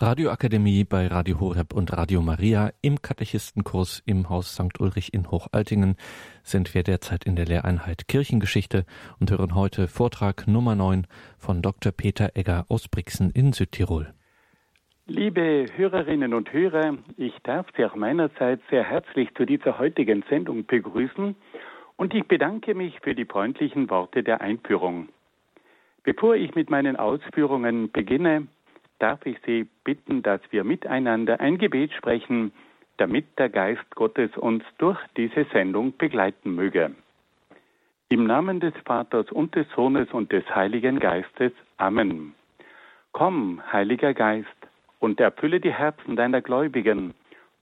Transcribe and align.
Radioakademie 0.00 0.84
bei 0.84 1.08
Radio 1.08 1.40
Horeb 1.40 1.74
und 1.74 1.92
Radio 1.92 2.22
Maria 2.22 2.70
im 2.82 3.02
Katechistenkurs 3.02 4.00
im 4.06 4.28
Haus 4.28 4.54
St. 4.54 4.78
Ulrich 4.78 5.12
in 5.12 5.28
Hochaltingen 5.28 5.96
sind 6.44 6.72
wir 6.72 6.84
derzeit 6.84 7.24
in 7.24 7.34
der 7.34 7.46
Lehreinheit 7.46 8.06
Kirchengeschichte 8.06 8.86
und 9.18 9.32
hören 9.32 9.56
heute 9.56 9.88
Vortrag 9.88 10.46
Nummer 10.46 10.76
9 10.76 11.08
von 11.36 11.62
Dr. 11.62 11.90
Peter 11.90 12.30
Egger 12.36 12.64
aus 12.68 12.86
Brixen 12.86 13.32
in 13.32 13.52
Südtirol. 13.52 14.14
Liebe 15.08 15.66
Hörerinnen 15.74 16.32
und 16.32 16.52
Hörer, 16.52 16.96
ich 17.16 17.34
darf 17.42 17.66
Sie 17.76 17.84
auch 17.84 17.96
meinerseits 17.96 18.62
sehr 18.70 18.84
herzlich 18.84 19.34
zu 19.34 19.46
dieser 19.46 19.80
heutigen 19.80 20.22
Sendung 20.30 20.64
begrüßen 20.64 21.34
und 21.96 22.14
ich 22.14 22.22
bedanke 22.28 22.76
mich 22.76 22.94
für 23.02 23.16
die 23.16 23.24
freundlichen 23.24 23.90
Worte 23.90 24.22
der 24.22 24.42
Einführung. 24.42 25.08
Bevor 26.04 26.36
ich 26.36 26.54
mit 26.54 26.70
meinen 26.70 26.94
Ausführungen 26.94 27.90
beginne, 27.90 28.46
darf 28.98 29.24
ich 29.26 29.38
Sie 29.46 29.66
bitten, 29.84 30.22
dass 30.22 30.40
wir 30.50 30.64
miteinander 30.64 31.40
ein 31.40 31.58
Gebet 31.58 31.92
sprechen, 31.92 32.52
damit 32.96 33.26
der 33.38 33.48
Geist 33.48 33.94
Gottes 33.94 34.36
uns 34.36 34.64
durch 34.78 34.98
diese 35.16 35.44
Sendung 35.52 35.96
begleiten 35.96 36.54
möge. 36.54 36.94
Im 38.08 38.26
Namen 38.26 38.60
des 38.60 38.74
Vaters 38.84 39.30
und 39.30 39.54
des 39.54 39.66
Sohnes 39.74 40.10
und 40.12 40.32
des 40.32 40.44
Heiligen 40.54 40.98
Geistes. 40.98 41.52
Amen. 41.76 42.34
Komm, 43.12 43.60
Heiliger 43.72 44.14
Geist, 44.14 44.48
und 45.00 45.20
erfülle 45.20 45.60
die 45.60 45.72
Herzen 45.72 46.16
deiner 46.16 46.40
Gläubigen 46.40 47.14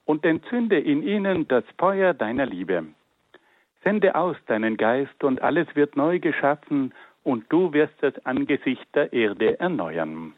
und 0.05 0.24
entzünde 0.24 0.79
in 0.79 1.02
ihnen 1.02 1.48
das 1.48 1.65
Feuer 1.79 2.15
deiner 2.15 2.46
Liebe. 2.46 2.87
Sende 3.84 4.15
aus 4.15 4.37
deinen 4.46 4.77
Geist 4.77 5.23
und 5.23 5.43
alles 5.43 5.66
wird 5.74 5.96
neu 5.96 6.18
geschaffen 6.18 6.93
und 7.24 7.45
du 7.51 7.73
wirst 7.73 7.95
das 8.01 8.15
Angesicht 8.24 8.87
der 8.95 9.12
Erde 9.12 9.60
erneuern. 9.60 10.32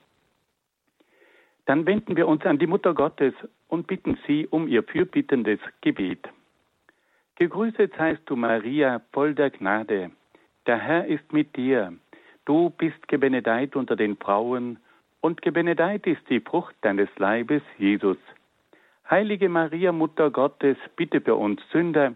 Dann 1.69 1.85
wenden 1.85 2.17
wir 2.17 2.27
uns 2.27 2.47
an 2.47 2.59
die 2.59 2.67
Mutter 2.67 2.95
Gottes 2.95 3.35
und 3.69 3.87
bitten 3.87 4.17
sie 4.27 4.47
um 4.47 4.69
ihr 4.69 4.83
fürbittendes 4.83 5.61
Gebet. 5.83 6.27
Gegrüßet 7.37 7.93
seist 7.95 8.23
du, 8.25 8.37
Maria, 8.37 9.03
voll 9.13 9.35
der 9.35 9.51
Gnade. 9.51 10.11
Der 10.67 10.79
Herr 10.79 11.07
ist 11.07 11.31
mit 11.31 11.55
dir. 11.57 11.93
Du 12.47 12.71
bist 12.71 13.07
gebenedeit 13.07 13.77
unter 13.77 13.97
den 13.97 14.17
Frauen, 14.17 14.79
und 15.21 15.43
gebenedeit 15.43 16.07
ist 16.07 16.23
die 16.31 16.41
Frucht 16.41 16.75
deines 16.81 17.11
Leibes, 17.19 17.63
Jesus. 17.77 18.17
Heilige 19.11 19.51
Maria, 19.51 19.93
Mutter 19.93 20.31
Gottes, 20.31 20.79
bitte 20.97 21.21
für 21.21 21.35
uns 21.35 21.61
Sünder, 21.71 22.15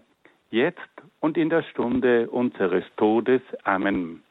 jetzt 0.50 0.80
und 1.20 1.36
in 1.36 1.50
der 1.50 1.62
Stunde 1.64 2.30
unseres 2.30 2.84
Todes. 2.96 3.42
Amen. 3.64 4.22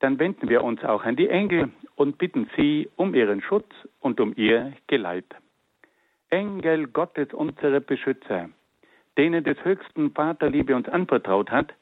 Dann 0.00 0.18
wenden 0.18 0.48
wir 0.48 0.62
uns 0.62 0.84
auch 0.84 1.04
an 1.04 1.16
die 1.16 1.28
Engel 1.28 1.70
und 1.96 2.18
bitten 2.18 2.48
sie 2.56 2.88
um 2.96 3.14
ihren 3.14 3.42
Schutz 3.42 3.68
und 4.00 4.20
um 4.20 4.32
ihr 4.36 4.72
Geleit. 4.86 5.26
Engel 6.30 6.86
Gottes, 6.86 7.32
unsere 7.32 7.80
Beschützer, 7.80 8.50
denen 9.16 9.42
des 9.42 9.62
höchsten 9.64 10.12
Vaterliebe 10.12 10.76
uns 10.76 10.88
anvertraut 10.88 11.50
hat, 11.50 11.72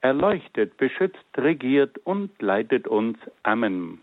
erleuchtet, 0.00 0.76
beschützt, 0.78 1.26
regiert 1.36 1.98
und 1.98 2.30
leitet 2.40 2.88
uns. 2.88 3.18
Amen. 3.42 4.00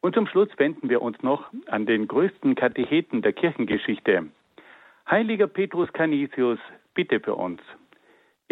Und 0.00 0.14
zum 0.14 0.26
Schluss 0.26 0.48
wenden 0.58 0.90
wir 0.90 1.00
uns 1.00 1.22
noch 1.22 1.50
an 1.66 1.86
den 1.86 2.08
größten 2.08 2.54
Katecheten 2.54 3.22
der 3.22 3.32
Kirchengeschichte. 3.32 4.26
Heiliger 5.10 5.46
Petrus 5.46 5.92
Canisius, 5.92 6.58
bitte 6.94 7.20
für 7.20 7.34
uns. 7.34 7.60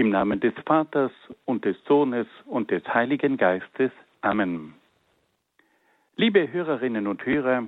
Im 0.01 0.09
Namen 0.09 0.41
des 0.41 0.55
Vaters 0.65 1.13
und 1.45 1.67
des 1.67 1.77
Sohnes 1.85 2.27
und 2.47 2.71
des 2.71 2.83
Heiligen 2.89 3.37
Geistes. 3.37 3.91
Amen. 4.23 4.73
Liebe 6.17 6.51
Hörerinnen 6.51 7.07
und 7.07 7.27
Hörer, 7.27 7.67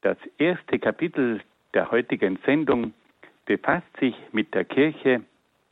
das 0.00 0.16
erste 0.38 0.78
Kapitel 0.78 1.42
der 1.74 1.90
heutigen 1.90 2.38
Sendung 2.46 2.94
befasst 3.44 3.94
sich 4.00 4.14
mit 4.32 4.54
der 4.54 4.64
Kirche 4.64 5.24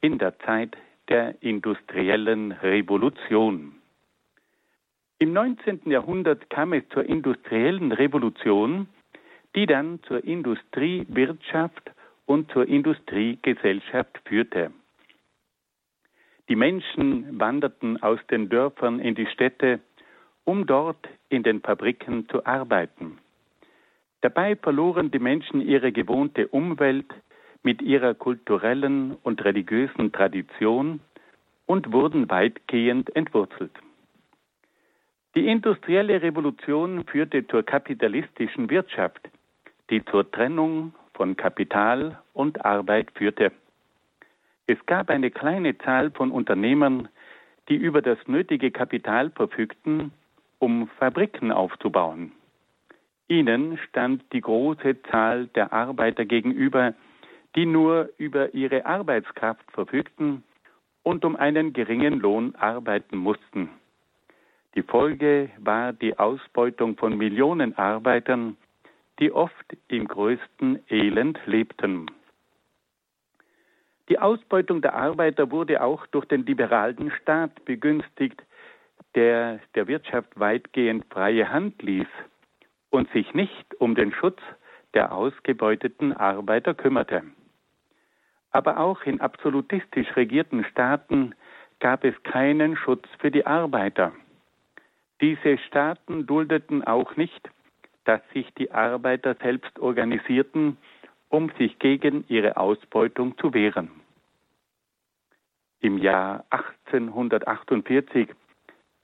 in 0.02 0.18
der 0.18 0.38
Zeit 0.40 0.76
der 1.08 1.42
industriellen 1.42 2.52
Revolution. 2.52 3.72
Im 5.18 5.32
19. 5.32 5.80
Jahrhundert 5.86 6.50
kam 6.50 6.74
es 6.74 6.86
zur 6.90 7.06
industriellen 7.06 7.92
Revolution, 7.92 8.86
die 9.56 9.64
dann 9.64 9.98
zur 10.02 10.22
Industriewirtschaft 10.22 11.90
und 12.26 12.52
zur 12.52 12.68
Industriegesellschaft 12.68 14.20
führte. 14.26 14.72
Die 16.50 16.56
Menschen 16.56 17.40
wanderten 17.40 18.02
aus 18.02 18.18
den 18.30 18.50
Dörfern 18.50 18.98
in 18.98 19.14
die 19.14 19.26
Städte 19.26 19.80
um 20.44 20.66
dort 20.66 21.08
in 21.28 21.44
den 21.44 21.60
Fabriken 21.60 22.28
zu 22.28 22.44
arbeiten. 22.44 23.18
Dabei 24.20 24.56
verloren 24.56 25.12
die 25.12 25.20
Menschen 25.20 25.60
ihre 25.60 25.92
gewohnte 25.92 26.48
Umwelt 26.48 27.06
mit 27.62 27.80
ihrer 27.82 28.14
kulturellen 28.14 29.16
und 29.22 29.44
religiösen 29.44 30.10
Tradition 30.10 31.00
und 31.66 31.92
wurden 31.92 32.28
weitgehend 32.28 33.14
entwurzelt. 33.14 33.70
Die 35.36 35.46
industrielle 35.46 36.20
Revolution 36.20 37.04
führte 37.04 37.46
zur 37.46 37.62
kapitalistischen 37.62 38.68
Wirtschaft, 38.70 39.30
die 39.88 40.04
zur 40.06 40.28
Trennung 40.28 40.94
von 41.14 41.36
Kapital 41.36 42.18
und 42.32 42.64
Arbeit 42.64 43.12
führte. 43.14 43.52
Es 44.70 44.78
gab 44.86 45.10
eine 45.10 45.32
kleine 45.32 45.76
Zahl 45.78 46.12
von 46.12 46.30
Unternehmern, 46.30 47.08
die 47.68 47.74
über 47.74 48.02
das 48.02 48.18
nötige 48.28 48.70
Kapital 48.70 49.30
verfügten 49.30 50.12
um 50.60 50.86
Fabriken 50.96 51.50
aufzubauen. 51.50 52.30
Ihnen 53.26 53.78
stand 53.88 54.22
die 54.32 54.40
große 54.40 55.02
Zahl 55.10 55.48
der 55.56 55.72
Arbeiter 55.72 56.24
gegenüber, 56.24 56.94
die 57.56 57.66
nur 57.66 58.10
über 58.16 58.54
ihre 58.54 58.86
Arbeitskraft 58.86 59.68
verfügten 59.72 60.44
und 61.02 61.24
um 61.24 61.34
einen 61.34 61.72
geringen 61.72 62.20
Lohn 62.20 62.54
arbeiten 62.54 63.16
mussten. 63.16 63.70
Die 64.76 64.82
Folge 64.84 65.50
war 65.58 65.92
die 65.92 66.16
Ausbeutung 66.16 66.96
von 66.96 67.18
Millionen 67.18 67.76
Arbeitern, 67.76 68.56
die 69.18 69.32
oft 69.32 69.76
im 69.88 70.06
größten 70.06 70.78
Elend 70.88 71.40
lebten. 71.46 72.06
Die 74.10 74.18
Ausbeutung 74.18 74.82
der 74.82 74.94
Arbeiter 74.94 75.52
wurde 75.52 75.80
auch 75.80 76.04
durch 76.08 76.24
den 76.24 76.44
liberalen 76.44 77.12
Staat 77.22 77.64
begünstigt, 77.64 78.42
der 79.14 79.60
der 79.76 79.86
Wirtschaft 79.86 80.28
weitgehend 80.38 81.04
freie 81.10 81.48
Hand 81.48 81.80
ließ 81.80 82.08
und 82.90 83.08
sich 83.12 83.32
nicht 83.34 83.80
um 83.80 83.94
den 83.94 84.12
Schutz 84.12 84.40
der 84.94 85.12
ausgebeuteten 85.12 86.12
Arbeiter 86.12 86.74
kümmerte. 86.74 87.22
Aber 88.50 88.80
auch 88.80 89.02
in 89.02 89.20
absolutistisch 89.20 90.16
regierten 90.16 90.64
Staaten 90.64 91.36
gab 91.78 92.02
es 92.02 92.20
keinen 92.24 92.76
Schutz 92.76 93.06
für 93.20 93.30
die 93.30 93.46
Arbeiter. 93.46 94.10
Diese 95.20 95.56
Staaten 95.58 96.26
duldeten 96.26 96.82
auch 96.82 97.14
nicht, 97.14 97.48
dass 98.06 98.20
sich 98.32 98.52
die 98.54 98.72
Arbeiter 98.72 99.36
selbst 99.36 99.78
organisierten, 99.78 100.78
um 101.28 101.52
sich 101.58 101.78
gegen 101.78 102.24
ihre 102.26 102.56
Ausbeutung 102.56 103.38
zu 103.38 103.54
wehren. 103.54 103.99
Im 105.82 105.96
Jahr 105.96 106.44
1848 106.50 108.28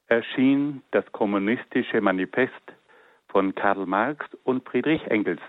erschien 0.09 0.83
das 0.91 1.11
kommunistische 1.13 2.03
Manifest 2.03 2.53
von 3.29 3.55
Karl 3.55 3.87
Marx 3.87 4.27
und 4.45 4.69
Friedrich 4.69 5.05
Engels, 5.07 5.41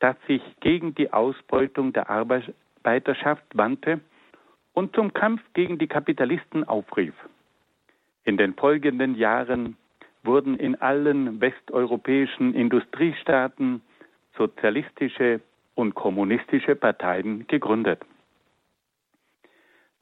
das 0.00 0.16
sich 0.26 0.42
gegen 0.60 0.94
die 0.96 1.12
Ausbeutung 1.12 1.92
der 1.92 2.10
Arbeiterschaft 2.10 3.44
wandte 3.54 4.00
und 4.72 4.94
zum 4.96 5.14
Kampf 5.14 5.40
gegen 5.54 5.78
die 5.78 5.86
Kapitalisten 5.86 6.64
aufrief. 6.64 7.14
In 8.24 8.36
den 8.36 8.54
folgenden 8.54 9.14
Jahren 9.14 9.76
wurden 10.24 10.56
in 10.56 10.74
allen 10.80 11.40
westeuropäischen 11.40 12.54
Industriestaaten 12.54 13.82
sozialistische 14.36 15.40
und 15.76 15.94
kommunistische 15.94 16.74
Parteien 16.74 17.46
gegründet. 17.46 18.00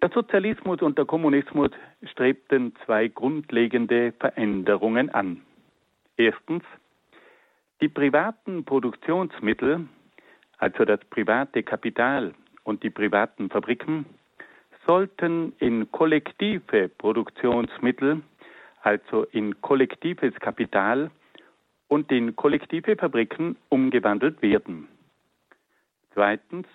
Der 0.02 0.10
Sozialismus 0.10 0.82
und 0.82 0.98
der 0.98 1.04
Kommunismus 1.04 1.70
strebten 2.02 2.74
zwei 2.84 3.06
grundlegende 3.06 4.10
Veränderungen 4.18 5.10
an. 5.10 5.42
Erstens, 6.16 6.64
die 7.80 7.88
privaten 7.88 8.64
Produktionsmittel, 8.64 9.86
also 10.58 10.84
das 10.84 10.98
private 11.08 11.62
Kapital 11.62 12.34
und 12.64 12.82
die 12.82 12.90
privaten 12.90 13.48
Fabriken, 13.48 14.04
sollten 14.88 15.52
in 15.60 15.88
kollektive 15.92 16.88
Produktionsmittel, 16.88 18.22
also 18.82 19.22
in 19.30 19.60
kollektives 19.60 20.34
Kapital 20.40 21.12
und 21.86 22.10
in 22.10 22.34
kollektive 22.34 22.96
Fabriken 22.96 23.56
umgewandelt 23.68 24.42
werden. 24.42 24.88
Zweitens, 26.12 26.66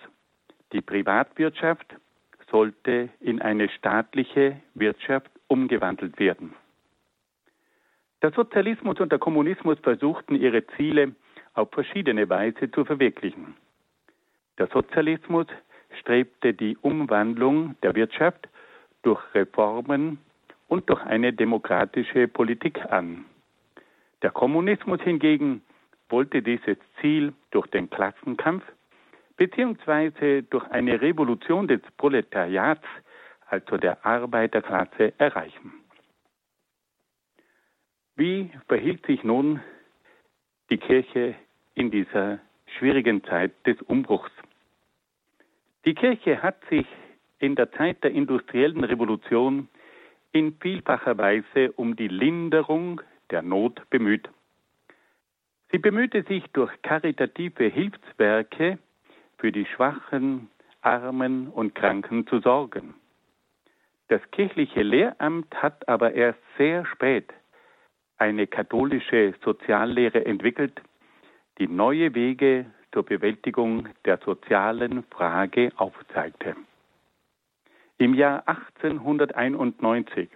die 0.72 0.80
Privatwirtschaft 0.80 1.94
sollte 2.50 3.08
in 3.20 3.40
eine 3.42 3.68
staatliche 3.68 4.60
Wirtschaft 4.74 5.30
umgewandelt 5.48 6.18
werden. 6.18 6.54
Der 8.22 8.32
Sozialismus 8.32 8.98
und 9.00 9.12
der 9.12 9.18
Kommunismus 9.18 9.78
versuchten 9.80 10.34
ihre 10.34 10.66
Ziele 10.76 11.14
auf 11.54 11.70
verschiedene 11.70 12.28
Weise 12.28 12.70
zu 12.70 12.84
verwirklichen. 12.84 13.54
Der 14.58 14.66
Sozialismus 14.68 15.46
strebte 16.00 16.52
die 16.52 16.76
Umwandlung 16.78 17.76
der 17.82 17.94
Wirtschaft 17.94 18.48
durch 19.02 19.22
Reformen 19.34 20.18
und 20.66 20.88
durch 20.90 21.02
eine 21.04 21.32
demokratische 21.32 22.28
Politik 22.28 22.80
an. 22.90 23.24
Der 24.22 24.30
Kommunismus 24.30 25.00
hingegen 25.02 25.62
wollte 26.08 26.42
dieses 26.42 26.76
Ziel 27.00 27.32
durch 27.50 27.66
den 27.68 27.88
Klassenkampf 27.88 28.64
beziehungsweise 29.38 30.42
durch 30.42 30.66
eine 30.70 31.00
Revolution 31.00 31.66
des 31.66 31.80
Proletariats, 31.96 32.84
also 33.46 33.78
der 33.78 34.04
Arbeiterklasse, 34.04 35.14
erreichen. 35.16 35.72
Wie 38.16 38.50
verhielt 38.66 39.06
sich 39.06 39.22
nun 39.22 39.60
die 40.70 40.76
Kirche 40.76 41.36
in 41.74 41.90
dieser 41.90 42.40
schwierigen 42.76 43.24
Zeit 43.24 43.52
des 43.64 43.80
Umbruchs? 43.82 44.32
Die 45.84 45.94
Kirche 45.94 46.42
hat 46.42 46.56
sich 46.68 46.86
in 47.38 47.54
der 47.54 47.70
Zeit 47.72 48.02
der 48.02 48.10
industriellen 48.10 48.82
Revolution 48.82 49.68
in 50.32 50.56
vielfacher 50.60 51.16
Weise 51.16 51.72
um 51.76 51.94
die 51.94 52.08
Linderung 52.08 53.00
der 53.30 53.42
Not 53.42 53.88
bemüht. 53.88 54.28
Sie 55.70 55.78
bemühte 55.78 56.24
sich 56.24 56.44
durch 56.52 56.72
karitative 56.82 57.64
Hilfswerke 57.64 58.78
für 59.38 59.52
die 59.52 59.66
Schwachen, 59.66 60.50
Armen 60.82 61.48
und 61.48 61.74
Kranken 61.74 62.26
zu 62.26 62.40
sorgen. 62.40 62.94
Das 64.08 64.20
kirchliche 64.30 64.82
Lehramt 64.82 65.54
hat 65.62 65.88
aber 65.88 66.14
erst 66.14 66.40
sehr 66.56 66.84
spät 66.86 67.32
eine 68.18 68.46
katholische 68.46 69.34
Soziallehre 69.44 70.24
entwickelt, 70.26 70.80
die 71.58 71.68
neue 71.68 72.14
Wege 72.14 72.66
zur 72.92 73.04
Bewältigung 73.04 73.88
der 74.04 74.18
sozialen 74.18 75.04
Frage 75.04 75.70
aufzeigte. 75.76 76.56
Im 77.98 78.14
Jahr 78.14 78.46
1891 78.48 80.28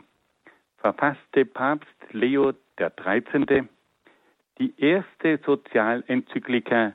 verfasste 0.79 1.45
Papst 1.45 1.89
Leo 2.11 2.53
XIII. 2.77 3.69
die 4.59 4.75
erste 4.79 5.39
Sozialenzyklika 5.45 6.95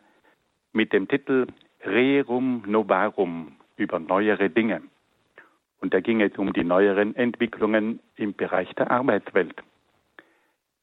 mit 0.73 0.93
dem 0.93 1.07
Titel 1.07 1.47
Rerum 1.87 2.63
Novarum 2.65 3.53
über 3.77 3.99
neuere 3.99 4.49
Dinge. 4.49 4.81
Und 5.79 5.93
da 5.93 5.99
ging 5.99 6.21
es 6.21 6.37
um 6.37 6.53
die 6.53 6.63
neueren 6.63 7.15
Entwicklungen 7.15 7.99
im 8.15 8.33
Bereich 8.33 8.73
der 8.75 8.91
Arbeitswelt. 8.91 9.55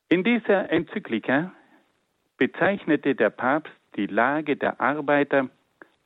In 0.08 0.24
dieser 0.24 0.70
Enzyklika 0.70 1.52
bezeichnete 2.38 3.14
der 3.14 3.30
Papst 3.30 3.72
die 3.96 4.06
Lage 4.06 4.56
der 4.56 4.80
Arbeiter 4.80 5.48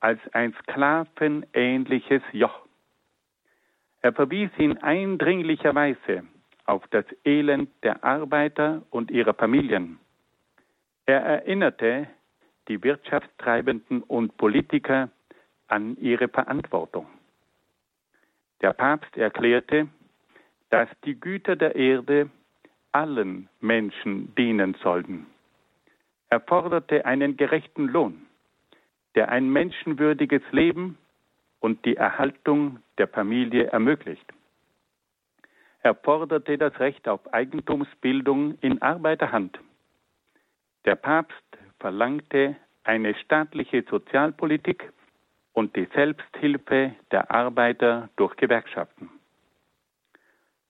als 0.01 0.21
ein 0.33 0.55
sklavenähnliches 0.63 2.23
Joch. 2.33 2.67
Er 4.01 4.13
verwies 4.13 4.51
in 4.57 4.79
eindringlicher 4.79 5.75
Weise 5.75 6.25
auf 6.65 6.87
das 6.89 7.05
Elend 7.25 7.71
der 7.83 8.05
Arbeiter 8.05 8.83
und 8.91 9.11
ihrer 9.11 9.35
Familien. 9.35 9.99
Er 11.07 11.21
erinnerte 11.21 12.09
die 12.69 12.83
Wirtschaftstreibenden 12.83 14.03
und 14.03 14.37
Politiker 14.37 15.11
an 15.67 15.97
ihre 15.99 16.29
Verantwortung. 16.29 17.07
Der 18.61 18.73
Papst 18.73 19.17
erklärte, 19.17 19.89
dass 20.71 20.89
die 21.05 21.19
Güter 21.19 21.57
der 21.57 21.77
Erde 21.77 22.31
allen 22.93 23.49
Menschen 23.61 24.35
dienen 24.35 24.75
sollten. 24.83 25.27
Er 26.31 26.41
forderte 26.41 27.07
einen 27.07 27.37
gerechten 27.37 27.87
Lohn, 27.89 28.27
der 29.15 29.31
ein 29.31 29.49
menschenwürdiges 29.49 30.43
Leben 30.51 30.99
und 31.61 31.85
die 31.85 31.97
Erhaltung 31.97 32.81
der 32.99 33.09
Familie 33.09 33.69
ermöglicht. 33.69 34.27
Er 35.83 35.95
forderte 35.95 36.59
das 36.59 36.79
Recht 36.81 37.09
auf 37.09 37.33
Eigentumsbildung 37.33 38.59
in 38.61 38.83
Arbeiterhand. 38.83 39.59
Der 40.85 40.97
Papst 40.97 41.48
verlangte 41.79 42.57
eine 42.85 43.15
staatliche 43.15 43.85
Sozialpolitik 43.89 44.93
und 45.53 45.75
die 45.77 45.89
Selbsthilfe 45.95 46.95
der 47.11 47.31
Arbeiter 47.31 48.09
durch 48.17 48.37
Gewerkschaften. 48.37 49.11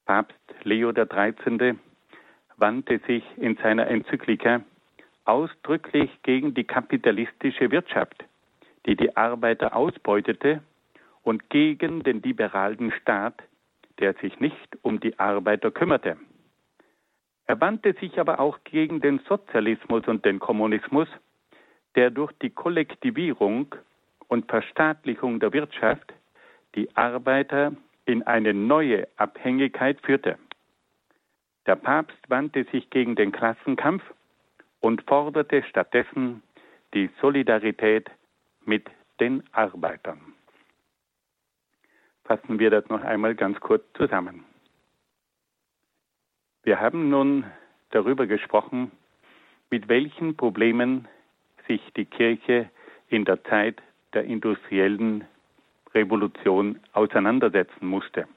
Papst 0.06 0.38
Leo 0.62 0.92
XIII. 0.92 1.78
wandte 2.56 2.98
sich 3.06 3.22
in 3.36 3.56
seiner 3.56 3.86
Enzyklika 3.86 4.62
ausdrücklich 5.24 6.10
gegen 6.22 6.54
die 6.54 6.64
kapitalistische 6.64 7.70
Wirtschaft, 7.70 8.24
die 8.86 8.96
die 8.96 9.16
Arbeiter 9.16 9.76
ausbeutete, 9.76 10.62
und 11.22 11.50
gegen 11.50 12.02
den 12.02 12.22
liberalen 12.22 12.90
Staat, 13.02 13.42
der 13.98 14.14
sich 14.14 14.40
nicht 14.40 14.78
um 14.80 14.98
die 14.98 15.18
Arbeiter 15.18 15.70
kümmerte. 15.70 16.16
Er 17.48 17.58
wandte 17.62 17.94
sich 17.94 18.20
aber 18.20 18.40
auch 18.40 18.58
gegen 18.64 19.00
den 19.00 19.20
Sozialismus 19.20 20.06
und 20.06 20.24
den 20.26 20.38
Kommunismus, 20.38 21.08
der 21.94 22.10
durch 22.10 22.30
die 22.42 22.50
Kollektivierung 22.50 23.74
und 24.28 24.50
Verstaatlichung 24.50 25.40
der 25.40 25.54
Wirtschaft 25.54 26.12
die 26.74 26.94
Arbeiter 26.94 27.72
in 28.04 28.22
eine 28.22 28.52
neue 28.52 29.08
Abhängigkeit 29.16 29.98
führte. 30.02 30.38
Der 31.66 31.76
Papst 31.76 32.18
wandte 32.28 32.64
sich 32.64 32.90
gegen 32.90 33.16
den 33.16 33.32
Klassenkampf 33.32 34.02
und 34.80 35.02
forderte 35.02 35.62
stattdessen 35.62 36.42
die 36.92 37.08
Solidarität 37.20 38.10
mit 38.66 38.90
den 39.20 39.42
Arbeitern. 39.52 40.34
Fassen 42.24 42.58
wir 42.58 42.68
das 42.68 42.86
noch 42.90 43.02
einmal 43.02 43.34
ganz 43.34 43.58
kurz 43.60 43.84
zusammen. 43.94 44.44
Wir 46.68 46.80
haben 46.80 47.08
nun 47.08 47.46
darüber 47.92 48.26
gesprochen, 48.26 48.92
mit 49.70 49.88
welchen 49.88 50.36
Problemen 50.36 51.08
sich 51.66 51.80
die 51.96 52.04
Kirche 52.04 52.68
in 53.08 53.24
der 53.24 53.42
Zeit 53.44 53.80
der 54.12 54.24
industriellen 54.24 55.24
Revolution 55.94 56.78
auseinandersetzen 56.92 57.86
musste. 57.86 58.28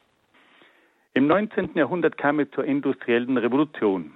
Im 1.13 1.27
19. 1.27 1.71
Jahrhundert 1.73 2.17
kam 2.17 2.39
es 2.39 2.49
zur 2.51 2.63
industriellen 2.63 3.35
Revolution 3.35 4.13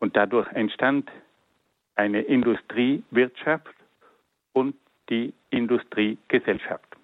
und 0.00 0.16
dadurch 0.16 0.50
entstand 0.54 1.08
eine 1.94 2.22
Industriewirtschaft 2.22 3.76
und 4.52 4.74
die 5.10 5.32
Industriegesellschaft. 5.50 6.96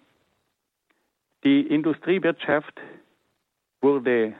Die 1.44 1.60
Industriewirtschaft 1.60 2.74
wurde 3.80 4.34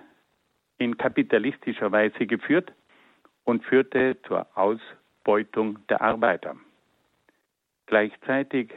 in 0.79 0.97
kapitalistischer 0.97 1.93
Weise 1.93 2.27
geführt 2.27 2.73
und 3.45 3.65
führte 3.65 4.17
zur 4.27 4.47
Ausbeutung 4.55 5.79
der 5.89 6.01
Arbeiter. 6.01 6.57
Gleichzeitig 7.87 8.73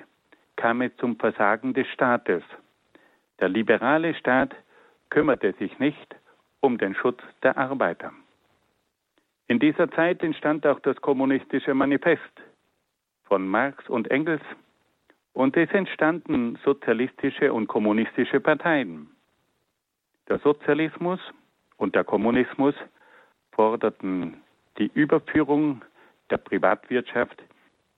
kam 0.56 0.82
es 0.82 0.96
zum 0.98 1.18
Versagen 1.18 1.74
des 1.74 1.88
Staates. 1.88 2.44
Der 3.40 3.50
liberale 3.50 4.14
Staat 4.16 4.56
kümmerte 5.10 5.54
sich 5.54 5.78
nicht 5.80 6.16
um 6.62 6.78
den 6.78 6.96
Schutz 6.96 7.22
der 7.44 7.58
Arbeiter. 7.58 8.14
In 9.48 9.60
dieser 9.60 9.92
Zeit 9.92 10.24
entstand 10.24 10.66
auch 10.66 10.80
das 10.80 10.96
kommunistische 11.02 11.74
Manifest 11.74 12.42
von 13.24 13.48
Marx 13.48 13.90
und 13.90 14.10
Engels 14.10 14.42
und 15.34 15.58
es 15.58 15.70
entstanden 15.72 16.58
sozialistische 16.64 17.52
und 17.52 17.68
kommunistische 17.68 18.40
Parteien. 18.40 19.10
Der 20.30 20.40
Sozialismus 20.40 21.20
und 21.82 21.96
der 21.96 22.04
Kommunismus 22.04 22.76
forderten 23.54 24.40
die 24.78 24.92
Überführung 24.94 25.82
der 26.30 26.38
Privatwirtschaft 26.38 27.42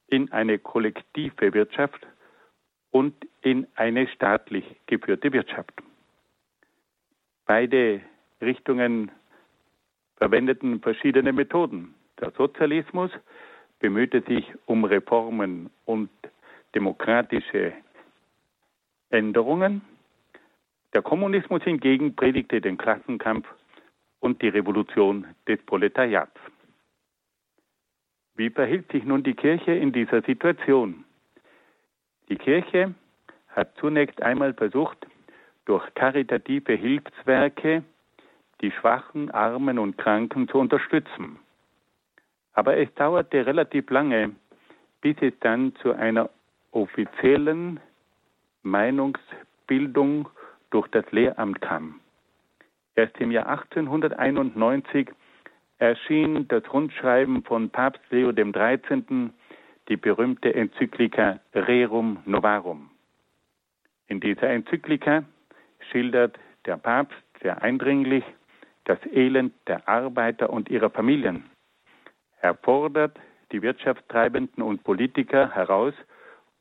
in 0.08 0.32
eine 0.32 0.58
kollektive 0.58 1.54
Wirtschaft 1.54 2.08
und 2.92 3.14
in 3.42 3.68
eine 3.76 4.08
staatlich 4.08 4.64
geführte 4.86 5.34
Wirtschaft. 5.34 5.74
Beide 7.46 8.00
Richtungen 8.42 9.12
verwendeten 10.16 10.80
verschiedene 10.80 11.34
Methoden. 11.34 11.94
Der 12.22 12.32
Sozialismus 12.32 13.12
bemühte 13.80 14.22
sich 14.22 14.46
um 14.66 14.86
Reformen 14.86 15.70
und 15.84 16.10
demokratische 16.74 17.74
Änderungen. 19.10 19.82
Der 20.94 21.02
Kommunismus 21.02 21.64
hingegen 21.64 22.16
predigte 22.16 22.62
den 22.62 22.78
Klassenkampf 22.78 23.46
und 24.24 24.42
die 24.42 24.48
Revolution 24.48 25.28
des 25.50 25.62
Proletariats. 25.66 26.40
Wie 28.36 28.50
verhielt 28.50 28.90
sich 28.92 29.04
nun 29.04 29.22
die 29.22 29.34
Kirche 29.34 29.74
in 29.74 29.92
dieser 29.92 30.22
Situation? 30.22 31.04
Die 32.30 32.38
Kirche 32.38 32.96
hat 33.50 33.76
zunächst 33.78 34.22
einmal 34.22 34.54
versucht, 34.54 34.98
durch 35.66 35.94
karitative 35.96 36.74
Hilfswerke 36.74 37.84
die 38.62 38.72
Schwachen, 38.72 39.30
Armen 39.32 39.78
und 39.78 39.98
Kranken 39.98 40.48
zu 40.48 40.58
unterstützen. 40.58 41.38
Aber 42.54 42.78
es 42.78 42.94
dauerte 42.96 43.46
relativ 43.46 43.90
lange, 43.90 44.32
bis 45.02 45.18
es 45.20 45.34
dann 45.42 45.76
zu 45.76 45.92
einer 45.92 46.30
offiziellen 46.72 47.82
Meinungsbildung 48.62 50.30
durch 50.70 50.88
das 50.88 51.12
Lehramt 51.12 51.60
kam. 51.60 52.00
Erst 52.96 53.20
im 53.20 53.32
Jahr 53.32 53.48
1891 53.48 55.10
erschien 55.80 56.48
das 56.48 56.64
Rundschreiben 56.72 57.44
von 57.44 57.70
Papst 57.70 58.02
Leo 58.12 58.32
XIII., 58.32 59.32
die 59.90 59.98
berühmte 59.98 60.54
Enzyklika 60.54 61.40
Rerum 61.54 62.20
Novarum. 62.26 62.90
In 64.08 64.20
dieser 64.20 64.50
Enzyklika 64.50 65.24
schildert 65.92 66.40
der 66.66 66.78
Papst 66.78 67.18
sehr 67.42 67.62
eindringlich 67.62 68.24
das 68.86 69.00
Elend 69.12 69.54
der 69.68 69.88
Arbeiter 69.88 70.50
und 70.50 70.70
ihrer 70.70 70.90
Familien. 70.90 71.50
Er 72.40 72.56
fordert 72.56 73.18
die 73.52 73.62
Wirtschaftstreibenden 73.62 74.64
und 74.64 74.84
Politiker 74.84 75.52
heraus 75.52 75.94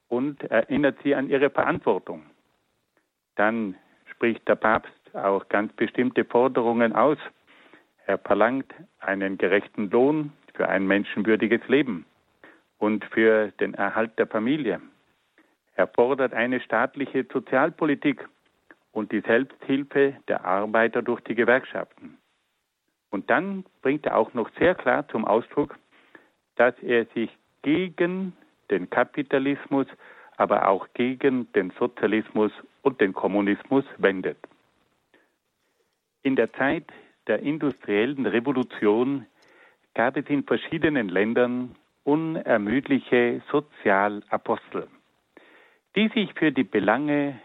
und 0.08 0.42
erinnert 0.44 0.96
sie 1.02 1.14
an 1.14 1.28
ihre 1.28 1.50
Verantwortung. 1.50 2.22
Dann 3.36 3.76
spricht 4.06 4.46
der 4.48 4.56
Papst 4.56 4.92
auch 5.14 5.48
ganz 5.48 5.72
bestimmte 5.74 6.24
Forderungen 6.24 6.92
aus. 6.92 7.18
Er 8.06 8.18
verlangt 8.18 8.72
einen 9.00 9.38
gerechten 9.38 9.90
Lohn 9.90 10.32
für 10.54 10.68
ein 10.68 10.86
menschenwürdiges 10.86 11.66
Leben 11.68 12.04
und 12.78 13.04
für 13.06 13.52
den 13.60 13.74
Erhalt 13.74 14.18
der 14.18 14.26
Familie. 14.26 14.80
Er 15.74 15.86
fordert 15.86 16.34
eine 16.34 16.60
staatliche 16.60 17.26
Sozialpolitik 17.32 18.28
und 18.92 19.12
die 19.12 19.20
Selbsthilfe 19.20 20.16
der 20.28 20.44
Arbeiter 20.44 21.02
durch 21.02 21.20
die 21.22 21.34
Gewerkschaften. 21.34 22.18
Und 23.10 23.30
dann 23.30 23.64
bringt 23.82 24.06
er 24.06 24.16
auch 24.16 24.34
noch 24.34 24.50
sehr 24.58 24.74
klar 24.74 25.06
zum 25.08 25.24
Ausdruck, 25.24 25.78
dass 26.56 26.74
er 26.82 27.06
sich 27.14 27.30
gegen 27.62 28.34
den 28.70 28.90
Kapitalismus, 28.90 29.86
aber 30.36 30.68
auch 30.68 30.88
gegen 30.94 31.50
den 31.52 31.70
Sozialismus 31.78 32.52
und 32.82 33.00
den 33.00 33.12
Kommunismus 33.12 33.84
wendet. 33.98 34.38
In 36.24 36.36
der 36.36 36.52
Zeit 36.52 36.84
der 37.26 37.40
industriellen 37.40 38.26
Revolution 38.26 39.26
gab 39.94 40.16
es 40.16 40.26
in 40.28 40.44
verschiedenen 40.44 41.08
Ländern 41.08 41.74
unermüdliche 42.04 43.42
Sozialapostel, 43.50 44.88
die 45.96 46.08
sich 46.08 46.32
für 46.34 46.52
die 46.52 46.64
Belange 46.64 47.40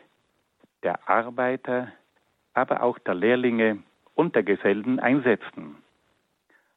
der 0.83 1.09
Arbeiter, 1.09 1.91
aber 2.53 2.83
auch 2.83 2.99
der 2.99 3.15
Lehrlinge 3.15 3.79
und 4.13 4.35
der 4.35 4.43
Gesellen 4.43 4.99
einsetzten. 4.99 5.77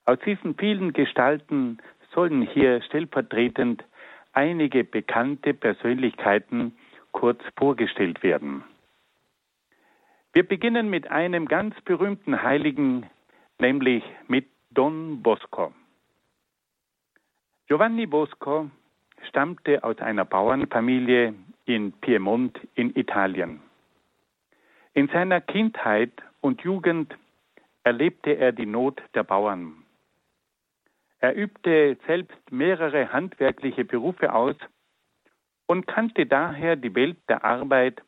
Aus 0.05 0.19
diesen 0.25 0.55
vielen 0.57 0.93
Gestalten 0.93 1.79
sollen 2.15 2.43
hier 2.43 2.83
stellvertretend 2.83 3.85
einige 4.33 4.85
bekannte 4.85 5.55
Persönlichkeiten 5.55 6.77
kurz 7.13 7.41
vorgestellt 7.57 8.23
werden. 8.23 8.65
Wir 10.33 10.47
beginnen 10.47 10.89
mit 10.89 11.11
einem 11.11 11.49
ganz 11.49 11.75
berühmten 11.81 12.41
Heiligen, 12.41 13.11
nämlich 13.59 14.05
mit 14.29 14.47
Don 14.71 15.25
Bosco. 15.25 15.73
Giovanni 17.67 18.07
Bosco 18.07 18.71
stammte 19.29 19.83
aus 19.83 19.99
einer 19.99 20.25
Bauernfamilie 20.25 21.35
in 21.65 21.93
Piemont 21.95 22.61
in 22.75 22.95
Italien. 22.97 23.61
In 24.95 25.09
seiner 25.09 25.41
Kindheit 25.41 26.13
und 26.41 26.63
Jugend 26.63 27.17
erlebte 27.83 28.31
er 28.31 28.53
die 28.53 28.67
Not 28.67 29.03
der 29.15 29.25
Bauern. 29.25 29.85
Er 31.19 31.37
übte 31.37 31.99
selbst 32.07 32.53
mehrere 32.53 33.13
handwerkliche 33.13 33.85
Berufe 33.85 34.33
aus 34.33 34.57
und 35.67 35.89
kannte 35.89 36.27
daher 36.27 36.77
die 36.77 36.95
Welt 36.95 37.19
der 37.29 37.45
Arbeit 37.45 38.01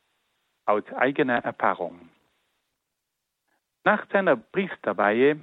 aus 0.66 0.84
eigener 0.92 1.38
Erfahrung. 1.38 2.11
Nach 3.84 4.06
seiner 4.12 4.36
Priesterweihe 4.36 5.40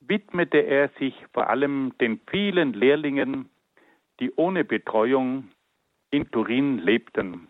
widmete 0.00 0.58
er 0.58 0.88
sich 0.98 1.14
vor 1.32 1.48
allem 1.48 1.92
den 2.00 2.20
vielen 2.28 2.72
Lehrlingen, 2.72 3.48
die 4.18 4.32
ohne 4.34 4.64
Betreuung 4.64 5.48
in 6.10 6.30
Turin 6.30 6.78
lebten. 6.78 7.48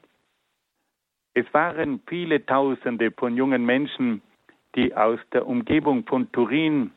Es 1.35 1.47
waren 1.55 2.01
viele 2.07 2.45
Tausende 2.45 3.11
von 3.11 3.37
jungen 3.37 3.65
Menschen, 3.65 4.21
die 4.77 4.95
aus 4.95 5.19
der 5.33 5.47
Umgebung 5.47 6.05
von 6.05 6.31
Turin 6.33 6.93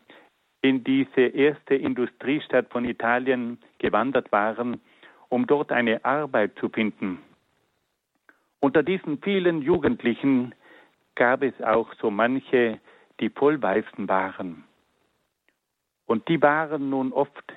in 0.61 0.83
diese 0.83 1.21
erste 1.21 1.75
Industriestadt 1.75 2.69
von 2.69 2.83
Italien 2.83 3.59
gewandert 3.79 4.31
waren, 4.31 4.81
um 5.29 5.47
dort 5.47 5.71
eine 5.71 6.03
Arbeit 6.03 6.57
zu 6.59 6.69
finden. 6.69 7.19
Unter 8.59 8.83
diesen 8.83 9.21
vielen 9.21 9.61
Jugendlichen 9.61 10.53
gab 11.15 11.43
es 11.43 11.59
auch 11.61 11.93
so 12.01 12.11
manche, 12.11 12.79
die 13.19 13.29
vollweißen 13.29 14.07
waren. 14.07 14.63
Und 16.05 16.27
die 16.27 16.41
waren 16.41 16.89
nun 16.89 17.11
oft 17.11 17.53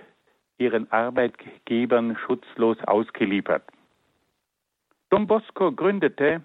ihren 0.58 0.90
Arbeitgebern 0.90 2.16
schutzlos 2.16 2.78
ausgeliefert. 2.84 3.64
Don 5.10 5.26
Bosco 5.26 5.72
gründete 5.72 6.42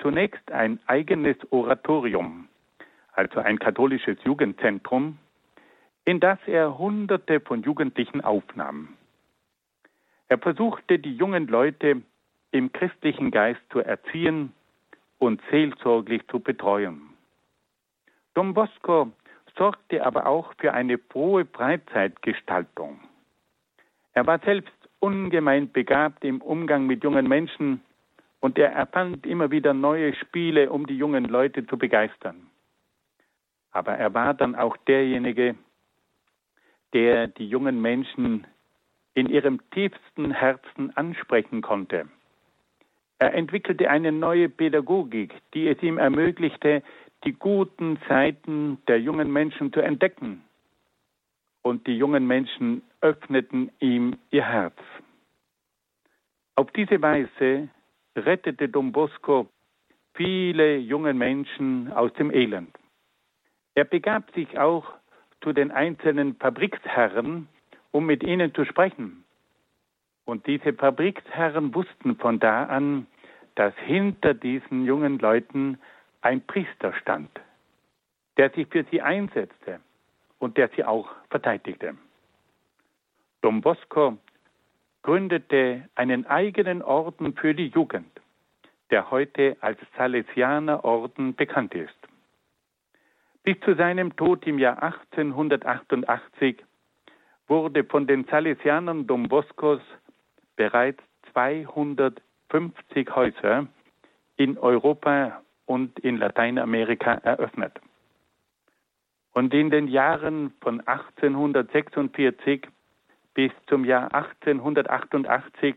zunächst 0.00 0.50
ein 0.52 0.80
eigenes 0.86 1.36
Oratorium, 1.50 2.48
also 3.12 3.40
ein 3.40 3.58
katholisches 3.58 4.18
Jugendzentrum, 4.24 5.18
in 6.04 6.20
das 6.20 6.38
er 6.46 6.76
Hunderte 6.78 7.40
von 7.40 7.62
Jugendlichen 7.62 8.20
aufnahm. 8.20 8.96
Er 10.28 10.38
versuchte, 10.38 10.98
die 10.98 11.14
jungen 11.14 11.46
Leute 11.46 12.02
im 12.50 12.72
christlichen 12.72 13.30
Geist 13.30 13.60
zu 13.70 13.80
erziehen 13.80 14.52
und 15.18 15.40
seelsorglich 15.50 16.26
zu 16.28 16.40
betreuen. 16.40 17.13
Don 18.34 18.52
Bosco 18.52 19.12
sorgte 19.56 20.04
aber 20.04 20.26
auch 20.26 20.52
für 20.58 20.72
eine 20.74 20.98
frohe 20.98 21.46
Freizeitgestaltung. 21.46 23.00
Er 24.12 24.26
war 24.26 24.38
selbst 24.40 24.72
ungemein 24.98 25.70
begabt 25.70 26.24
im 26.24 26.40
Umgang 26.40 26.86
mit 26.86 27.04
jungen 27.04 27.28
Menschen 27.28 27.80
und 28.40 28.58
er 28.58 28.72
erfand 28.72 29.26
immer 29.26 29.50
wieder 29.50 29.74
neue 29.74 30.14
Spiele, 30.14 30.70
um 30.70 30.86
die 30.86 30.96
jungen 30.96 31.24
Leute 31.24 31.66
zu 31.66 31.78
begeistern. 31.78 32.48
Aber 33.70 33.94
er 33.94 34.14
war 34.14 34.34
dann 34.34 34.54
auch 34.54 34.76
derjenige, 34.86 35.56
der 36.92 37.28
die 37.28 37.48
jungen 37.48 37.80
Menschen 37.80 38.46
in 39.14 39.28
ihrem 39.28 39.60
tiefsten 39.70 40.32
Herzen 40.32 40.96
ansprechen 40.96 41.62
konnte. 41.62 42.08
Er 43.18 43.34
entwickelte 43.34 43.88
eine 43.90 44.12
neue 44.12 44.48
Pädagogik, 44.48 45.34
die 45.54 45.68
es 45.68 45.82
ihm 45.82 45.98
ermöglichte, 45.98 46.82
die 47.24 47.32
guten 47.32 47.98
Seiten 48.08 48.78
der 48.86 49.00
jungen 49.00 49.32
Menschen 49.32 49.72
zu 49.72 49.80
entdecken. 49.80 50.44
Und 51.62 51.86
die 51.86 51.96
jungen 51.96 52.26
Menschen 52.26 52.82
öffneten 53.00 53.70
ihm 53.80 54.16
ihr 54.30 54.44
Herz. 54.44 54.76
Auf 56.56 56.70
diese 56.72 57.00
Weise 57.00 57.68
rettete 58.16 58.68
Don 58.68 58.92
Bosco 58.92 59.48
viele 60.14 60.76
junge 60.76 61.14
Menschen 61.14 61.92
aus 61.92 62.12
dem 62.14 62.30
Elend. 62.30 62.76
Er 63.74 63.84
begab 63.84 64.30
sich 64.34 64.58
auch 64.58 64.84
zu 65.42 65.52
den 65.52 65.72
einzelnen 65.72 66.36
Fabriksherren, 66.36 67.48
um 67.90 68.06
mit 68.06 68.22
ihnen 68.22 68.54
zu 68.54 68.64
sprechen. 68.64 69.24
Und 70.24 70.46
diese 70.46 70.72
Fabriksherren 70.72 71.74
wussten 71.74 72.16
von 72.16 72.38
da 72.38 72.64
an, 72.64 73.06
dass 73.56 73.74
hinter 73.78 74.34
diesen 74.34 74.84
jungen 74.84 75.18
Leuten 75.18 75.78
ein 76.24 76.40
Priester 76.46 76.94
stand, 76.94 77.30
der 78.36 78.50
sich 78.50 78.66
für 78.68 78.84
sie 78.90 79.02
einsetzte 79.02 79.80
und 80.38 80.56
der 80.56 80.68
sie 80.70 80.84
auch 80.84 81.08
verteidigte. 81.28 81.96
Don 83.42 83.60
Bosco 83.60 84.16
gründete 85.02 85.88
einen 85.94 86.26
eigenen 86.26 86.82
Orden 86.82 87.34
für 87.34 87.54
die 87.54 87.68
Jugend, 87.68 88.10
der 88.90 89.10
heute 89.10 89.58
als 89.60 89.78
Salesianerorden 89.98 91.34
bekannt 91.34 91.74
ist. 91.74 91.94
Bis 93.42 93.60
zu 93.60 93.74
seinem 93.74 94.16
Tod 94.16 94.46
im 94.46 94.58
Jahr 94.58 94.82
1888 94.82 96.64
wurde 97.46 97.84
von 97.84 98.06
den 98.06 98.24
Salesianern 98.24 99.06
Don 99.06 99.28
Boscos 99.28 99.82
bereits 100.56 101.02
250 101.32 103.14
Häuser 103.14 103.66
in 104.36 104.56
Europa 104.56 105.42
und 105.66 105.98
in 106.00 106.16
Lateinamerika 106.18 107.14
eröffnet. 107.14 107.80
Und 109.32 109.52
in 109.52 109.70
den 109.70 109.88
Jahren 109.88 110.52
von 110.60 110.80
1846 110.80 112.68
bis 113.34 113.52
zum 113.66 113.84
Jahr 113.84 114.14
1888 114.14 115.74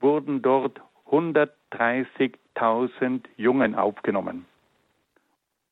wurden 0.00 0.42
dort 0.42 0.80
130.000 1.10 3.20
Jungen 3.36 3.74
aufgenommen 3.74 4.46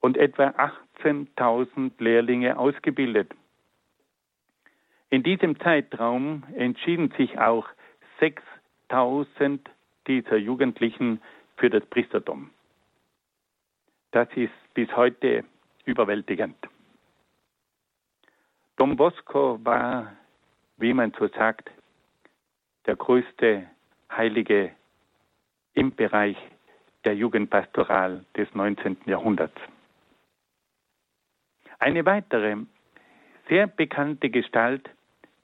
und 0.00 0.18
etwa 0.18 0.54
18.000 1.02 1.92
Lehrlinge 1.99 2.58
ausgebildet. 2.58 3.30
In 5.08 5.22
diesem 5.22 5.58
Zeitraum 5.60 6.42
entschieden 6.54 7.10
sich 7.16 7.38
auch 7.38 7.66
6000 8.20 9.70
dieser 10.06 10.37
Jugendlichen 10.37 11.22
für 11.56 11.70
das 11.70 11.87
Priestertum. 11.87 12.50
Das 14.12 14.29
ist 14.35 14.52
bis 14.75 14.95
heute 14.97 15.45
überwältigend. 15.85 16.57
Don 18.76 18.97
Bosco 18.97 19.59
war, 19.62 20.17
wie 20.79 20.93
man 20.93 21.12
so 21.19 21.29
sagt, 21.29 21.71
der 22.87 22.97
größte 22.97 23.67
Heilige 24.11 24.73
im 25.75 25.95
Bereich 25.95 26.37
der 27.05 27.14
Jugendpastoral 27.14 28.25
des 28.37 28.52
19. 28.55 28.97
Jahrhunderts. 29.07 29.61
Eine 31.79 32.05
weitere 32.05 32.57
sehr 33.49 33.67
bekannte 33.67 34.29
Gestalt 34.29 34.90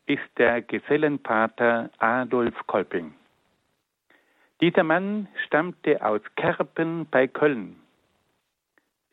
ist 0.07 0.23
der 0.39 0.63
Gesellenpater 0.63 1.91
Adolf 1.99 2.55
Kolping. 2.67 3.15
Dieser 4.61 4.85
Mann 4.85 5.29
stammte 5.47 6.05
aus 6.05 6.21
Kerpen 6.37 7.07
bei 7.11 7.27
Köln. 7.27 7.77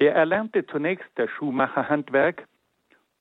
Er 0.03 0.15
erlernte 0.15 0.65
zunächst 0.65 1.09
das 1.15 1.29
Schuhmacherhandwerk 1.29 2.45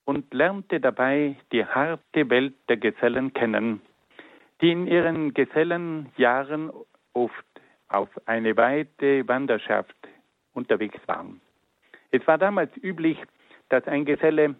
und 0.03 0.33
lernte 0.33 0.81
dabei 0.81 1.37
die 1.53 1.65
harte 1.65 2.29
Welt 2.29 2.55
der 2.67 2.75
Gesellen 2.75 3.31
kennen, 3.31 3.79
die 4.59 4.73
in 4.73 4.87
ihren 4.87 5.33
Gesellenjahren 5.33 6.73
oft 7.13 7.45
auf 7.87 8.09
eine 8.25 8.57
weite 8.57 9.25
Wanderschaft 9.29 9.95
unterwegs 10.51 10.99
waren. 11.05 11.39
Es 12.11 12.27
war 12.27 12.37
damals 12.37 12.75
üblich, 12.75 13.17
dass 13.69 13.87
ein 13.87 14.03
Geselle 14.03 14.55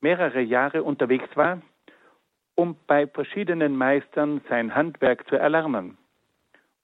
mehrere 0.00 0.40
Jahre 0.40 0.82
unterwegs 0.82 1.28
war, 1.36 1.60
um 2.54 2.74
bei 2.86 3.06
verschiedenen 3.06 3.76
Meistern 3.76 4.40
sein 4.48 4.74
Handwerk 4.74 5.28
zu 5.28 5.36
erlernen. 5.36 5.98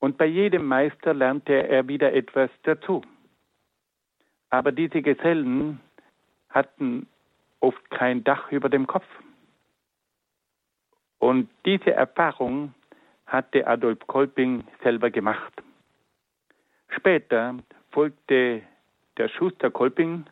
Und 0.00 0.18
bei 0.18 0.26
jedem 0.26 0.66
Meister 0.66 1.14
lernte 1.14 1.66
er 1.66 1.88
wieder 1.88 2.12
etwas 2.12 2.50
dazu. 2.64 3.00
Aber 4.50 4.72
diese 4.72 5.02
Gesellen 5.02 5.80
hatten 6.48 7.06
oft 7.60 7.90
kein 7.90 8.24
Dach 8.24 8.50
über 8.50 8.68
dem 8.68 8.86
Kopf. 8.86 9.06
Und 11.18 11.50
diese 11.64 11.92
Erfahrung 11.92 12.74
hatte 13.26 13.66
Adolf 13.66 13.98
Kolping 14.06 14.64
selber 14.82 15.10
gemacht. 15.10 15.52
Später 16.88 17.56
folgte 17.90 18.62
der 19.18 19.28
Schuster 19.28 19.70
Kolping 19.70 20.24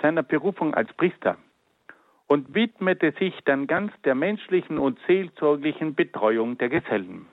seiner 0.00 0.22
Berufung 0.22 0.74
als 0.74 0.92
Priester 0.94 1.38
und 2.26 2.54
widmete 2.54 3.12
sich 3.18 3.34
dann 3.44 3.66
ganz 3.66 3.92
der 4.04 4.14
menschlichen 4.14 4.78
und 4.78 4.98
seelsorglichen 5.06 5.94
Betreuung 5.94 6.58
der 6.58 6.68
Gesellen. 6.68 7.26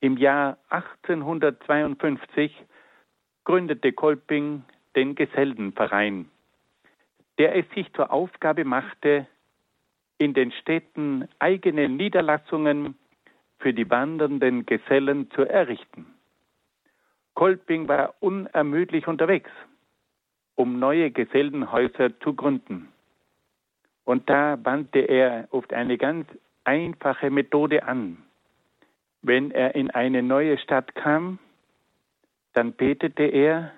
Im 0.00 0.16
Jahr 0.16 0.58
1852 0.70 2.54
gründete 3.44 3.92
Kolping 3.92 4.64
den 4.96 5.14
Gesellenverein, 5.14 6.30
der 7.38 7.56
es 7.56 7.68
sich 7.74 7.92
zur 7.92 8.12
Aufgabe 8.12 8.64
machte, 8.64 9.26
in 10.18 10.34
den 10.34 10.52
Städten 10.52 11.28
eigene 11.38 11.88
Niederlassungen 11.88 12.96
für 13.58 13.74
die 13.74 13.88
wandernden 13.90 14.66
Gesellen 14.66 15.30
zu 15.32 15.42
errichten. 15.42 16.06
Kolping 17.34 17.88
war 17.88 18.14
unermüdlich 18.20 19.06
unterwegs, 19.08 19.50
um 20.54 20.78
neue 20.78 21.10
Gesellenhäuser 21.10 22.18
zu 22.20 22.34
gründen. 22.34 22.88
Und 24.04 24.30
da 24.30 24.58
wandte 24.62 25.00
er 25.00 25.48
oft 25.50 25.72
eine 25.72 25.98
ganz 25.98 26.28
einfache 26.62 27.30
Methode 27.30 27.82
an. 27.82 28.18
Wenn 29.22 29.50
er 29.50 29.74
in 29.74 29.90
eine 29.90 30.22
neue 30.22 30.58
Stadt 30.58 30.94
kam, 30.94 31.38
dann 32.54 32.72
betete 32.72 33.24
er 33.24 33.72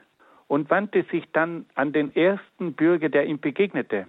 und 0.46 0.70
wandte 0.70 1.02
sich 1.10 1.24
dann 1.32 1.66
an 1.74 1.92
den 1.92 2.14
ersten 2.14 2.74
Bürger, 2.74 3.08
der 3.08 3.26
ihm 3.26 3.40
begegnete, 3.40 4.06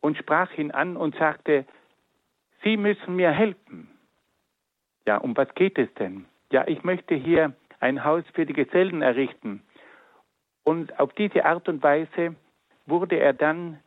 und 0.00 0.16
sprach 0.16 0.52
ihn 0.56 0.70
an 0.70 0.96
und 0.96 1.16
sagte, 1.16 1.64
Sie 2.62 2.76
müssen 2.76 3.16
mir 3.16 3.30
helfen. 3.30 3.88
Ja, 5.06 5.18
um 5.18 5.36
was 5.36 5.52
geht 5.54 5.78
es 5.78 5.92
denn? 5.94 6.24
Ja, 6.50 6.66
ich 6.66 6.82
möchte 6.82 7.14
hier 7.14 7.54
ein 7.80 8.04
Haus 8.04 8.24
für 8.32 8.46
die 8.46 8.54
Gesellen 8.54 9.02
errichten. 9.02 9.62
Und 10.62 10.98
auf 10.98 11.12
diese 11.12 11.44
Art 11.44 11.68
und 11.68 11.82
Weise 11.82 12.36
wurde 12.86 13.16
er 13.16 13.34
dann 13.34 13.80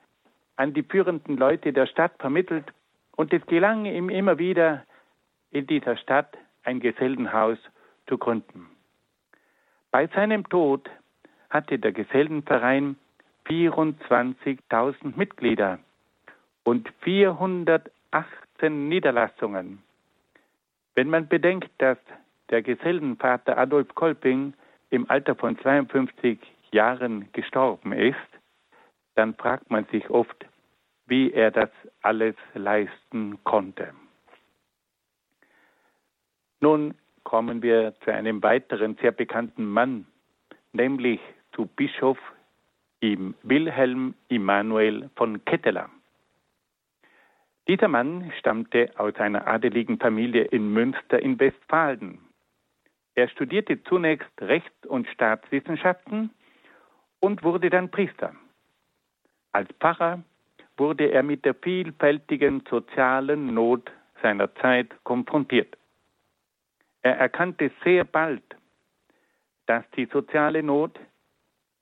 an 0.57 0.73
die 0.73 0.83
führenden 0.83 1.37
Leute 1.37 1.73
der 1.73 1.87
Stadt 1.87 2.13
vermittelt 2.19 2.65
und 3.15 3.33
es 3.33 3.45
gelang 3.47 3.85
ihm 3.85 4.09
immer 4.09 4.37
wieder, 4.37 4.83
in 5.49 5.65
dieser 5.65 5.97
Stadt 5.97 6.37
ein 6.63 6.79
Gesellenhaus 6.79 7.57
zu 8.07 8.17
gründen. 8.17 8.69
Bei 9.97 10.05
seinem 10.05 10.47
Tod 10.47 10.87
hatte 11.49 11.79
der 11.79 11.91
Gesellenverein 11.91 12.97
24.000 13.47 15.17
Mitglieder 15.17 15.79
und 16.63 16.87
418 17.01 18.89
Niederlassungen. 18.89 19.81
Wenn 20.93 21.09
man 21.09 21.27
bedenkt, 21.27 21.71
dass 21.79 21.97
der 22.51 22.61
Gesellenvater 22.61 23.57
Adolf 23.57 23.95
Kolping 23.95 24.53
im 24.91 25.09
Alter 25.09 25.33
von 25.33 25.57
52 25.57 26.37
Jahren 26.71 27.31
gestorben 27.31 27.91
ist, 27.91 28.29
dann 29.15 29.33
fragt 29.33 29.71
man 29.71 29.85
sich 29.85 30.07
oft, 30.11 30.45
wie 31.07 31.31
er 31.31 31.49
das 31.49 31.71
alles 32.03 32.35
leisten 32.53 33.43
konnte. 33.43 33.95
Nun 36.59 36.93
kommen 37.27 37.61
wir 37.61 37.93
zu 38.05 38.13
einem 38.13 38.41
weiteren 38.41 38.95
sehr 39.01 39.11
bekannten 39.11 39.65
Mann, 39.65 40.05
nämlich 40.71 41.19
zu 41.51 41.65
Bischof 41.65 42.17
Wilhelm 43.01 44.15
Immanuel 44.29 45.09
von 45.17 45.43
Ketteler. 45.43 45.89
Dieser 47.67 47.89
Mann 47.89 48.31
stammte 48.39 48.91
aus 48.95 49.13
einer 49.15 49.45
adeligen 49.45 49.99
Familie 49.99 50.45
in 50.45 50.71
Münster 50.71 51.21
in 51.21 51.37
Westfalen. 51.37 52.19
Er 53.15 53.27
studierte 53.27 53.83
zunächst 53.83 54.31
Recht 54.39 54.85
und 54.85 55.05
Staatswissenschaften 55.09 56.29
und 57.19 57.43
wurde 57.43 57.69
dann 57.69 57.91
Priester. 57.91 58.33
Als 59.51 59.69
Pfarrer 59.81 60.23
wurde 60.77 61.11
er 61.11 61.23
mit 61.23 61.43
der 61.43 61.55
vielfältigen 61.55 62.63
sozialen 62.69 63.53
Not 63.53 63.91
seiner 64.21 64.55
Zeit 64.55 64.95
konfrontiert. 65.03 65.75
Er 67.01 67.17
erkannte 67.17 67.71
sehr 67.83 68.03
bald, 68.03 68.43
dass 69.65 69.83
die 69.95 70.05
soziale 70.05 70.63
Not 70.63 70.99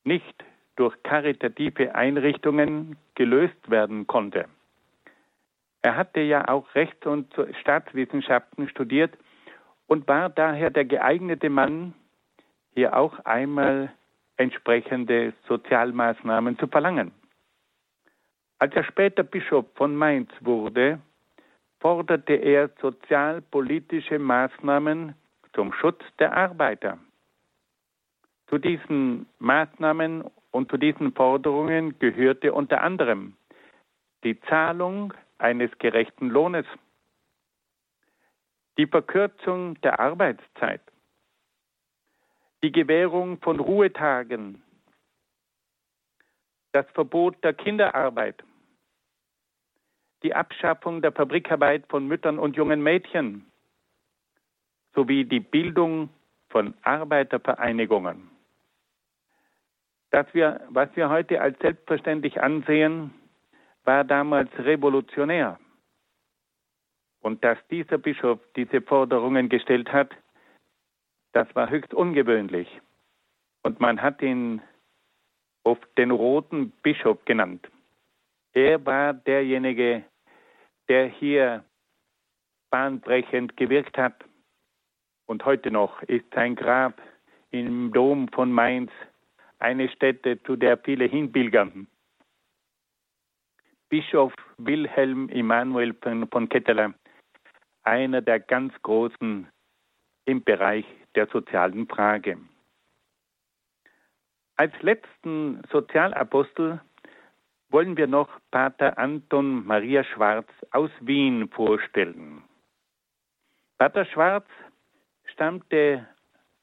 nicht 0.03 0.43
durch 0.75 0.95
karitative 1.03 1.95
Einrichtungen 1.95 2.97
gelöst 3.15 3.69
werden 3.69 4.07
konnte. 4.07 4.45
Er 5.81 5.95
hatte 5.95 6.21
ja 6.21 6.47
auch 6.47 6.73
Rechts- 6.75 7.05
und 7.05 7.33
Staatswissenschaften 7.61 8.67
studiert 8.69 9.17
und 9.87 10.07
war 10.07 10.29
daher 10.29 10.69
der 10.69 10.85
geeignete 10.85 11.49
Mann, 11.49 11.93
hier 12.73 12.97
auch 12.97 13.19
einmal 13.19 13.93
entsprechende 14.37 15.33
Sozialmaßnahmen 15.47 16.57
zu 16.57 16.67
verlangen. 16.67 17.11
Als 18.59 18.75
er 18.75 18.83
später 18.83 19.23
Bischof 19.23 19.65
von 19.75 19.95
Mainz 19.95 20.29
wurde, 20.41 20.99
forderte 21.85 22.33
er 22.33 22.71
sozialpolitische 22.81 24.17
Maßnahmen 24.17 25.13
zum 25.53 25.71
Schutz 25.71 26.01
der 26.17 26.35
Arbeiter. 26.35 26.97
Zu 28.47 28.57
diesen 28.57 29.27
Maßnahmen 29.37 30.23
und 30.49 30.71
zu 30.71 30.77
diesen 30.77 31.13
Forderungen 31.13 31.99
gehörte 31.99 32.53
unter 32.53 32.81
anderem 32.81 33.37
die 34.23 34.41
Zahlung 34.49 35.13
eines 35.37 35.69
gerechten 35.77 36.29
Lohnes, 36.29 36.65
die 38.79 38.87
Verkürzung 38.87 39.79
der 39.81 39.99
Arbeitszeit, 39.99 40.81
die 42.63 42.71
Gewährung 42.71 43.37
von 43.41 43.59
Ruhetagen, 43.59 44.63
das 46.71 46.89
Verbot 46.95 47.35
der 47.43 47.53
Kinderarbeit, 47.53 48.43
die 50.23 50.33
Abschaffung 50.33 51.01
der 51.01 51.11
Fabrikarbeit 51.11 51.85
von 51.89 52.07
Müttern 52.07 52.39
und 52.39 52.55
jungen 52.55 52.81
Mädchen 52.81 53.45
sowie 54.93 55.25
die 55.25 55.39
Bildung 55.39 56.09
von 56.49 56.73
Arbeitervereinigungen. 56.83 58.29
Das 60.11 60.25
wir, 60.33 60.61
was 60.69 60.89
wir 60.95 61.09
heute 61.09 61.41
als 61.41 61.59
selbstverständlich 61.59 62.41
ansehen, 62.41 63.13
war 63.83 64.03
damals 64.03 64.49
revolutionär. 64.57 65.59
Und 67.21 67.43
dass 67.43 67.57
dieser 67.69 67.97
Bischof 67.97 68.39
diese 68.55 68.81
Forderungen 68.81 69.49
gestellt 69.49 69.91
hat, 69.91 70.11
das 71.33 71.53
war 71.55 71.69
höchst 71.69 71.93
ungewöhnlich. 71.93 72.69
Und 73.63 73.79
man 73.79 74.01
hat 74.01 74.21
ihn 74.21 74.61
oft 75.63 75.85
den 75.97 76.11
roten 76.11 76.71
Bischof 76.83 77.23
genannt. 77.25 77.67
Er 78.55 78.85
war 78.85 79.13
derjenige, 79.13 80.05
der 80.87 81.07
hier 81.07 81.65
bahnbrechend 82.71 83.57
gewirkt 83.57 83.97
hat. 83.97 84.23
Und 85.25 85.43
heute 85.43 85.71
noch 85.71 86.01
ist 86.03 86.25
sein 86.33 86.55
Grab 86.55 87.01
im 87.51 87.91
Dom 87.91 88.29
von 88.29 88.51
Mainz 88.53 88.91
eine 89.59 89.89
Stätte, 89.89 90.41
zu 90.43 90.55
der 90.55 90.77
viele 90.77 91.03
hinpilgern. 91.03 91.87
Bischof 93.89 94.33
Wilhelm 94.57 95.27
Immanuel 95.29 95.93
von 96.31 96.47
Ketteler, 96.47 96.93
einer 97.83 98.21
der 98.21 98.39
ganz 98.39 98.73
Großen 98.83 99.49
im 100.25 100.43
Bereich 100.43 100.85
der 101.15 101.27
sozialen 101.27 101.87
Frage. 101.87 102.37
Als 104.55 104.73
letzten 104.81 105.61
Sozialapostel 105.69 106.79
wollen 107.75 107.97
wir 107.97 108.07
noch 108.07 108.29
Pater 108.51 108.97
Anton 108.97 109.67
Maria 109.67 110.05
Schwarz 110.05 110.47
aus 110.71 110.89
Wien 111.01 111.49
vorstellen. 111.49 112.41
Pater 113.77 114.05
Schwarz 114.05 114.47
stammte 115.25 116.07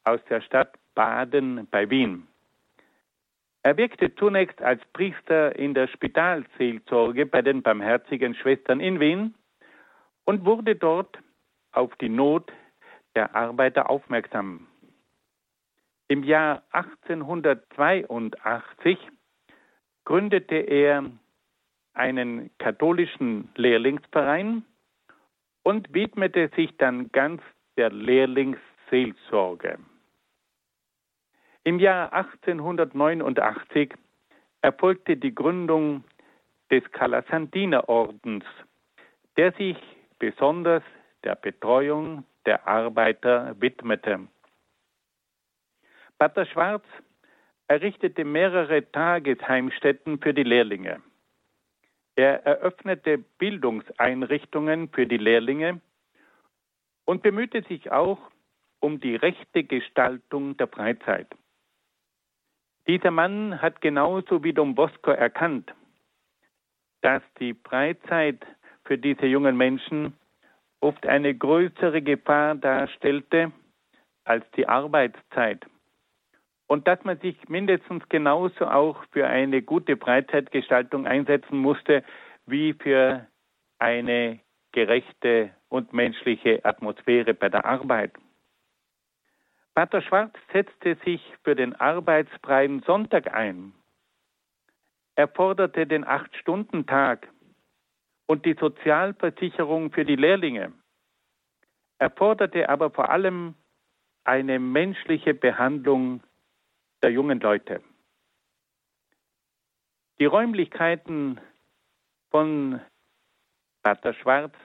aus 0.05 0.19
der 0.27 0.41
Stadt 0.41 0.73
Baden 0.95 1.67
bei 1.69 1.87
Wien. 1.91 2.27
Er 3.61 3.77
wirkte 3.77 4.15
zunächst 4.15 4.59
als 4.63 4.81
Priester 4.93 5.55
in 5.55 5.75
der 5.75 5.87
Spitalseelsorge 5.87 7.27
bei 7.27 7.43
den 7.43 7.61
Barmherzigen 7.61 8.33
Schwestern 8.33 8.79
in 8.79 8.99
Wien 8.99 9.35
und 10.25 10.45
wurde 10.45 10.75
dort 10.75 11.19
auf 11.73 11.95
die 11.97 12.09
Not 12.09 12.51
der 13.13 13.35
Arbeiter 13.35 13.87
aufmerksam. 13.87 14.65
Im 16.07 16.23
Jahr 16.23 16.63
1882 16.71 18.97
gründete 20.05 20.55
er 20.55 21.03
einen 21.93 22.49
katholischen 22.57 23.49
Lehrlingsverein 23.55 24.65
und 25.63 25.93
widmete 25.93 26.49
sich 26.55 26.75
dann 26.77 27.11
ganz 27.11 27.41
der 27.77 27.91
Lehrlingsseelsorge. 27.91 29.79
Im 31.63 31.79
Jahr 31.79 32.11
1889 32.13 33.93
erfolgte 34.61 35.15
die 35.15 35.33
Gründung 35.33 36.03
des 36.69 36.83
Calasandiner-Ordens, 36.91 38.43
der 39.37 39.53
sich 39.53 39.77
besonders 40.19 40.83
der 41.23 41.35
Betreuung 41.35 42.25
der 42.45 42.67
Arbeiter 42.67 43.55
widmete. 43.61 44.27
Pater 46.17 46.45
Schwarz 46.45 46.83
errichtete 47.73 48.23
mehrere 48.23 48.91
Tagesheimstätten 48.91 50.19
für 50.19 50.31
die 50.31 50.43
Lehrlinge. 50.43 51.01
Er 52.15 52.45
eröffnete 52.45 53.17
Bildungseinrichtungen 53.17 54.89
für 54.89 55.07
die 55.07 55.17
Lehrlinge 55.17 55.81
und 57.05 57.23
bemühte 57.23 57.63
sich 57.63 57.91
auch 57.91 58.19
um 58.79 58.99
die 58.99 59.15
rechte 59.15 59.63
Gestaltung 59.63 60.55
der 60.57 60.67
Freizeit. 60.67 61.27
Dieser 62.85 63.09
Mann 63.09 63.59
hat 63.59 63.81
genauso 63.81 64.43
wie 64.43 64.53
Don 64.53 64.75
Bosco 64.75 65.09
erkannt, 65.09 65.73
dass 67.01 67.23
die 67.39 67.55
Freizeit 67.55 68.45
für 68.85 68.99
diese 68.99 69.25
jungen 69.25 69.57
Menschen 69.57 70.13
oft 70.79 71.07
eine 71.07 71.33
größere 71.33 72.03
Gefahr 72.03 72.53
darstellte 72.53 73.51
als 74.25 74.45
die 74.51 74.67
Arbeitszeit 74.67 75.65
und 76.73 76.87
dass 76.87 77.03
man 77.03 77.19
sich 77.19 77.37
mindestens 77.49 78.03
genauso 78.09 78.65
auch 78.65 79.03
für 79.11 79.27
eine 79.27 79.61
gute 79.61 79.95
Freizeitgestaltung 79.95 81.05
einsetzen 81.05 81.59
musste 81.59 82.03
wie 82.47 82.73
für 82.73 83.27
eine 83.77 84.39
gerechte 84.71 85.51
und 85.69 85.93
menschliche 85.93 86.65
Atmosphäre 86.65 87.35
bei 87.35 87.49
der 87.49 87.63
Arbeit. 87.63 88.13
Pater 89.75 90.01
Schwarz 90.01 90.33
setzte 90.51 90.95
sich 91.05 91.21
für 91.43 91.53
den 91.53 91.75
arbeitsfreien 91.75 92.81
Sonntag 92.87 93.31
ein. 93.31 93.73
Er 95.13 95.27
forderte 95.27 95.85
den 95.85 96.03
Acht-Stunden-Tag 96.03 97.27
und 98.25 98.47
die 98.47 98.55
Sozialversicherung 98.59 99.91
für 99.91 100.05
die 100.05 100.15
Lehrlinge. 100.15 100.73
Er 101.99 102.09
forderte 102.09 102.67
aber 102.67 102.89
vor 102.89 103.11
allem 103.11 103.53
eine 104.23 104.57
menschliche 104.57 105.35
Behandlung 105.35 106.23
der 107.03 107.11
jungen 107.11 107.39
Leute. 107.41 107.83
Die 110.19 110.25
Räumlichkeiten 110.25 111.39
von 112.31 112.79
Pater 113.83 114.13
Schwarz 114.13 114.55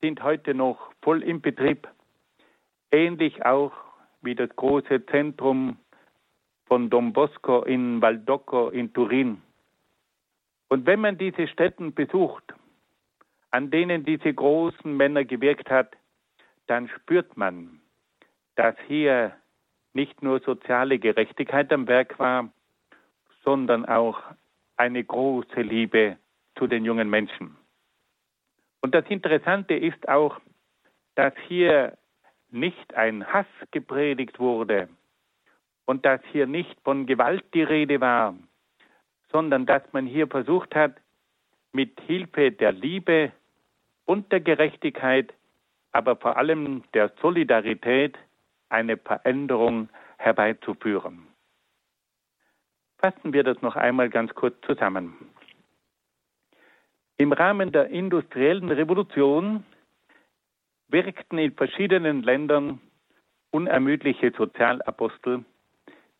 sind 0.00 0.22
heute 0.22 0.54
noch 0.54 0.92
voll 1.02 1.22
im 1.22 1.40
Betrieb, 1.40 1.88
ähnlich 2.92 3.44
auch 3.44 3.72
wie 4.22 4.36
das 4.36 4.48
große 4.54 5.04
Zentrum 5.06 5.76
von 6.66 6.88
Don 6.88 7.12
Bosco 7.12 7.62
in 7.62 8.00
Valdocco 8.00 8.68
in 8.68 8.92
Turin. 8.92 9.42
Und 10.68 10.86
wenn 10.86 11.00
man 11.00 11.18
diese 11.18 11.48
Städten 11.48 11.94
besucht, 11.94 12.54
an 13.50 13.70
denen 13.70 14.04
diese 14.04 14.32
großen 14.32 14.96
Männer 14.96 15.24
gewirkt 15.24 15.70
hat, 15.70 15.96
dann 16.66 16.88
spürt 16.88 17.36
man, 17.36 17.80
dass 18.56 18.76
hier 18.86 19.36
nicht 19.96 20.22
nur 20.22 20.40
soziale 20.40 20.98
Gerechtigkeit 21.00 21.72
am 21.72 21.88
Werk 21.88 22.18
war, 22.20 22.52
sondern 23.42 23.84
auch 23.86 24.22
eine 24.76 25.02
große 25.02 25.62
Liebe 25.62 26.18
zu 26.56 26.66
den 26.66 26.84
jungen 26.84 27.08
Menschen. 27.10 27.56
Und 28.82 28.94
das 28.94 29.06
Interessante 29.08 29.74
ist 29.74 30.08
auch, 30.08 30.38
dass 31.14 31.32
hier 31.48 31.96
nicht 32.50 32.94
ein 32.94 33.26
Hass 33.26 33.46
gepredigt 33.70 34.38
wurde 34.38 34.88
und 35.86 36.04
dass 36.04 36.20
hier 36.30 36.46
nicht 36.46 36.76
von 36.84 37.06
Gewalt 37.06 37.44
die 37.54 37.62
Rede 37.62 38.00
war, 38.00 38.36
sondern 39.32 39.64
dass 39.66 39.82
man 39.92 40.06
hier 40.06 40.28
versucht 40.28 40.74
hat, 40.74 40.94
mit 41.72 41.98
Hilfe 42.02 42.52
der 42.52 42.72
Liebe 42.72 43.32
und 44.04 44.30
der 44.30 44.40
Gerechtigkeit, 44.40 45.32
aber 45.92 46.16
vor 46.16 46.36
allem 46.36 46.84
der 46.94 47.12
Solidarität 47.22 48.16
eine 48.68 48.96
Veränderung 48.96 49.88
herbeizuführen. 50.18 51.26
Fassen 52.98 53.32
wir 53.32 53.44
das 53.44 53.60
noch 53.62 53.76
einmal 53.76 54.08
ganz 54.08 54.34
kurz 54.34 54.56
zusammen. 54.66 55.14
Im 57.18 57.32
Rahmen 57.32 57.72
der 57.72 57.88
industriellen 57.88 58.70
Revolution 58.70 59.64
wirkten 60.88 61.38
in 61.38 61.52
verschiedenen 61.52 62.22
Ländern 62.22 62.80
unermüdliche 63.50 64.32
Sozialapostel, 64.36 65.44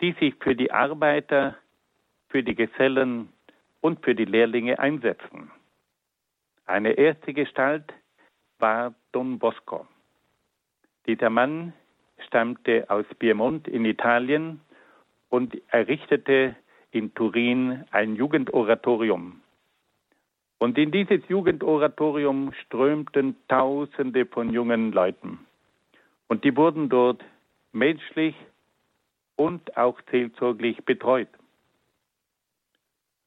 die 0.00 0.12
sich 0.12 0.34
für 0.36 0.54
die 0.54 0.70
Arbeiter, 0.70 1.56
für 2.28 2.42
die 2.42 2.54
Gesellen 2.54 3.32
und 3.80 4.04
für 4.04 4.14
die 4.14 4.24
Lehrlinge 4.24 4.78
einsetzen. 4.78 5.50
Eine 6.64 6.92
erste 6.92 7.32
Gestalt 7.32 7.92
war 8.58 8.94
Don 9.12 9.38
Bosco. 9.38 9.86
Dieser 11.06 11.30
Mann 11.30 11.72
stammte 12.26 12.88
aus 12.88 13.06
Piemont 13.18 13.68
in 13.68 13.84
Italien 13.84 14.60
und 15.28 15.56
errichtete 15.72 16.56
in 16.90 17.12
Turin 17.14 17.84
ein 17.90 18.16
Jugendoratorium. 18.16 19.40
Und 20.58 20.78
in 20.78 20.90
dieses 20.90 21.20
Jugendoratorium 21.28 22.52
strömten 22.64 23.36
Tausende 23.48 24.24
von 24.24 24.52
jungen 24.52 24.92
Leuten. 24.92 25.38
Und 26.28 26.44
die 26.44 26.56
wurden 26.56 26.88
dort 26.88 27.22
menschlich 27.72 28.34
und 29.36 29.76
auch 29.76 30.00
seelsorglich 30.10 30.82
betreut. 30.84 31.28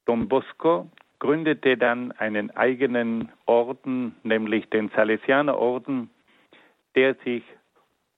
Don 0.05 0.27
Bosco 0.27 0.89
gründete 1.19 1.77
dann 1.77 2.11
einen 2.13 2.49
eigenen 2.51 3.31
Orden, 3.45 4.15
nämlich 4.23 4.67
den 4.69 4.89
Salesianerorden, 4.89 6.09
der 6.95 7.13
sich 7.23 7.43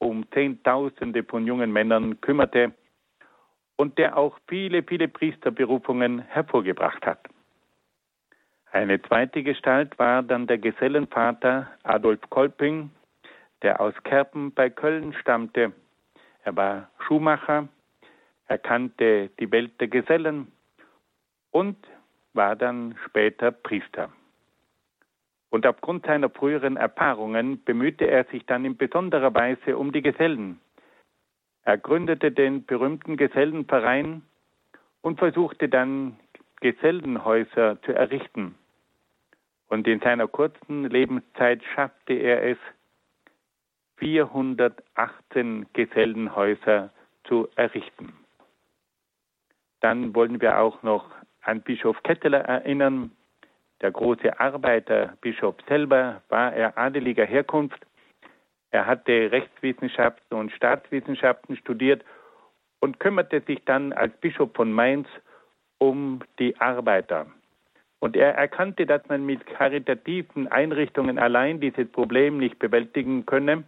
um 0.02 0.30
Zehntausende 0.32 1.24
von 1.24 1.46
jungen 1.46 1.72
Männern 1.72 2.20
kümmerte 2.22 2.74
und 3.76 3.98
der 3.98 4.18
auch 4.18 4.38
viele, 4.48 4.84
viele 4.84 5.08
Priesterberufungen 5.08 6.20
hervorgebracht 6.20 7.06
hat. 7.06 7.20
Eine 8.72 9.02
zweite 9.02 9.44
Gestalt 9.44 9.98
war 10.00 10.24
dann 10.24 10.48
der 10.48 10.58
Gesellenvater 10.58 11.70
Adolf 11.84 12.22
Kolping, 12.30 12.90
der 13.62 13.80
aus 13.80 13.94
Kerpen 14.04 14.54
bei 14.54 14.70
Köln 14.70 15.14
stammte. 15.14 15.74
Er 16.44 16.56
war 16.56 16.90
Schuhmacher, 17.06 17.68
er 18.48 18.58
kannte 18.58 19.30
die 19.40 19.52
Welt 19.52 19.80
der 19.80 19.88
Gesellen 19.88 20.52
und 21.52 21.78
war 22.34 22.56
dann 22.56 22.96
später 23.06 23.52
Priester. 23.52 24.12
Und 25.52 25.68
aufgrund 25.68 26.06
seiner 26.06 26.30
früheren 26.30 26.78
Erfahrungen 26.78 27.64
bemühte 27.64 28.06
er 28.06 28.24
sich 28.26 28.46
dann 28.46 28.66
in 28.66 28.78
besonderer 28.78 29.34
Weise 29.36 29.78
um 29.78 29.92
die 29.92 30.02
Gesellen. 30.02 30.60
Er 31.64 31.78
gründete 31.78 32.32
den 32.32 32.66
berühmten 32.66 33.18
Gesellenverein 33.18 34.24
und 35.02 35.20
versuchte 35.20 35.68
dann 35.68 36.18
Gesellenhäuser 36.62 37.82
zu 37.82 37.92
errichten. 37.92 38.56
Und 39.68 39.88
in 39.88 40.00
seiner 40.00 40.28
kurzen 40.28 40.90
Lebenszeit 40.90 41.62
schaffte 41.76 42.14
er 42.14 42.44
es, 42.44 42.58
418 43.98 45.68
Gesellenhäuser 45.74 46.92
zu 47.26 47.50
errichten. 47.56 48.14
Dann 49.82 50.16
wollen 50.16 50.42
wir 50.42 50.60
auch 50.60 50.82
noch 50.82 51.12
an 51.42 51.62
Bischof 51.62 52.02
Ketteler 52.04 52.40
erinnern. 52.40 53.12
Der 53.82 53.92
große 53.92 54.40
Arbeiterbischof 54.40 55.56
selber 55.68 56.22
war 56.30 56.54
er 56.54 56.78
adeliger 56.78 57.26
Herkunft. 57.26 57.86
Er 58.70 58.86
hatte 58.86 59.32
Rechtswissenschaften 59.32 60.38
und 60.38 60.52
Staatswissenschaften 60.52 61.58
studiert 61.58 62.06
und 62.80 63.00
kümmerte 63.00 63.42
sich 63.42 63.64
dann 63.66 63.92
als 63.92 64.16
Bischof 64.18 64.52
von 64.54 64.72
Mainz 64.72 65.08
um 65.80 66.22
die 66.38 66.56
Arbeiter. 66.60 67.26
Und 68.00 68.16
er 68.16 68.36
erkannte, 68.36 68.86
dass 68.86 69.08
man 69.10 69.26
mit 69.26 69.46
karitativen 69.46 70.48
Einrichtungen 70.48 71.20
allein 71.20 71.60
dieses 71.60 71.92
Problem 71.92 72.38
nicht 72.38 72.60
bewältigen 72.60 73.26
könne 73.26 73.64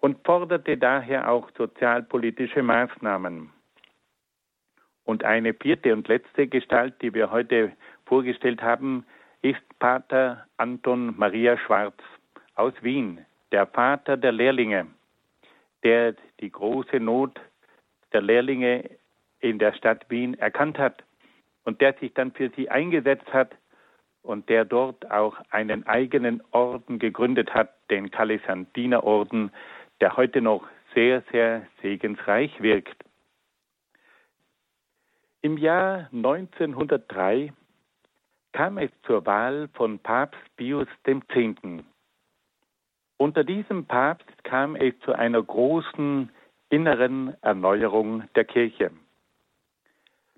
und 0.00 0.24
forderte 0.24 0.76
daher 0.76 1.30
auch 1.30 1.50
sozialpolitische 1.56 2.62
Maßnahmen. 2.62 3.50
Und 5.04 5.24
eine 5.24 5.54
vierte 5.54 5.92
und 5.92 6.08
letzte 6.08 6.46
Gestalt, 6.46 6.94
die 7.02 7.14
wir 7.14 7.30
heute 7.30 7.72
vorgestellt 8.06 8.62
haben, 8.62 9.04
ist 9.42 9.78
Pater 9.78 10.46
Anton 10.56 11.14
Maria 11.16 11.56
Schwarz 11.58 11.96
aus 12.54 12.74
Wien, 12.82 13.24
der 13.52 13.66
Vater 13.66 14.16
der 14.16 14.32
Lehrlinge, 14.32 14.86
der 15.82 16.14
die 16.40 16.50
große 16.50 17.00
Not 17.00 17.40
der 18.12 18.22
Lehrlinge 18.22 18.90
in 19.40 19.58
der 19.58 19.72
Stadt 19.72 20.08
Wien 20.10 20.34
erkannt 20.34 20.78
hat 20.78 21.02
und 21.64 21.80
der 21.80 21.94
sich 21.94 22.12
dann 22.12 22.32
für 22.32 22.50
sie 22.50 22.68
eingesetzt 22.68 23.32
hat 23.32 23.56
und 24.22 24.48
der 24.48 24.64
dort 24.64 25.10
auch 25.10 25.36
einen 25.50 25.86
eigenen 25.86 26.42
Orden 26.50 26.98
gegründet 26.98 27.54
hat, 27.54 27.72
den 27.90 28.10
Kalisantinerorden, 28.10 29.50
der 30.00 30.16
heute 30.16 30.42
noch 30.42 30.66
sehr, 30.94 31.22
sehr 31.32 31.66
segensreich 31.80 32.60
wirkt. 32.60 33.04
Im 35.40 35.56
Jahr 35.56 36.10
1903 36.12 37.54
kam 38.52 38.78
es 38.78 38.90
zur 39.06 39.24
Wahl 39.26 39.68
von 39.74 39.98
Papst 39.98 40.40
Pius 40.56 40.88
X. 41.06 41.62
Unter 43.16 43.44
diesem 43.44 43.84
Papst 43.84 44.44
kam 44.44 44.76
es 44.76 44.98
zu 45.00 45.12
einer 45.12 45.42
großen 45.42 46.30
inneren 46.70 47.34
Erneuerung 47.42 48.24
der 48.34 48.44
Kirche. 48.44 48.90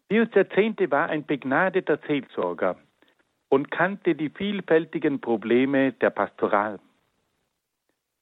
Pius 0.09 0.29
X. 0.35 0.91
war 0.91 1.09
ein 1.09 1.25
begnadeter 1.25 1.99
Seelsorger 2.07 2.77
und 3.49 3.71
kannte 3.71 4.15
die 4.15 4.31
vielfältigen 4.31 5.21
Probleme 5.21 5.93
der 5.93 6.11
Pastoral. 6.11 6.81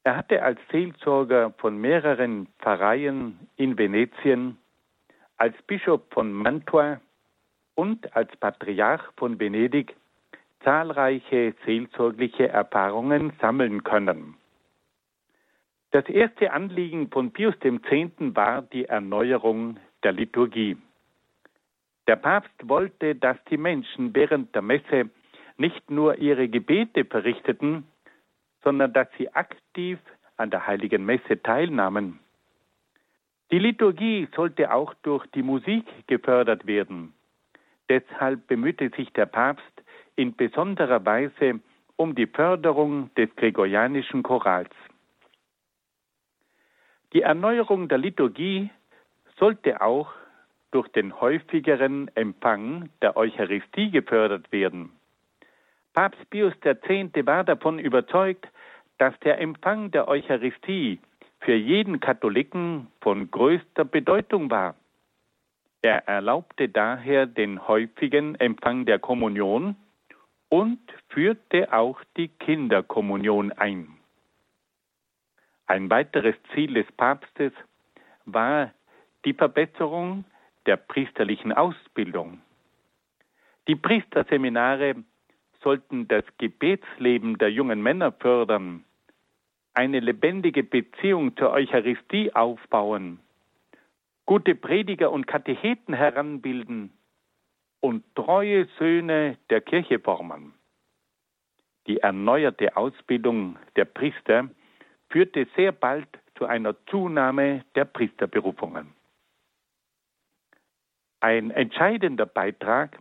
Er 0.02 0.16
hatte 0.16 0.42
als 0.42 0.58
Seelsorger 0.70 1.52
von 1.58 1.78
mehreren 1.78 2.46
Pfarreien 2.58 3.38
in 3.56 3.76
Venetien, 3.76 4.56
als 5.36 5.54
Bischof 5.66 6.00
von 6.10 6.32
Mantua 6.32 7.00
und 7.80 8.14
als 8.14 8.30
Patriarch 8.36 9.02
von 9.16 9.40
Venedig 9.40 9.96
zahlreiche 10.62 11.54
seelsorgliche 11.64 12.46
Erfahrungen 12.46 13.32
sammeln 13.40 13.84
können. 13.84 14.34
Das 15.90 16.06
erste 16.10 16.52
Anliegen 16.52 17.08
von 17.08 17.30
Pius 17.32 17.54
X. 17.64 18.14
war 18.36 18.60
die 18.60 18.84
Erneuerung 18.84 19.78
der 20.04 20.12
Liturgie. 20.12 20.76
Der 22.06 22.16
Papst 22.16 22.68
wollte, 22.68 23.14
dass 23.14 23.38
die 23.48 23.56
Menschen 23.56 24.14
während 24.14 24.54
der 24.54 24.60
Messe 24.60 25.08
nicht 25.56 25.90
nur 25.90 26.18
ihre 26.18 26.50
Gebete 26.50 27.06
verrichteten, 27.06 27.86
sondern 28.62 28.92
dass 28.92 29.08
sie 29.16 29.32
aktiv 29.32 29.98
an 30.36 30.50
der 30.50 30.66
heiligen 30.66 31.06
Messe 31.06 31.42
teilnahmen. 31.42 32.18
Die 33.50 33.58
Liturgie 33.58 34.28
sollte 34.36 34.70
auch 34.70 34.92
durch 35.02 35.26
die 35.28 35.42
Musik 35.42 35.86
gefördert 36.06 36.66
werden. 36.66 37.14
Deshalb 37.90 38.46
bemühte 38.46 38.88
sich 38.96 39.12
der 39.14 39.26
Papst 39.26 39.82
in 40.14 40.36
besonderer 40.36 41.04
Weise 41.04 41.60
um 41.96 42.14
die 42.14 42.28
Förderung 42.28 43.12
des 43.16 43.34
gregorianischen 43.34 44.22
Chorals. 44.22 44.70
Die 47.12 47.22
Erneuerung 47.22 47.88
der 47.88 47.98
Liturgie 47.98 48.70
sollte 49.38 49.80
auch 49.80 50.12
durch 50.70 50.86
den 50.88 51.20
häufigeren 51.20 52.08
Empfang 52.14 52.90
der 53.02 53.16
Eucharistie 53.16 53.90
gefördert 53.90 54.52
werden. 54.52 54.92
Papst 55.92 56.30
Pius 56.30 56.54
X. 56.64 57.26
war 57.26 57.42
davon 57.42 57.80
überzeugt, 57.80 58.46
dass 58.98 59.18
der 59.20 59.40
Empfang 59.40 59.90
der 59.90 60.06
Eucharistie 60.06 61.00
für 61.40 61.56
jeden 61.56 61.98
Katholiken 61.98 62.86
von 63.00 63.32
größter 63.32 63.84
Bedeutung 63.84 64.48
war. 64.48 64.76
Er 65.82 66.06
erlaubte 66.08 66.68
daher 66.68 67.26
den 67.26 67.66
häufigen 67.66 68.34
Empfang 68.34 68.84
der 68.84 68.98
Kommunion 68.98 69.76
und 70.50 70.80
führte 71.08 71.72
auch 71.72 72.00
die 72.16 72.28
Kinderkommunion 72.28 73.52
ein. 73.52 73.88
Ein 75.66 75.88
weiteres 75.88 76.34
Ziel 76.52 76.74
des 76.74 76.90
Papstes 76.92 77.52
war 78.26 78.72
die 79.24 79.32
Verbesserung 79.32 80.24
der 80.66 80.76
priesterlichen 80.76 81.52
Ausbildung. 81.52 82.40
Die 83.68 83.76
Priesterseminare 83.76 84.96
sollten 85.62 86.08
das 86.08 86.24
Gebetsleben 86.38 87.38
der 87.38 87.52
jungen 87.52 87.82
Männer 87.82 88.12
fördern, 88.12 88.84
eine 89.74 90.00
lebendige 90.00 90.64
Beziehung 90.64 91.36
zur 91.36 91.52
Eucharistie 91.52 92.34
aufbauen, 92.34 93.20
gute 94.30 94.54
Prediger 94.54 95.10
und 95.10 95.26
Katecheten 95.26 95.92
heranbilden 95.92 96.92
und 97.80 98.04
treue 98.14 98.68
Söhne 98.78 99.38
der 99.50 99.60
Kirche 99.60 99.98
formen. 99.98 100.54
Die 101.88 101.98
erneuerte 101.98 102.76
Ausbildung 102.76 103.58
der 103.74 103.86
Priester 103.86 104.48
führte 105.08 105.48
sehr 105.56 105.72
bald 105.72 106.06
zu 106.36 106.46
einer 106.46 106.76
Zunahme 106.86 107.64
der 107.74 107.86
Priesterberufungen. 107.86 108.94
Ein 111.18 111.50
entscheidender 111.50 112.26
Beitrag 112.26 113.00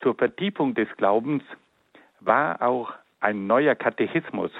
zur 0.00 0.14
Vertiefung 0.14 0.72
des 0.72 0.88
Glaubens 0.98 1.42
war 2.20 2.62
auch 2.62 2.92
ein 3.18 3.48
neuer 3.48 3.74
Katechismus, 3.74 4.52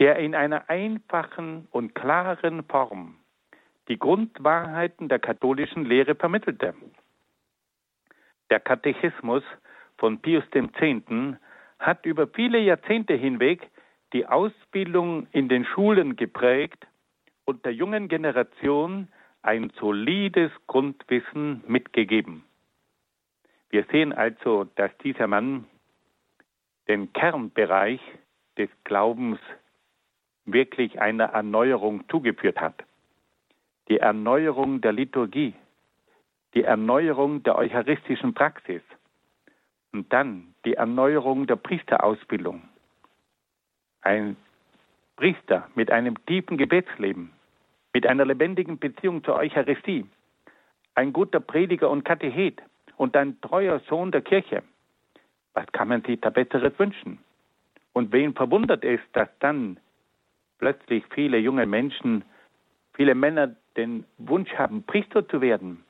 der 0.00 0.16
in 0.16 0.34
einer 0.34 0.68
einfachen 0.68 1.68
und 1.70 1.94
klaren 1.94 2.64
Form 2.64 3.18
die 3.88 3.98
Grundwahrheiten 3.98 5.08
der 5.08 5.18
katholischen 5.18 5.84
Lehre 5.84 6.14
vermittelte. 6.14 6.74
Der 8.50 8.60
Katechismus 8.60 9.42
von 9.98 10.20
Pius 10.20 10.44
X. 10.52 10.70
hat 11.78 12.06
über 12.06 12.26
viele 12.26 12.58
Jahrzehnte 12.58 13.14
hinweg 13.14 13.70
die 14.12 14.26
Ausbildung 14.26 15.26
in 15.32 15.48
den 15.48 15.64
Schulen 15.64 16.16
geprägt 16.16 16.86
und 17.44 17.64
der 17.64 17.74
jungen 17.74 18.08
Generation 18.08 19.08
ein 19.42 19.70
solides 19.78 20.50
Grundwissen 20.66 21.62
mitgegeben. 21.66 22.44
Wir 23.70 23.84
sehen 23.90 24.12
also, 24.12 24.64
dass 24.76 24.96
dieser 24.98 25.26
Mann 25.26 25.66
den 26.88 27.12
Kernbereich 27.12 28.00
des 28.56 28.70
Glaubens 28.84 29.38
wirklich 30.44 31.00
einer 31.00 31.24
Erneuerung 31.24 32.08
zugeführt 32.08 32.60
hat. 32.60 32.84
Die 33.88 33.98
Erneuerung 33.98 34.80
der 34.80 34.92
Liturgie, 34.92 35.54
die 36.54 36.62
Erneuerung 36.62 37.42
der 37.42 37.56
eucharistischen 37.56 38.32
Praxis 38.32 38.82
und 39.92 40.12
dann 40.12 40.54
die 40.64 40.74
Erneuerung 40.74 41.46
der 41.46 41.56
Priesterausbildung. 41.56 42.62
Ein 44.02 44.36
Priester 45.16 45.68
mit 45.74 45.90
einem 45.90 46.14
tiefen 46.26 46.56
Gebetsleben, 46.56 47.30
mit 47.92 48.06
einer 48.06 48.24
lebendigen 48.24 48.78
Beziehung 48.78 49.22
zur 49.22 49.36
Eucharistie, 49.36 50.06
ein 50.94 51.12
guter 51.12 51.40
Prediger 51.40 51.90
und 51.90 52.04
Katechet 52.04 52.60
und 52.96 53.16
ein 53.16 53.40
treuer 53.40 53.80
Sohn 53.88 54.12
der 54.12 54.22
Kirche. 54.22 54.62
Was 55.52 55.66
kann 55.72 55.88
man 55.88 56.02
sich 56.02 56.20
da 56.20 56.30
Besseres 56.30 56.72
wünschen? 56.78 57.18
Und 57.92 58.12
wen 58.12 58.34
verwundert 58.34 58.84
es, 58.84 59.00
dass 59.12 59.28
dann 59.38 59.78
plötzlich 60.58 61.04
viele 61.14 61.38
junge 61.38 61.66
Menschen, 61.66 62.24
viele 62.94 63.14
Männer 63.14 63.54
den 63.76 64.04
Wunsch 64.18 64.52
haben, 64.54 64.84
Priester 64.84 65.26
zu 65.28 65.40
werden. 65.40 65.84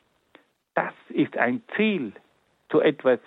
Das 0.75 0.95
ist 1.09 1.37
ein 1.37 1.63
Ziel. 1.77 2.13
So 2.71 2.81
etwas 2.81 3.21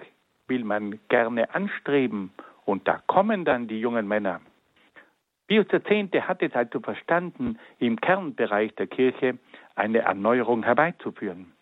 will 0.47 0.63
man 0.63 0.99
gerne 1.09 1.53
anstreben. 1.53 2.31
Und 2.65 2.87
da 2.87 3.01
kommen 3.07 3.45
dann 3.45 3.67
die 3.67 3.79
jungen 3.79 4.07
Männer. 4.07 4.41
Pius 5.47 5.67
X. 5.71 6.27
hat 6.27 6.41
es 6.41 6.53
also 6.53 6.81
verstanden, 6.81 7.57
im 7.79 7.99
Kernbereich 8.01 8.75
der 8.75 8.87
Kirche 8.87 9.37
eine 9.75 9.99
Erneuerung 9.99 10.63
herbeizuführen. 10.63 11.53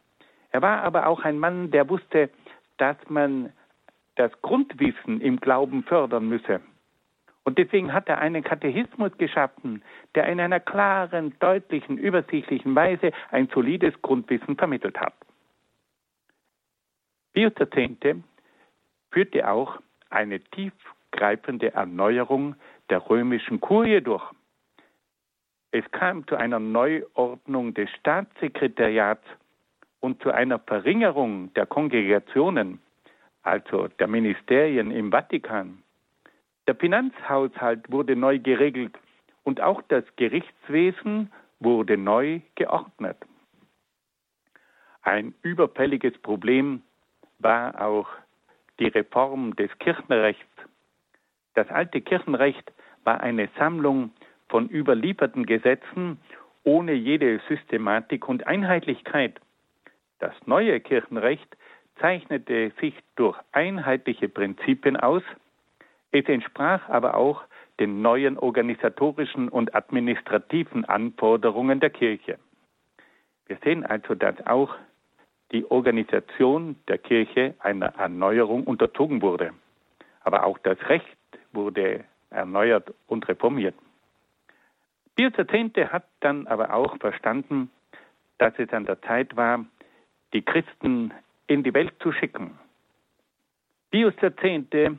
Er 0.52 0.62
war 0.64 0.82
aber 0.84 1.06
auch 1.08 1.24
ein 1.24 1.38
Mann, 1.38 1.70
der 1.70 1.88
wusste, 1.90 2.30
dass 2.78 2.98
man 3.10 3.52
das 4.16 4.32
Grundwissen 4.42 5.22
im 5.22 5.40
Glauben 5.40 5.84
fördern 5.84 6.28
müsse. 6.28 6.62
Und 7.46 7.60
deswegen 7.60 7.94
hat 7.94 8.10
er 8.10 8.18
einen 8.18 8.44
Katechismus 8.44 9.16
geschaffen, 9.20 9.84
der 10.16 10.28
in 10.28 10.40
einer 10.40 10.60
klaren, 10.60 11.38
deutlichen, 11.40 11.98
übersichtlichen 11.98 12.76
Weise 12.76 13.12
ein 13.30 13.48
solides 13.54 13.94
Grundwissen 14.02 14.58
vermittelt 14.58 15.00
hat. 15.00 15.14
Pius 17.34 17.54
X. 17.60 18.18
führte 19.12 19.48
auch 19.48 19.80
eine 20.10 20.40
tiefgreifende 20.40 21.74
Erneuerung 21.74 22.56
der 22.90 23.08
römischen 23.10 23.62
Kurie 23.62 24.02
durch. 24.02 24.24
Es 25.72 25.84
kam 25.92 26.26
zu 26.28 26.38
einer 26.38 26.60
Neuordnung 26.60 27.74
des 27.74 27.90
Staatssekretariats 28.00 29.26
und 30.00 30.22
zu 30.24 30.32
einer 30.32 30.58
Verringerung 30.58 31.54
der 31.54 31.66
Kongregationen, 31.68 32.80
also 33.44 33.88
der 34.00 34.08
Ministerien 34.08 34.90
im 34.90 35.12
Vatikan. 35.12 35.84
Der 36.68 36.76
Finanzhaushalt 36.76 37.92
wurde 37.92 38.16
neu 38.16 38.40
geregelt 38.40 38.98
und 39.44 39.62
auch 39.62 39.82
das 39.88 40.04
Gerichtswesen 40.16 41.32
wurde 41.60 41.98
neu 41.98 42.42
geordnet. 42.56 43.18
Ein 45.04 45.36
überfälliges 45.44 46.18
Problem 46.20 46.82
war 47.40 47.80
auch 47.80 48.08
die 48.80 48.88
Reform 48.88 49.56
des 49.56 49.70
Kirchenrechts. 49.78 50.44
Das 51.54 51.70
alte 51.70 52.02
Kirchenrecht 52.02 52.72
war 53.04 53.22
eine 53.22 53.50
Sammlung 53.58 54.12
von 54.50 54.68
überlieferten 54.70 55.46
Gesetzen 55.46 56.20
ohne 56.64 56.94
jede 56.94 57.40
Systematik 57.48 58.28
und 58.28 58.48
Einheitlichkeit. 58.48 59.40
Das 60.20 60.34
neue 60.48 60.80
Kirchenrecht 60.80 61.56
zeichnete 62.00 62.72
sich 62.82 62.96
durch 63.16 63.38
einheitliche 63.52 64.28
Prinzipien 64.28 64.98
aus, 64.98 65.24
es 66.12 66.26
entsprach 66.28 66.88
aber 66.90 67.16
auch 67.16 67.44
den 67.80 68.02
neuen 68.02 68.38
organisatorischen 68.38 69.50
und 69.50 69.76
administrativen 69.76 70.86
Anforderungen 70.86 71.80
der 71.80 71.90
Kirche. 71.90 72.40
Wir 73.48 73.58
sehen 73.64 73.86
also, 73.86 74.16
dass 74.16 74.46
auch 74.48 74.76
die 75.52 75.70
Organisation 75.70 76.78
der 76.88 76.98
Kirche 76.98 77.54
einer 77.60 77.88
Erneuerung 77.98 78.64
unterzogen 78.64 79.22
wurde. 79.22 79.54
Aber 80.22 80.46
auch 80.46 80.58
das 80.60 80.78
Recht 80.90 81.18
wurde 81.52 82.04
erneuert 82.30 82.94
und 83.08 83.28
reformiert. 83.28 83.76
Pius 85.16 85.34
X. 85.38 85.92
hat 85.92 86.06
dann 86.20 86.48
aber 86.48 86.74
auch 86.74 86.98
verstanden, 86.98 87.70
dass 88.38 88.54
es 88.58 88.72
an 88.74 88.86
der 88.86 89.02
Zeit 89.02 89.36
war, 89.38 89.66
die 90.34 90.42
Christen 90.42 91.14
in 91.48 91.64
die 91.64 91.74
Welt 91.74 91.94
zu 92.02 92.12
schicken. 92.12 92.60
Pius 93.92 94.14
X. 94.22 94.98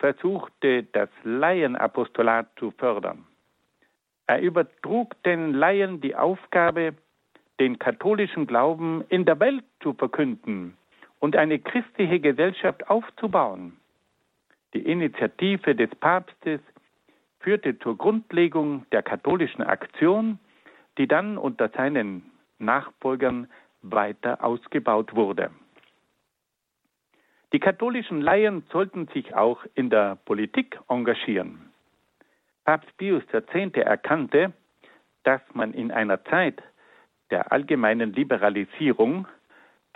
versuchte, 0.00 0.82
das 0.92 1.08
Laienapostolat 1.22 2.48
zu 2.58 2.72
fördern. 2.72 3.24
Er 4.26 4.40
übertrug 4.40 5.22
den 5.22 5.52
Laien 5.54 6.00
die 6.00 6.16
Aufgabe, 6.16 6.94
den 7.60 7.78
katholischen 7.78 8.46
Glauben 8.46 9.04
in 9.08 9.24
der 9.24 9.38
Welt 9.38 9.64
zu 9.82 9.92
verkünden 9.92 10.76
und 11.20 11.36
eine 11.36 11.58
christliche 11.58 12.18
Gesellschaft 12.18 12.88
aufzubauen. 12.88 13.76
Die 14.72 14.80
Initiative 14.80 15.74
des 15.74 15.90
Papstes 15.96 16.60
führte 17.40 17.78
zur 17.78 17.98
Grundlegung 17.98 18.86
der 18.92 19.02
katholischen 19.02 19.62
Aktion, 19.62 20.38
die 20.96 21.06
dann 21.06 21.36
unter 21.36 21.68
seinen 21.68 22.22
Nachfolgern 22.58 23.48
weiter 23.82 24.42
ausgebaut 24.42 25.14
wurde. 25.14 25.50
Die 27.52 27.58
katholischen 27.58 28.20
Laien 28.20 28.62
sollten 28.70 29.08
sich 29.08 29.34
auch 29.34 29.64
in 29.74 29.90
der 29.90 30.16
Politik 30.24 30.78
engagieren. 30.88 31.70
Papst 32.64 32.96
Pius 32.96 33.24
X. 33.32 33.74
erkannte, 33.74 34.52
dass 35.24 35.40
man 35.52 35.74
in 35.74 35.90
einer 35.90 36.22
Zeit 36.24 36.62
der 37.30 37.50
allgemeinen 37.50 38.12
Liberalisierung 38.12 39.26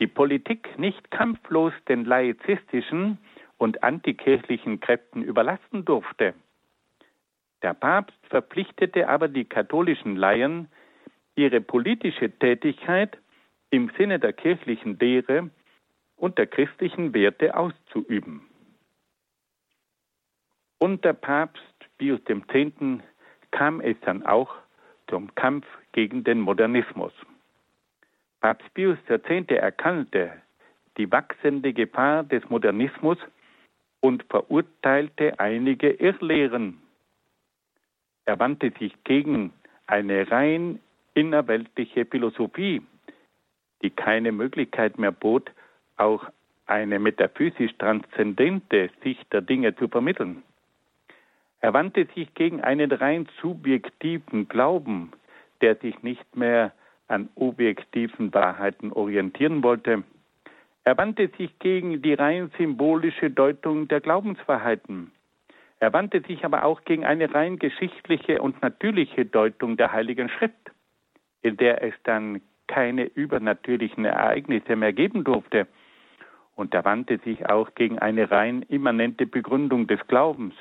die 0.00 0.08
Politik 0.08 0.76
nicht 0.78 1.10
kampflos 1.12 1.72
den 1.88 2.04
laizistischen 2.04 3.18
und 3.58 3.84
antikirchlichen 3.84 4.80
Kräften 4.80 5.22
überlassen 5.22 5.84
durfte. 5.84 6.34
Der 7.62 7.74
Papst 7.74 8.18
verpflichtete 8.28 9.08
aber 9.08 9.28
die 9.28 9.44
katholischen 9.44 10.16
Laien, 10.16 10.68
ihre 11.36 11.60
politische 11.60 12.30
Tätigkeit 12.30 13.16
im 13.70 13.90
Sinne 13.96 14.18
der 14.18 14.32
kirchlichen 14.32 14.98
Lehre 14.98 15.50
und 16.24 16.38
der 16.38 16.46
christlichen 16.46 17.12
Werte 17.12 17.54
auszuüben. 17.54 18.40
Unter 20.78 21.12
Papst 21.12 21.60
Pius 21.98 22.18
X. 22.26 22.40
kam 23.50 23.82
es 23.82 23.94
dann 24.06 24.24
auch 24.24 24.54
zum 25.06 25.34
Kampf 25.34 25.66
gegen 25.92 26.24
den 26.24 26.40
Modernismus. 26.40 27.12
Papst 28.40 28.72
Pius 28.72 28.96
X. 29.06 29.50
erkannte 29.50 30.32
die 30.96 31.12
wachsende 31.12 31.74
Gefahr 31.74 32.24
des 32.24 32.42
Modernismus 32.48 33.18
und 34.00 34.24
verurteilte 34.30 35.38
einige 35.38 35.90
Irrlehren. 35.90 36.80
Er 38.24 38.38
wandte 38.38 38.72
sich 38.78 38.94
gegen 39.04 39.52
eine 39.86 40.30
rein 40.30 40.80
innerweltliche 41.12 42.06
Philosophie, 42.06 42.80
die 43.82 43.90
keine 43.90 44.32
Möglichkeit 44.32 44.98
mehr 44.98 45.12
bot, 45.12 45.52
auch 45.96 46.24
eine 46.66 46.98
metaphysisch 46.98 47.72
transzendente 47.78 48.90
Sicht 49.02 49.32
der 49.32 49.42
Dinge 49.42 49.74
zu 49.76 49.88
vermitteln. 49.88 50.42
Er 51.60 51.72
wandte 51.72 52.06
sich 52.14 52.32
gegen 52.34 52.60
einen 52.60 52.92
rein 52.92 53.26
subjektiven 53.40 54.48
Glauben, 54.48 55.12
der 55.60 55.76
sich 55.76 56.02
nicht 56.02 56.36
mehr 56.36 56.72
an 57.08 57.28
objektiven 57.36 58.32
Wahrheiten 58.32 58.92
orientieren 58.92 59.62
wollte. 59.62 60.04
Er 60.84 60.98
wandte 60.98 61.30
sich 61.38 61.58
gegen 61.58 62.02
die 62.02 62.14
rein 62.14 62.50
symbolische 62.58 63.30
Deutung 63.30 63.88
der 63.88 64.00
Glaubenswahrheiten. 64.00 65.10
Er 65.80 65.92
wandte 65.92 66.20
sich 66.20 66.44
aber 66.44 66.64
auch 66.64 66.84
gegen 66.84 67.04
eine 67.04 67.34
rein 67.34 67.58
geschichtliche 67.58 68.40
und 68.40 68.60
natürliche 68.62 69.24
Deutung 69.24 69.76
der 69.76 69.92
Heiligen 69.92 70.28
Schrift, 70.28 70.70
in 71.42 71.56
der 71.56 71.82
es 71.82 71.94
dann 72.04 72.40
keine 72.66 73.04
übernatürlichen 73.04 74.04
Ereignisse 74.04 74.76
mehr 74.76 74.92
geben 74.92 75.24
durfte. 75.24 75.66
Und 76.54 76.74
er 76.74 76.84
wandte 76.84 77.18
sich 77.18 77.46
auch 77.48 77.74
gegen 77.74 77.98
eine 77.98 78.30
rein 78.30 78.62
immanente 78.62 79.26
Begründung 79.26 79.86
des 79.86 80.00
Glaubens. 80.06 80.54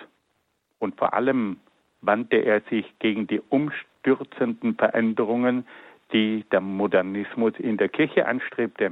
Und 0.79 0.97
vor 0.97 1.13
allem 1.13 1.57
wandte 2.01 2.37
er 2.37 2.61
sich 2.61 2.85
gegen 2.99 3.27
die 3.27 3.41
umstürzenden 3.49 4.75
Veränderungen, 4.75 5.65
die 6.11 6.43
der 6.51 6.61
Modernismus 6.61 7.53
in 7.57 7.77
der 7.77 7.89
Kirche 7.89 8.25
anstrebte. 8.25 8.91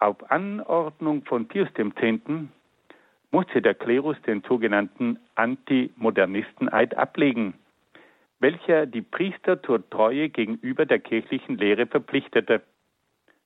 Auf 0.00 0.30
Anordnung 0.30 1.24
von 1.24 1.48
Pius 1.48 1.68
X. 1.76 2.20
musste 3.30 3.62
der 3.62 3.74
Klerus 3.74 4.20
den 4.22 4.42
sogenannten 4.42 5.18
Antimodernisten-Eid 5.34 6.96
ablegen 6.96 7.54
welcher 8.40 8.86
die 8.86 9.02
Priester 9.02 9.62
zur 9.62 9.88
Treue 9.90 10.28
gegenüber 10.28 10.86
der 10.86 11.00
kirchlichen 11.00 11.58
Lehre 11.58 11.86
verpflichtete. 11.86 12.62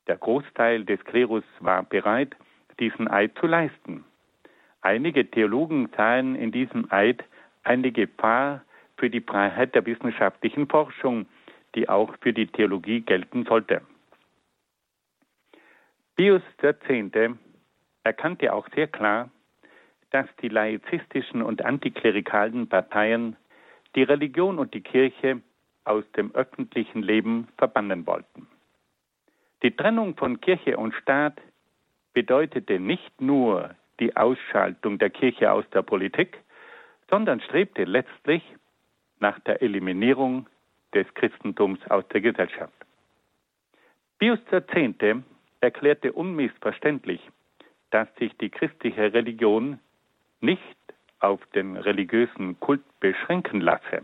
Der 0.07 0.17
Großteil 0.17 0.85
des 0.85 1.05
Klerus 1.05 1.45
war 1.61 1.83
bereit, 1.85 2.35
diesen 2.81 3.09
Eid 3.09 3.39
zu 3.39 3.47
leisten. 3.47 4.05
Einige 4.81 5.31
Theologen 5.31 5.89
sahen 5.97 6.35
in 6.35 6.51
diesem 6.51 6.91
Eid 6.91 7.23
eine 7.63 7.93
Gefahr 7.93 8.63
für 8.97 9.11
die 9.11 9.21
Freiheit 9.21 9.75
der 9.75 9.87
wissenschaftlichen 9.87 10.69
Forschung, 10.69 11.27
die 11.75 11.89
auch 11.89 12.15
für 12.21 12.33
die 12.33 12.47
Theologie 12.47 13.01
gelten 13.01 13.45
sollte. 13.45 13.83
Pius 16.17 16.43
X. 16.61 17.37
erkannte 18.03 18.53
auch 18.53 18.69
sehr 18.75 18.89
klar, 18.89 19.31
dass 20.11 20.27
die 20.43 20.49
laizistischen 20.49 21.43
und 21.43 21.65
antiklerikalen 21.65 22.69
Parteien 22.69 23.37
die 23.95 24.03
Religion 24.03 24.59
und 24.59 24.75
die 24.75 24.83
Kirche 24.83 25.41
aus 25.85 26.05
dem 26.13 26.35
öffentlichen 26.35 27.03
Leben 27.03 27.49
verbannen 27.57 28.07
wollten. 28.07 28.47
Die 29.63 29.77
Trennung 29.77 30.17
von 30.17 30.41
Kirche 30.41 30.77
und 30.77 30.93
Staat 30.95 31.41
bedeutete 32.15 32.81
nicht 32.81 33.21
nur 33.21 33.75
die 34.01 34.17
Ausschaltung 34.17 34.99
der 34.99 35.11
Kirche 35.11 35.53
aus 35.53 35.65
der 35.71 35.83
Politik, 35.83 36.39
sondern 37.09 37.41
strebte 37.41 37.85
letztlich 37.85 38.43
nach 39.21 39.39
der 39.41 39.63
Eliminierung 39.63 40.49
des 40.95 41.07
Christentums 41.15 41.79
aus 41.89 42.07
der 42.09 42.21
Gesellschaft. 42.21 42.75
Pius 44.19 44.41
X. 44.51 45.23
erklärte 45.61 46.13
unmissverständlich, 46.13 47.21
dass 47.91 48.13
sich 48.17 48.37
die 48.39 48.51
christliche 48.51 49.13
Religion 49.13 49.79
nicht 50.41 50.77
auf 51.21 51.41
den 51.55 51.77
religiösen 51.77 52.59
Kult 52.59 52.83
beschränken 52.99 53.61
lasse. 53.61 54.03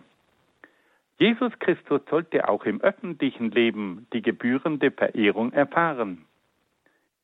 Jesus 1.19 1.53
Christus 1.59 2.01
sollte 2.09 2.49
auch 2.49 2.65
im 2.65 2.81
öffentlichen 2.81 3.51
Leben 3.51 4.07
die 4.13 4.23
gebührende 4.23 4.93
Verehrung 4.93 5.53
erfahren. 5.53 6.25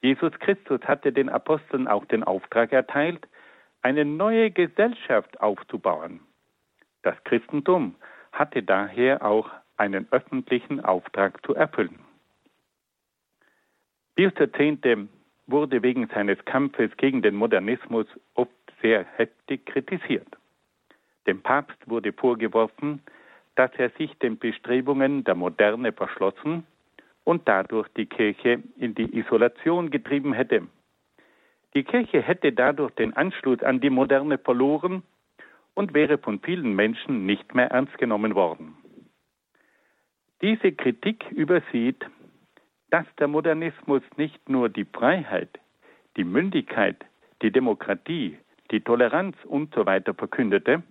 Jesus 0.03 0.33
Christus 0.41 0.81
hatte 0.83 1.13
den 1.13 1.29
Aposteln 1.29 1.87
auch 1.87 2.05
den 2.07 2.25
Auftrag 2.25 2.73
erteilt, 2.73 3.27
eine 3.83 4.05
neue 4.05 4.51
Gesellschaft 4.51 5.41
aufzubauen. 5.41 6.21
Das 7.03 7.15
Christentum 7.25 7.95
hatte 8.33 8.63
daher 8.63 9.25
auch 9.25 9.49
einen 9.77 10.09
öffentlichen 10.11 10.85
Auftrag 10.85 11.45
zu 11.47 11.55
erfüllen. 11.55 12.01
Pius 14.17 14.33
X. 14.39 15.09
wurde 15.47 15.83
wegen 15.83 16.09
seines 16.09 16.43
Kampfes 16.45 16.91
gegen 16.97 17.23
den 17.23 17.35
Modernismus 17.35 18.07
oft 18.35 18.51
sehr 18.81 19.05
heftig 19.17 19.67
kritisiert. 19.67 20.29
Dem 21.27 21.43
Papst 21.43 21.79
wurde 21.87 22.13
vorgeworfen, 22.13 23.01
dass 23.57 23.71
er 23.77 23.91
sich 23.91 24.13
den 24.19 24.39
Bestrebungen 24.39 25.25
der 25.25 25.35
Moderne 25.35 25.93
verschlossen 25.93 26.67
und 27.25 27.49
dadurch 27.49 27.89
die 27.97 28.07
Kirche 28.07 28.63
in 28.77 28.95
die 28.95 29.17
Isolation 29.19 29.91
getrieben 29.91 30.33
hätte. 30.33 30.67
Die 31.75 31.85
Kirche 31.85 32.23
hätte 32.23 32.53
dadurch 32.53 32.93
den 32.93 33.15
Anschluss 33.15 33.63
an 33.63 33.81
die 33.81 33.91
Moderne 33.91 34.39
verloren 34.39 35.03
und 35.75 35.95
wäre 35.95 36.19
von 36.19 36.41
vielen 36.41 36.75
Menschen 36.75 37.27
nicht 37.27 37.55
mehr 37.55 37.71
ernst 37.71 37.99
genommen 37.99 38.35
worden. 38.35 38.77
Diese 40.41 40.73
Kritik 40.73 41.31
übersieht, 41.31 42.05
dass 42.91 43.07
der 43.19 43.29
Modernismus 43.29 44.03
nicht 44.17 44.49
nur 44.49 44.69
die 44.69 44.85
Freiheit, 44.85 45.59
die 46.17 46.25
Mündigkeit, 46.25 47.05
die 47.43 47.51
Demokratie, 47.51 48.39
die 48.71 48.81
Toleranz 48.81 49.37
usw. 49.47 50.01
So 50.07 50.13
verkündete, 50.13 50.83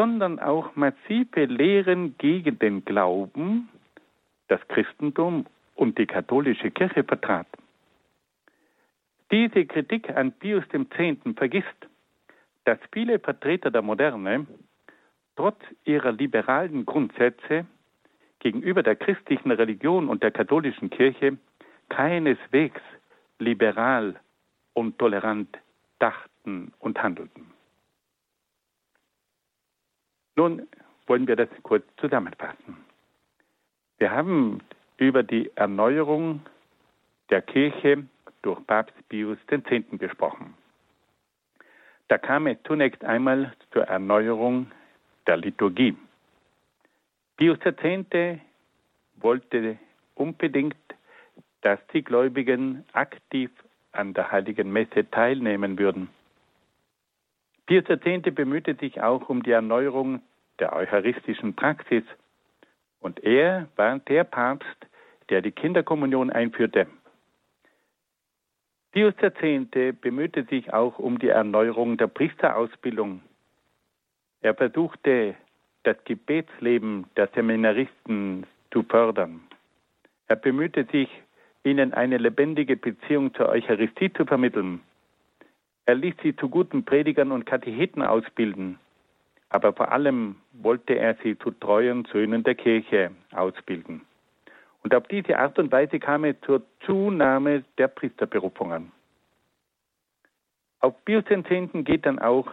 sondern 0.00 0.38
auch 0.38 0.74
massive 0.76 1.44
Lehren 1.44 2.16
gegen 2.16 2.58
den 2.58 2.86
Glauben, 2.86 3.68
das 4.48 4.58
Christentum 4.68 5.44
und 5.74 5.98
die 5.98 6.06
katholische 6.06 6.70
Kirche 6.70 7.04
vertrat. 7.04 7.46
Diese 9.30 9.66
Kritik 9.66 10.08
an 10.08 10.32
Pius 10.32 10.64
X. 10.72 11.18
vergisst, 11.36 11.86
dass 12.64 12.78
viele 12.92 13.18
Vertreter 13.18 13.70
der 13.70 13.82
Moderne 13.82 14.46
trotz 15.36 15.60
ihrer 15.84 16.12
liberalen 16.12 16.86
Grundsätze 16.86 17.66
gegenüber 18.38 18.82
der 18.82 18.96
christlichen 18.96 19.50
Religion 19.50 20.08
und 20.08 20.22
der 20.22 20.30
katholischen 20.30 20.88
Kirche 20.88 21.36
keineswegs 21.90 22.80
liberal 23.38 24.18
und 24.72 24.98
tolerant 24.98 25.58
dachten 25.98 26.72
und 26.78 27.02
handelten. 27.02 27.59
Nun 30.40 30.66
wollen 31.06 31.28
wir 31.28 31.36
das 31.36 31.50
kurz 31.64 31.84
zusammenfassen. 31.98 32.74
Wir 33.98 34.10
haben 34.10 34.62
über 34.96 35.22
die 35.22 35.54
Erneuerung 35.54 36.40
der 37.28 37.42
Kirche 37.42 38.06
durch 38.40 38.66
Papst 38.66 38.96
Pius 39.10 39.36
X. 39.50 39.84
gesprochen. 39.98 40.54
Da 42.08 42.16
kam 42.16 42.46
es 42.46 42.56
zunächst 42.64 43.04
einmal 43.04 43.52
zur 43.70 43.82
Erneuerung 43.82 44.72
der 45.26 45.36
Liturgie. 45.36 45.94
Pius 47.36 47.58
X. 47.62 48.40
wollte 49.16 49.76
unbedingt, 50.14 50.86
dass 51.60 51.80
die 51.92 52.02
Gläubigen 52.02 52.86
aktiv 52.94 53.50
an 53.92 54.14
der 54.14 54.32
heiligen 54.32 54.72
Messe 54.72 55.04
teilnehmen 55.10 55.78
würden. 55.78 56.08
Pius 57.66 57.84
X. 57.90 58.34
bemühte 58.34 58.74
sich 58.76 59.02
auch 59.02 59.28
um 59.28 59.42
die 59.42 59.50
Erneuerung 59.50 60.22
der 60.60 60.74
eucharistischen 60.74 61.54
Praxis 61.54 62.04
und 63.00 63.24
er 63.24 63.68
war 63.76 63.98
der 63.98 64.24
Papst, 64.24 64.86
der 65.30 65.42
die 65.42 65.52
Kinderkommunion 65.52 66.30
einführte. 66.30 66.86
Pius 68.92 69.14
X. 69.22 69.70
bemühte 70.00 70.44
sich 70.44 70.72
auch 70.72 70.98
um 70.98 71.18
die 71.18 71.28
Erneuerung 71.28 71.96
der 71.96 72.08
Priesterausbildung. 72.08 73.22
Er 74.42 74.54
versuchte, 74.54 75.36
das 75.84 75.96
Gebetsleben 76.04 77.06
der 77.16 77.28
Seminaristen 77.28 78.46
zu 78.72 78.82
fördern. 78.82 79.40
Er 80.26 80.36
bemühte 80.36 80.84
sich, 80.90 81.08
ihnen 81.62 81.92
eine 81.94 82.18
lebendige 82.18 82.76
Beziehung 82.76 83.32
zur 83.34 83.48
Eucharistie 83.48 84.12
zu 84.12 84.24
vermitteln. 84.24 84.80
Er 85.86 85.94
ließ 85.94 86.14
sie 86.22 86.34
zu 86.36 86.48
guten 86.48 86.84
Predigern 86.84 87.32
und 87.32 87.46
Katecheten 87.46 88.02
ausbilden, 88.02 88.78
aber 89.50 89.72
vor 89.72 89.92
allem 89.92 90.36
wollte 90.52 90.94
er 90.94 91.16
sie 91.22 91.36
zu 91.38 91.50
treuen 91.50 92.04
Söhnen 92.06 92.42
der 92.44 92.54
Kirche 92.54 93.10
ausbilden. 93.32 94.02
Und 94.82 94.94
auf 94.94 95.06
diese 95.08 95.38
Art 95.38 95.58
und 95.58 95.70
Weise 95.70 95.98
kam 95.98 96.24
es 96.24 96.36
zur 96.42 96.62
Zunahme 96.86 97.64
der 97.76 97.88
Priesterberufungen. 97.88 98.92
Auf 100.80 100.94
Pius 101.04 101.24
X. 101.28 101.70
geht 101.84 102.06
dann 102.06 102.18
auch 102.18 102.50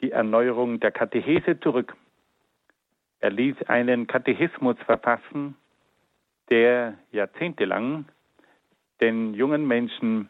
die 0.00 0.12
Erneuerung 0.12 0.78
der 0.78 0.92
Katechese 0.92 1.58
zurück. 1.58 1.96
Er 3.18 3.30
ließ 3.30 3.56
einen 3.66 4.06
Katechismus 4.06 4.76
verfassen, 4.84 5.56
der 6.50 6.94
jahrzehntelang 7.10 8.04
den 9.00 9.34
jungen 9.34 9.66
Menschen 9.66 10.28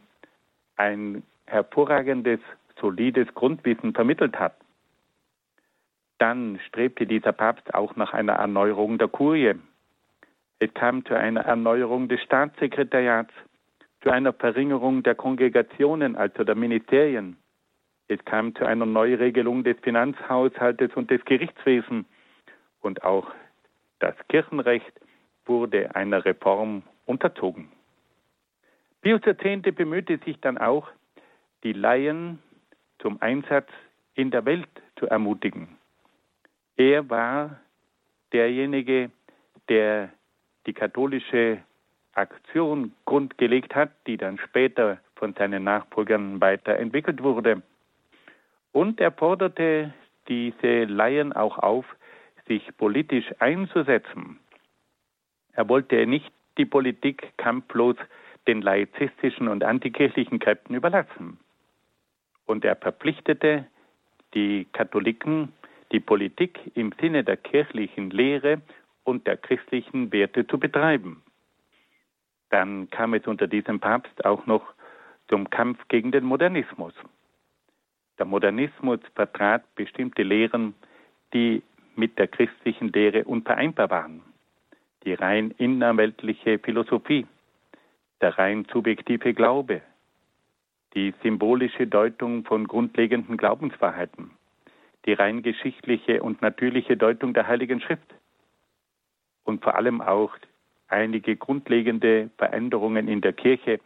ein 0.77 1.23
hervorragendes, 1.47 2.41
solides 2.81 3.27
Grundwissen 3.35 3.93
vermittelt 3.93 4.39
hat. 4.39 4.55
Dann 6.19 6.59
strebte 6.67 7.07
dieser 7.07 7.33
Papst 7.33 7.75
auch 7.75 7.97
nach 7.97 8.13
einer 8.13 8.35
Erneuerung 8.35 8.99
der 8.99 9.09
Kurie. 9.09 9.55
Es 10.59 10.73
kam 10.75 11.05
zu 11.05 11.15
einer 11.15 11.43
Erneuerung 11.43 12.09
des 12.09 12.23
Staatssekretariats, 12.23 13.33
zu 14.03 14.11
einer 14.11 14.33
Verringerung 14.33 15.03
der 15.03 15.15
Kongregationen, 15.15 16.17
also 16.17 16.45
der 16.45 16.55
Ministerien. 16.55 17.37
Es 18.09 18.25
kam 18.25 18.55
zu 18.55 18.65
einer 18.65 18.87
Neuregelung 18.87 19.65
des 19.65 19.77
Finanzhaushaltes 19.81 20.93
und 20.95 21.11
des 21.11 21.25
Gerichtswesens 21.25 22.07
und 22.81 23.03
auch 23.05 23.31
das 23.99 24.15
Kirchenrecht 24.29 24.93
wurde 25.45 25.95
einer 25.95 26.25
Reform 26.25 26.83
unterzogen. 27.05 27.69
Pius 29.03 29.21
X. 29.27 29.63
bemühte 29.75 30.19
sich 30.25 30.41
dann 30.41 30.59
auch, 30.59 30.89
die 31.65 31.73
Laien 31.73 32.39
zum 32.99 33.21
Einsatz 33.21 33.69
in 34.15 34.31
der 34.31 34.45
Welt 34.45 34.69
zu 34.99 35.07
ermutigen. 35.07 35.77
Er 36.77 37.09
war 37.09 37.59
derjenige, 38.33 39.11
der 39.69 40.11
die 40.67 40.73
katholische 40.73 41.59
Aktion 42.13 42.93
grundgelegt 43.05 43.75
hat, 43.75 43.91
die 44.07 44.17
dann 44.17 44.39
später 44.39 44.99
von 45.17 45.35
seinen 45.35 45.65
Nachfolgern 45.65 46.41
weiterentwickelt 46.41 47.23
wurde. 47.23 47.63
Und 48.73 49.01
er 49.01 49.13
forderte 49.13 49.93
diese 50.29 50.85
Laien 50.85 51.33
auch 51.33 51.59
auf, 51.59 51.85
sich 52.47 52.77
politisch 52.77 53.27
einzusetzen. 53.39 54.39
Er 55.53 55.69
wollte 55.69 56.07
nicht 56.07 56.31
die 56.59 56.67
Politik 56.67 57.33
kampflos 57.39 57.97
den 58.47 58.63
laizistischen 58.63 59.49
und 59.49 59.65
antikirchlichen 59.65 60.39
Kräften 60.39 60.75
überlassen. 60.75 61.39
Und 62.45 62.65
er 62.65 62.77
verpflichtete 62.77 63.67
die 64.35 64.67
Katholiken, 64.73 65.53
die 65.93 66.01
Politik 66.01 66.73
im 66.75 66.93
Sinne 67.01 67.25
der 67.25 67.37
kirchlichen 67.37 68.11
Lehre 68.11 68.61
und 69.05 69.27
der 69.27 69.37
christlichen 69.37 70.13
Werte 70.13 70.47
zu 70.47 70.59
betreiben. 70.59 71.23
Dann 72.51 72.91
kam 72.91 73.15
es 73.15 73.27
unter 73.27 73.47
diesem 73.47 73.81
Papst 73.81 74.25
auch 74.25 74.47
noch 74.47 74.63
zum 75.29 75.51
Kampf 75.51 75.79
gegen 75.89 76.13
den 76.13 76.25
Modernismus. 76.25 76.95
Der 78.19 78.27
Modernismus 78.27 79.01
vertrat 79.15 79.63
bestimmte 79.75 80.23
Lehren, 80.23 80.75
die 81.35 81.63
mit 81.97 82.19
der 82.19 82.29
christlichen 82.29 82.89
Lehre 82.93 83.25
unvereinbar 83.25 83.91
waren. 83.91 84.23
Die 85.05 85.15
rein 85.15 85.53
innerweltliche 85.59 86.59
Philosophie, 86.59 87.27
der 88.21 88.39
rein 88.39 88.67
subjektive 88.73 89.35
Glaube, 89.35 89.83
die 90.95 91.15
symbolische 91.23 91.87
Deutung 91.87 92.45
von 92.45 92.67
grundlegenden 92.67 93.37
Glaubenswahrheiten, 93.37 94.31
die 95.07 95.13
rein 95.13 95.43
geschichtliche 95.43 96.23
und 96.23 96.43
natürliche 96.43 96.97
Deutung 96.97 97.33
der 97.33 97.47
Heiligen 97.47 97.81
Schrift 97.81 98.15
und 99.45 99.63
vor 99.63 99.77
allem 99.77 100.01
auch 100.01 100.35
einige 100.89 101.37
grundlegende 101.37 102.31
Veränderungen 102.37 103.09
in 103.09 103.21
der 103.21 103.33
Kirche, 103.33 103.81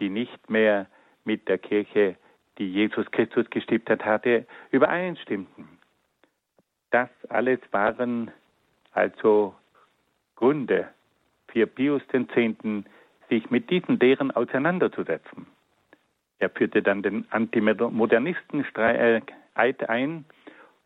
die 0.00 0.10
nicht 0.10 0.50
mehr 0.50 0.86
mit 1.24 1.48
der 1.48 1.58
Kirche, 1.58 2.16
die 2.58 2.70
Jesus 2.70 3.10
Christus 3.10 3.48
gestiftet 3.50 4.04
hatte, 4.04 4.46
übereinstimmten. 4.70 5.66
Das 6.90 7.08
alles 7.28 7.60
waren 7.70 8.30
also 8.92 9.54
Gründe 10.36 10.88
für 11.48 11.66
Pius 11.66 12.02
X., 12.12 12.28
sich 13.28 13.50
mit 13.50 13.68
diesen 13.70 13.98
Lehren 13.98 14.30
auseinanderzusetzen. 14.30 15.46
Er 16.38 16.50
führte 16.50 16.82
dann 16.82 17.02
den 17.02 17.26
Antimodernisten-Eid 17.30 19.88
ein, 19.88 20.24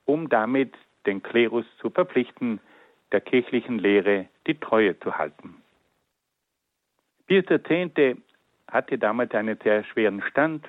um 0.08 0.28
damit 0.30 0.74
den 1.04 1.22
Klerus 1.22 1.66
zu 1.80 1.90
verpflichten, 1.90 2.60
der 3.12 3.20
kirchlichen 3.20 3.78
Lehre 3.78 4.26
die 4.46 4.58
Treue 4.58 4.98
zu 5.00 5.18
halten. 5.18 5.62
Pius 7.26 7.44
X. 7.50 8.18
hatte 8.68 8.98
damals 8.98 9.34
einen 9.34 9.58
sehr 9.62 9.84
schweren 9.84 10.22
Stand. 10.22 10.66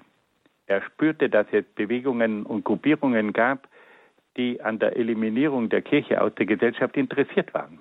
Er 0.68 0.82
spürte, 0.82 1.30
dass 1.30 1.48
es 1.52 1.64
Bewegungen 1.76 2.46
und 2.46 2.66
Gruppierungen 2.66 3.32
gab, 3.32 3.70
die 4.36 4.62
an 4.62 4.78
der 4.78 4.98
Eliminierung 4.98 5.70
der 5.70 5.82
Kirche 5.82 6.22
aus 6.22 6.36
der 6.36 6.46
Gesellschaft 6.46 6.98
interessiert 6.98 7.54
waren. 7.54 7.80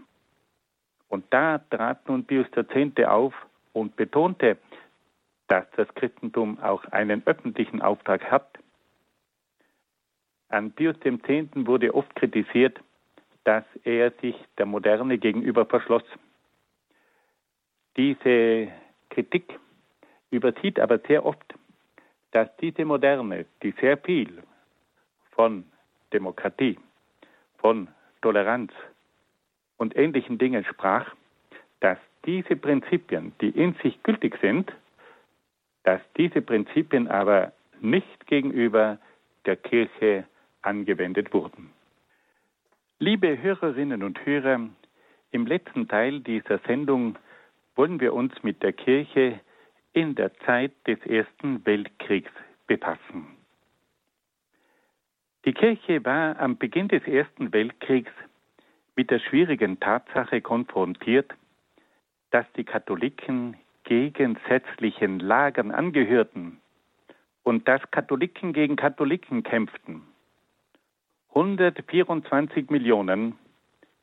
Und 1.09 1.25
da 1.31 1.59
trat 1.71 2.09
nun 2.09 2.25
Pius 2.25 2.47
X. 2.57 3.05
auf 3.05 3.35
und 3.73 3.97
betonte, 3.97 4.59
dass 5.49 5.67
das 5.77 5.93
Christentum 5.97 6.61
auch 6.61 6.85
einen 6.87 7.23
öffentlichen 7.27 7.83
Auftrag 7.83 8.31
hat. 8.31 8.59
An 10.51 10.73
Pius 10.73 10.97
X. 11.05 11.49
wurde 11.55 11.95
oft 11.95 12.15
kritisiert, 12.17 12.81
dass 13.45 13.65
er 13.85 14.13
sich 14.23 14.37
der 14.57 14.67
Moderne 14.67 15.19
gegenüber 15.19 15.67
verschloss. 15.67 16.05
Diese 17.97 18.69
Kritik 19.11 19.59
übersieht 20.31 20.81
aber 20.81 20.99
sehr 21.07 21.25
oft, 21.25 21.55
dass 22.31 22.49
diese 22.57 22.85
Moderne, 22.85 23.47
die 23.63 23.75
sehr 23.81 23.99
viel 23.99 24.43
von 25.33 25.65
Demokratie, 26.13 26.79
von 27.59 27.89
Toleranz 28.23 28.73
und 29.77 29.97
ähnlichen 29.97 30.39
Dingen 30.39 30.65
sprach, 30.65 31.15
dass 31.81 31.99
diese 32.25 32.57
Prinzipien, 32.57 33.33
die 33.41 33.51
in 33.51 33.75
sich 33.83 34.03
gültig 34.03 34.37
sind, 34.41 34.73
dass 35.85 36.01
diese 36.17 36.43
Prinzipien 36.43 37.09
aber 37.09 37.53
nicht 37.81 38.27
gegenüber 38.27 38.99
der 39.47 39.57
Kirche 39.57 40.25
angewendet 40.63 41.33
wurden. 41.33 41.71
Liebe 42.99 43.41
Hörerinnen 43.41 44.03
und 44.03 44.25
Hörer, 44.27 44.69
im 45.31 45.47
letzten 45.47 45.89
Teil 45.89 46.21
dieser 46.21 46.59
Sendung 46.67 47.17
wollen 47.77 48.01
wir 48.01 48.13
uns 48.13 48.33
mit 48.43 48.63
der 48.63 48.73
Kirche 48.73 49.41
in 49.93 50.15
der 50.15 50.35
Zeit 50.41 50.73
des 50.87 50.99
Ersten 51.07 51.65
Weltkriegs 51.65 52.31
befassen. 52.67 53.27
Die 55.45 55.53
Kirche 55.53 56.05
war 56.05 56.39
am 56.41 56.59
Beginn 56.59 56.89
des 56.89 57.07
Ersten 57.07 57.53
Weltkriegs 57.53 58.11
mit 58.97 59.11
der 59.11 59.21
schwierigen 59.21 59.79
Tatsache 59.79 60.41
konfrontiert, 60.41 61.33
dass 62.31 62.45
die 62.57 62.65
Katholiken 62.65 63.57
gegensätzlichen 63.85 65.21
Lagern 65.21 65.71
angehörten 65.71 66.61
und 67.45 67.67
dass 67.69 67.81
Katholiken 67.91 68.53
gegen 68.53 68.77
Katholiken 68.77 69.43
kämpften. 69.43 70.03
124 71.39 72.69
Millionen 72.69 73.39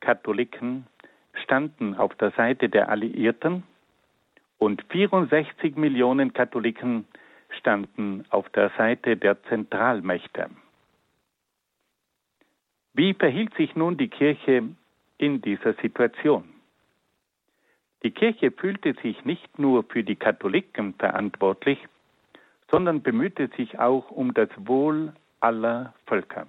Katholiken 0.00 0.86
standen 1.34 1.94
auf 1.94 2.14
der 2.14 2.30
Seite 2.30 2.70
der 2.70 2.88
Alliierten 2.88 3.62
und 4.56 4.82
64 4.88 5.76
Millionen 5.76 6.32
Katholiken 6.32 7.04
standen 7.50 8.24
auf 8.30 8.48
der 8.48 8.70
Seite 8.78 9.18
der 9.18 9.42
Zentralmächte. 9.50 10.48
Wie 12.94 13.12
verhielt 13.12 13.54
sich 13.56 13.76
nun 13.76 13.98
die 13.98 14.08
Kirche 14.08 14.70
in 15.18 15.42
dieser 15.42 15.74
Situation? 15.74 16.44
Die 18.02 18.12
Kirche 18.12 18.50
fühlte 18.50 18.94
sich 19.02 19.26
nicht 19.26 19.58
nur 19.58 19.84
für 19.84 20.04
die 20.04 20.16
Katholiken 20.16 20.94
verantwortlich, 20.94 21.78
sondern 22.70 23.02
bemühte 23.02 23.50
sich 23.58 23.78
auch 23.78 24.10
um 24.10 24.32
das 24.32 24.48
Wohl 24.56 25.12
aller 25.40 25.92
Völker. 26.06 26.46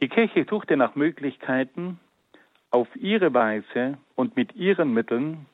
Die 0.00 0.08
Kirche 0.08 0.46
suchte 0.48 0.76
nach 0.76 0.94
Möglichkeiten, 0.94 2.00
auf 2.70 2.88
ihre 2.96 3.32
Weise 3.32 3.98
und 4.16 4.36
mit 4.36 4.56
ihren 4.56 4.92
Mitteln 4.92 5.46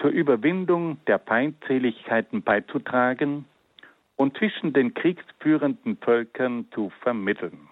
zur 0.00 0.10
Überwindung 0.10 0.98
der 1.06 1.18
Feindseligkeiten 1.18 2.42
beizutragen 2.42 3.46
und 4.16 4.36
zwischen 4.36 4.72
den 4.72 4.94
kriegsführenden 4.94 5.96
Völkern 5.96 6.68
zu 6.72 6.90
vermitteln. 7.00 7.68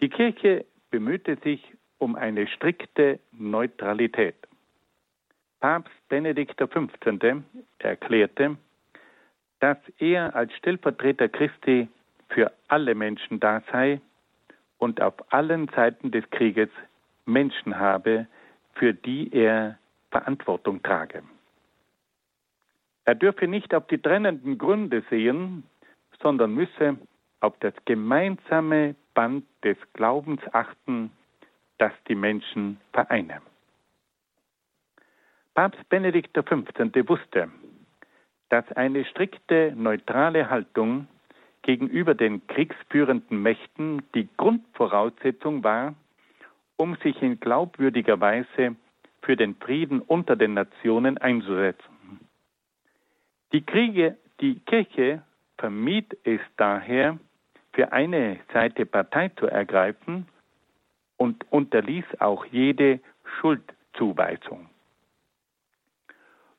Die 0.00 0.08
Kirche 0.08 0.64
bemühte 0.90 1.36
sich 1.44 1.62
um 1.98 2.16
eine 2.16 2.46
strikte 2.46 3.20
Neutralität. 3.32 4.36
Papst 5.60 5.92
Benedikt 6.08 6.56
XV. 6.56 7.42
erklärte, 7.78 8.56
dass 9.60 9.76
er 9.98 10.34
als 10.34 10.54
Stellvertreter 10.54 11.28
Christi 11.28 11.88
für 12.30 12.52
alle 12.68 12.94
Menschen 12.94 13.40
da 13.40 13.62
sei 13.70 14.00
und 14.78 15.00
auf 15.00 15.14
allen 15.32 15.68
Seiten 15.68 16.10
des 16.10 16.28
Krieges 16.30 16.70
Menschen 17.26 17.78
habe, 17.78 18.26
für 18.74 18.94
die 18.94 19.32
er 19.32 19.78
Verantwortung 20.10 20.82
trage. 20.82 21.22
Er 23.04 23.14
dürfe 23.14 23.46
nicht 23.46 23.74
auf 23.74 23.86
die 23.86 23.98
trennenden 23.98 24.58
Gründe 24.58 25.02
sehen, 25.10 25.64
sondern 26.22 26.54
müsse 26.54 26.96
auf 27.40 27.54
das 27.60 27.74
gemeinsame 27.84 28.94
Band 29.14 29.44
des 29.64 29.76
Glaubens 29.94 30.40
achten, 30.52 31.10
das 31.78 31.92
die 32.08 32.14
Menschen 32.14 32.80
vereine. 32.92 33.40
Papst 35.54 35.88
Benedikt 35.88 36.34
XV. 36.34 37.08
wusste, 37.08 37.50
dass 38.50 38.70
eine 38.72 39.04
strikte 39.04 39.72
neutrale 39.76 40.48
Haltung 40.50 41.08
gegenüber 41.62 42.14
den 42.14 42.46
kriegsführenden 42.46 43.42
Mächten 43.42 44.02
die 44.14 44.28
Grundvoraussetzung 44.36 45.62
war, 45.62 45.94
um 46.76 46.96
sich 46.96 47.20
in 47.22 47.40
glaubwürdiger 47.40 48.20
Weise 48.20 48.76
für 49.22 49.36
den 49.36 49.54
Frieden 49.56 50.00
unter 50.00 50.36
den 50.36 50.54
Nationen 50.54 51.18
einzusetzen. 51.18 52.20
Die, 53.52 53.64
Kriege, 53.64 54.16
die 54.40 54.60
Kirche 54.60 55.22
vermied 55.58 56.16
es 56.24 56.40
daher, 56.56 57.18
für 57.72 57.92
eine 57.92 58.40
Seite 58.52 58.86
Partei 58.86 59.28
zu 59.28 59.46
ergreifen 59.46 60.26
und 61.16 61.44
unterließ 61.52 62.04
auch 62.18 62.44
jede 62.46 63.00
Schuldzuweisung. 63.38 64.68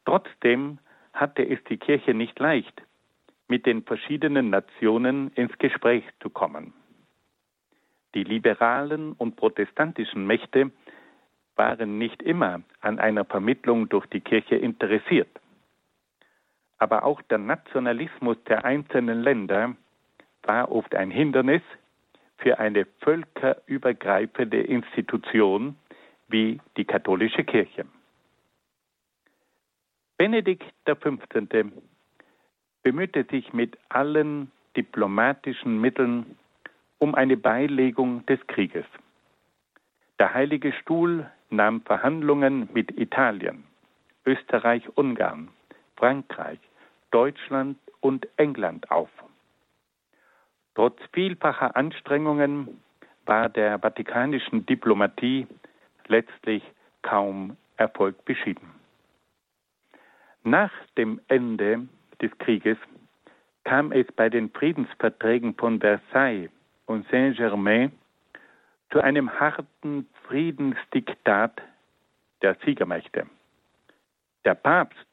Trotzdem 0.06 0.80
hatte 1.14 1.44
es 1.44 1.62
die 1.66 1.78
Kirche 1.78 2.14
nicht 2.14 2.40
leicht, 2.40 2.82
mit 3.52 3.66
den 3.66 3.84
verschiedenen 3.84 4.50
Nationen 4.50 5.30
ins 5.36 5.58
Gespräch 5.58 6.06
zu 6.22 6.30
kommen. 6.30 6.74
Die 8.16 8.24
liberalen 8.24 9.12
und 9.12 9.36
protestantischen 9.36 10.26
Mächte 10.26 10.72
waren 11.58 11.98
nicht 11.98 12.24
immer 12.24 12.62
an 12.80 12.98
einer 12.98 13.26
Vermittlung 13.26 13.90
durch 13.90 14.06
die 14.06 14.22
Kirche 14.22 14.56
interessiert. 14.56 15.28
Aber 16.78 17.04
auch 17.04 17.22
der 17.24 17.40
Nationalismus 17.40 18.38
der 18.48 18.64
einzelnen 18.64 19.22
Länder 19.22 19.76
war 20.44 20.72
oft 20.72 20.96
ein 20.96 21.12
Hindernis 21.12 21.62
für 22.38 22.58
eine 22.58 22.86
völkerübergreifende 23.02 24.62
Institution 24.62 25.76
wie 26.30 26.62
die 26.78 26.86
katholische 26.86 27.44
Kirche. 27.44 27.84
Benedikt 30.18 30.64
XV. 30.86 31.20
Bemühte 32.84 33.26
sich 33.30 33.54
mit 33.54 33.78
allen 33.90 34.52
diplomatischen 34.76 35.80
Mitteln 35.80 36.38
um 36.98 37.16
eine 37.16 37.38
Beilegung 37.38 38.26
des 38.26 38.40
Krieges. 38.48 38.86
Der 40.20 40.34
Heilige 40.34 40.72
Stuhl 40.74 41.30
nahm 41.50 41.82
Verhandlungen 41.82 42.70
mit 42.74 42.98
Italien, 42.98 43.64
Österreich, 44.26 44.88
Ungarn, 44.96 45.50
Frankreich, 45.98 46.60
Deutschland 47.12 47.78
und 48.00 48.28
England 48.38 48.90
auf. 48.92 49.10
Trotz 50.76 51.00
vielfacher 51.12 51.76
Anstrengungen 51.76 52.82
war 53.26 53.50
der 53.50 53.80
vatikanischen 53.80 54.66
Diplomatie 54.66 55.48
letztlich 56.08 56.64
kaum 57.02 57.58
Erfolg 57.78 58.24
beschieden. 58.26 58.70
Nach 60.44 60.72
dem 60.98 61.20
Ende 61.28 61.88
des 62.22 62.32
Krieges 62.38 62.78
kam 63.64 63.92
es 63.92 64.08
bei 64.16 64.30
den 64.30 64.50
Friedensverträgen 64.50 65.56
von 65.56 65.80
Versailles 65.80 66.50
und 66.86 67.08
Saint-Germain 67.10 67.92
zu 68.92 69.02
einem 69.02 69.40
harten 69.40 70.08
Friedensdiktat 70.28 71.62
der 72.42 72.56
Siegermächte. 72.66 73.28
Der 74.44 74.56
Papst 74.56 75.08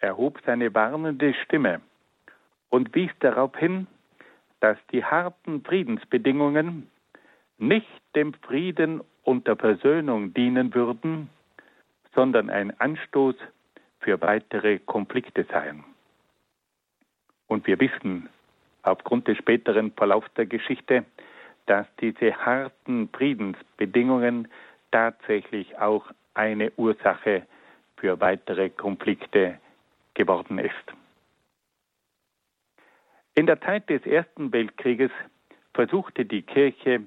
erhob 0.00 0.40
seine 0.44 0.74
warnende 0.74 1.32
Stimme 1.44 1.80
und 2.68 2.94
wies 2.94 3.10
darauf 3.20 3.56
hin, 3.56 3.86
dass 4.60 4.76
die 4.90 5.04
harten 5.04 5.62
Friedensbedingungen 5.62 6.90
nicht 7.58 7.86
dem 8.14 8.34
Frieden 8.34 9.00
und 9.22 9.46
der 9.46 9.56
Versöhnung 9.56 10.34
dienen 10.34 10.74
würden, 10.74 11.30
sondern 12.14 12.50
ein 12.50 12.78
Anstoß 12.80 13.36
für 14.00 14.20
weitere 14.20 14.78
Konflikte 14.80 15.44
seien. 15.44 15.84
Und 17.52 17.66
wir 17.66 17.78
wissen 17.80 18.30
aufgrund 18.82 19.28
des 19.28 19.36
späteren 19.36 19.92
Verlaufs 19.92 20.32
der 20.38 20.46
Geschichte, 20.46 21.04
dass 21.66 21.86
diese 22.00 22.34
harten 22.34 23.10
Friedensbedingungen 23.10 24.48
tatsächlich 24.90 25.78
auch 25.78 26.06
eine 26.32 26.72
Ursache 26.78 27.46
für 27.98 28.18
weitere 28.20 28.70
Konflikte 28.70 29.58
geworden 30.14 30.58
ist. 30.58 30.72
In 33.34 33.44
der 33.44 33.60
Zeit 33.60 33.90
des 33.90 34.06
Ersten 34.06 34.50
Weltkrieges 34.50 35.10
versuchte 35.74 36.24
die 36.24 36.40
Kirche 36.40 37.02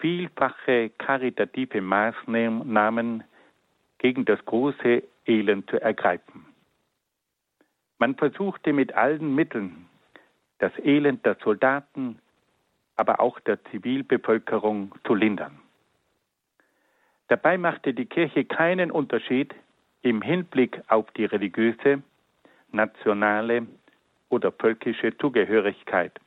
vielfache 0.00 0.90
karitative 0.98 1.80
Maßnahmen 1.80 3.22
gegen 3.98 4.24
das 4.24 4.44
große 4.46 5.04
Elend 5.26 5.70
zu 5.70 5.80
ergreifen. 5.80 6.49
Man 8.00 8.14
versuchte 8.14 8.72
mit 8.72 8.94
allen 8.94 9.34
Mitteln 9.34 9.86
das 10.58 10.72
Elend 10.78 11.26
der 11.26 11.36
Soldaten, 11.44 12.18
aber 12.96 13.20
auch 13.20 13.38
der 13.40 13.62
Zivilbevölkerung 13.64 14.94
zu 15.06 15.14
lindern. 15.14 15.60
Dabei 17.28 17.58
machte 17.58 17.92
die 17.92 18.06
Kirche 18.06 18.46
keinen 18.46 18.90
Unterschied 18.90 19.54
im 20.00 20.22
Hinblick 20.22 20.80
auf 20.88 21.10
die 21.12 21.26
religiöse, 21.26 22.02
nationale 22.72 23.66
oder 24.30 24.50
völkische 24.50 25.14
Zugehörigkeit. 25.18 26.18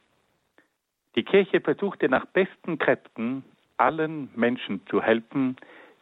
Die 1.16 1.24
Kirche 1.24 1.60
versuchte 1.60 2.08
nach 2.08 2.28
besten 2.28 2.78
Kräften 2.78 3.44
allen 3.78 4.30
Menschen 4.36 4.86
zu 4.86 5.02
helfen, 5.02 5.58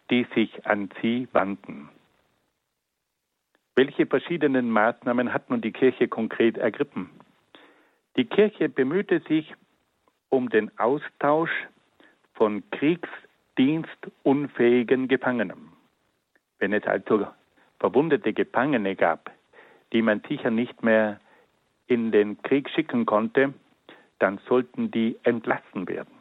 die 0.09 0.27
sich 0.35 0.65
an 0.65 0.89
sie 1.01 1.29
wandten. 1.31 1.89
Welche 3.75 4.05
verschiedenen 4.05 4.69
Maßnahmen 4.69 5.33
hat 5.33 5.49
nun 5.49 5.61
die 5.61 5.71
Kirche 5.71 6.09
konkret 6.09 6.57
ergriffen? 6.57 7.09
Die 8.17 8.25
Kirche 8.25 8.67
bemühte 8.67 9.21
sich 9.27 9.53
um 10.29 10.49
den 10.49 10.77
Austausch 10.77 11.51
von 12.33 12.63
kriegsdienstunfähigen 12.71 15.07
Gefangenen. 15.07 15.71
Wenn 16.59 16.73
es 16.73 16.85
also 16.85 17.27
verwundete 17.79 18.33
Gefangene 18.33 18.95
gab, 18.95 19.31
die 19.93 20.01
man 20.01 20.21
sicher 20.27 20.51
nicht 20.51 20.83
mehr 20.83 21.21
in 21.87 22.11
den 22.11 22.41
Krieg 22.41 22.69
schicken 22.69 23.05
konnte, 23.05 23.53
dann 24.19 24.39
sollten 24.47 24.91
die 24.91 25.17
entlassen 25.23 25.87
werden. 25.87 26.13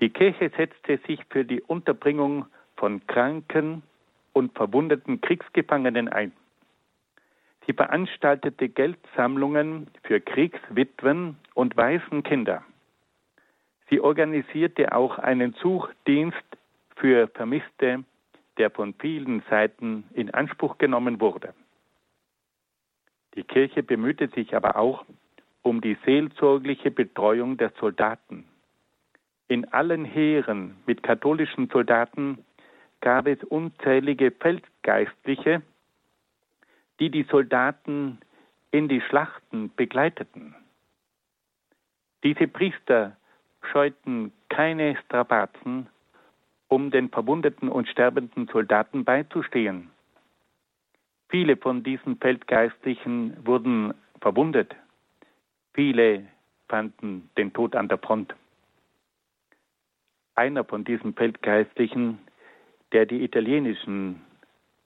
Die 0.00 0.10
Kirche 0.10 0.52
setzte 0.56 0.98
sich 1.06 1.20
für 1.30 1.44
die 1.44 1.60
Unterbringung 1.60 2.46
von 2.76 3.04
Kranken 3.06 3.82
und 4.36 4.52
verwundeten 4.52 5.22
Kriegsgefangenen 5.22 6.10
ein. 6.10 6.30
Sie 7.66 7.72
veranstaltete 7.72 8.68
Geldsammlungen 8.68 9.86
für 10.02 10.20
Kriegswitwen 10.20 11.38
und 11.54 11.74
Waisenkinder. 11.78 12.62
Sie 13.88 13.98
organisierte 13.98 14.92
auch 14.92 15.18
einen 15.18 15.54
Suchdienst 15.54 16.44
für 16.96 17.28
Vermisste, 17.28 18.04
der 18.58 18.70
von 18.70 18.92
vielen 18.98 19.42
Seiten 19.48 20.04
in 20.12 20.30
Anspruch 20.34 20.76
genommen 20.76 21.18
wurde. 21.18 21.54
Die 23.36 23.42
Kirche 23.42 23.82
bemühte 23.82 24.28
sich 24.28 24.54
aber 24.54 24.76
auch 24.76 25.06
um 25.62 25.80
die 25.80 25.96
seelsorgliche 26.04 26.90
Betreuung 26.90 27.56
der 27.56 27.72
Soldaten. 27.80 28.44
In 29.48 29.72
allen 29.72 30.04
Heeren 30.04 30.76
mit 30.84 31.02
katholischen 31.02 31.70
Soldaten 31.70 32.44
gab 33.06 33.28
es 33.28 33.38
unzählige 33.44 34.32
Feldgeistliche, 34.32 35.62
die 36.98 37.08
die 37.08 37.22
Soldaten 37.30 38.18
in 38.72 38.88
die 38.88 39.00
Schlachten 39.00 39.72
begleiteten. 39.76 40.56
Diese 42.24 42.48
Priester 42.48 43.16
scheuten 43.62 44.32
keine 44.48 44.96
Strapazen, 45.04 45.86
um 46.66 46.90
den 46.90 47.08
verwundeten 47.08 47.68
und 47.68 47.86
sterbenden 47.86 48.48
Soldaten 48.48 49.04
beizustehen. 49.04 49.88
Viele 51.28 51.56
von 51.56 51.84
diesen 51.84 52.16
Feldgeistlichen 52.16 53.36
wurden 53.46 53.94
verwundet, 54.20 54.74
viele 55.74 56.26
fanden 56.68 57.30
den 57.38 57.52
Tod 57.52 57.76
an 57.76 57.86
der 57.86 57.98
Front. 57.98 58.34
Einer 60.34 60.64
von 60.64 60.82
diesen 60.82 61.14
Feldgeistlichen 61.14 62.18
der 62.92 63.06
die 63.06 63.22
italienischen 63.22 64.24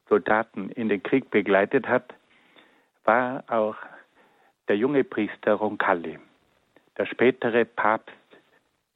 Soldaten 0.09 0.71
in 0.71 0.89
den 0.89 1.03
Krieg 1.03 1.31
begleitet 1.31 1.89
hat, 1.89 2.15
war 3.05 3.45
auch 3.49 3.77
der 4.69 4.77
junge 4.77 5.05
Priester 5.05 5.55
Roncalli, 5.55 6.19
der 6.97 7.07
spätere 7.07 7.65
Papst 7.65 8.15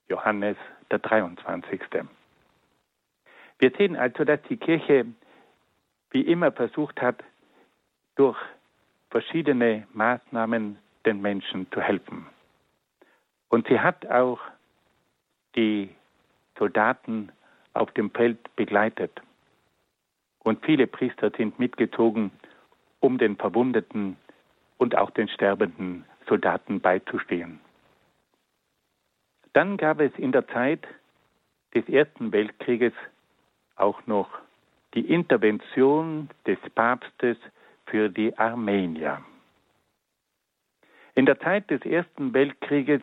Johannes 0.08 0.56
der 0.90 0.98
23. 0.98 1.80
Wir 3.58 3.70
sehen 3.78 3.96
also, 3.96 4.24
dass 4.24 4.40
die 4.48 4.56
Kirche 4.56 5.06
wie 6.10 6.22
immer 6.22 6.52
versucht 6.52 7.02
hat, 7.02 7.22
durch 8.14 8.38
verschiedene 9.10 9.86
Maßnahmen 9.92 10.78
den 11.04 11.20
Menschen 11.20 11.70
zu 11.72 11.80
helfen. 11.80 12.26
Und 13.48 13.66
sie 13.66 13.80
hat 13.80 14.06
auch 14.06 14.40
die 15.56 15.90
Soldaten 16.58 17.30
auf 17.74 17.90
dem 17.92 18.10
Feld 18.10 18.38
begleitet. 18.56 19.20
Und 20.38 20.64
viele 20.64 20.86
Priester 20.86 21.30
sind 21.36 21.58
mitgezogen, 21.58 22.30
um 23.00 23.18
den 23.18 23.36
verwundeten 23.36 24.16
und 24.78 24.96
auch 24.96 25.10
den 25.10 25.28
sterbenden 25.28 26.04
Soldaten 26.28 26.80
beizustehen. 26.80 27.60
Dann 29.52 29.76
gab 29.76 30.00
es 30.00 30.12
in 30.16 30.32
der 30.32 30.46
Zeit 30.48 30.86
des 31.74 31.88
Ersten 31.88 32.32
Weltkrieges 32.32 32.92
auch 33.76 34.06
noch 34.06 34.28
die 34.94 35.12
Intervention 35.12 36.28
des 36.46 36.58
Papstes 36.74 37.36
für 37.86 38.08
die 38.08 38.36
Armenier. 38.38 39.24
In 41.14 41.26
der 41.26 41.38
Zeit 41.40 41.70
des 41.70 41.82
Ersten 41.82 42.32
Weltkrieges 42.32 43.02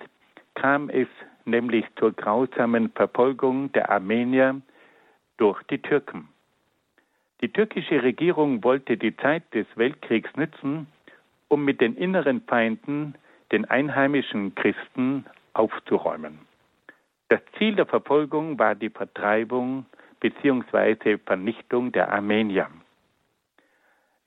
kam 0.55 0.89
es 0.89 1.07
nämlich 1.46 1.86
zur 1.98 2.14
grausamen 2.14 2.92
Verfolgung 2.92 3.72
der 3.72 3.89
Armenier 3.89 4.62
durch 5.38 5.62
die 5.64 5.82
Türken. 5.82 6.28
Die 7.42 7.52
türkische 7.52 8.04
Regierung 8.04 8.64
wollte 8.64 8.98
die 8.98 9.16
Zeit 9.18 9.44
des 9.54 9.66
Weltkriegs 9.76 10.30
nützen, 10.36 10.88
um 11.48 11.66
mit 11.66 11.82
den 11.82 11.96
inneren 11.96 12.42
Feinden, 12.42 13.16
den 13.52 13.66
einheimischen 13.66 14.54
Christen, 14.56 15.26
aufzuräumen. 15.54 16.39
Das 17.30 17.42
Ziel 17.58 17.76
der 17.76 17.86
Verfolgung 17.86 18.60
war 18.60 18.76
die 18.76 18.89
Vertreibung 18.89 19.86
bzw. 20.20 21.18
Vernichtung 21.26 21.92
der 21.92 22.12
Armenier. 22.12 22.68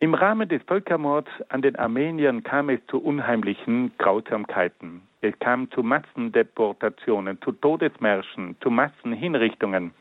Im 0.04 0.12
Rahmen 0.12 0.46
des 0.50 0.62
Völkermords 0.64 1.30
an 1.48 1.62
den 1.62 1.76
Armeniern 1.76 2.42
kam 2.42 2.68
es 2.68 2.78
zu 2.88 2.98
unheimlichen 2.98 3.90
Grausamkeiten. 3.96 5.00
Es 5.22 5.32
kam 5.38 5.70
zu 5.70 5.82
Massendeportationen, 5.82 7.40
zu 7.40 7.52
Todesmärschen, 7.52 8.54
zu 8.60 8.68
Massenhinrichtungen. 8.68 9.94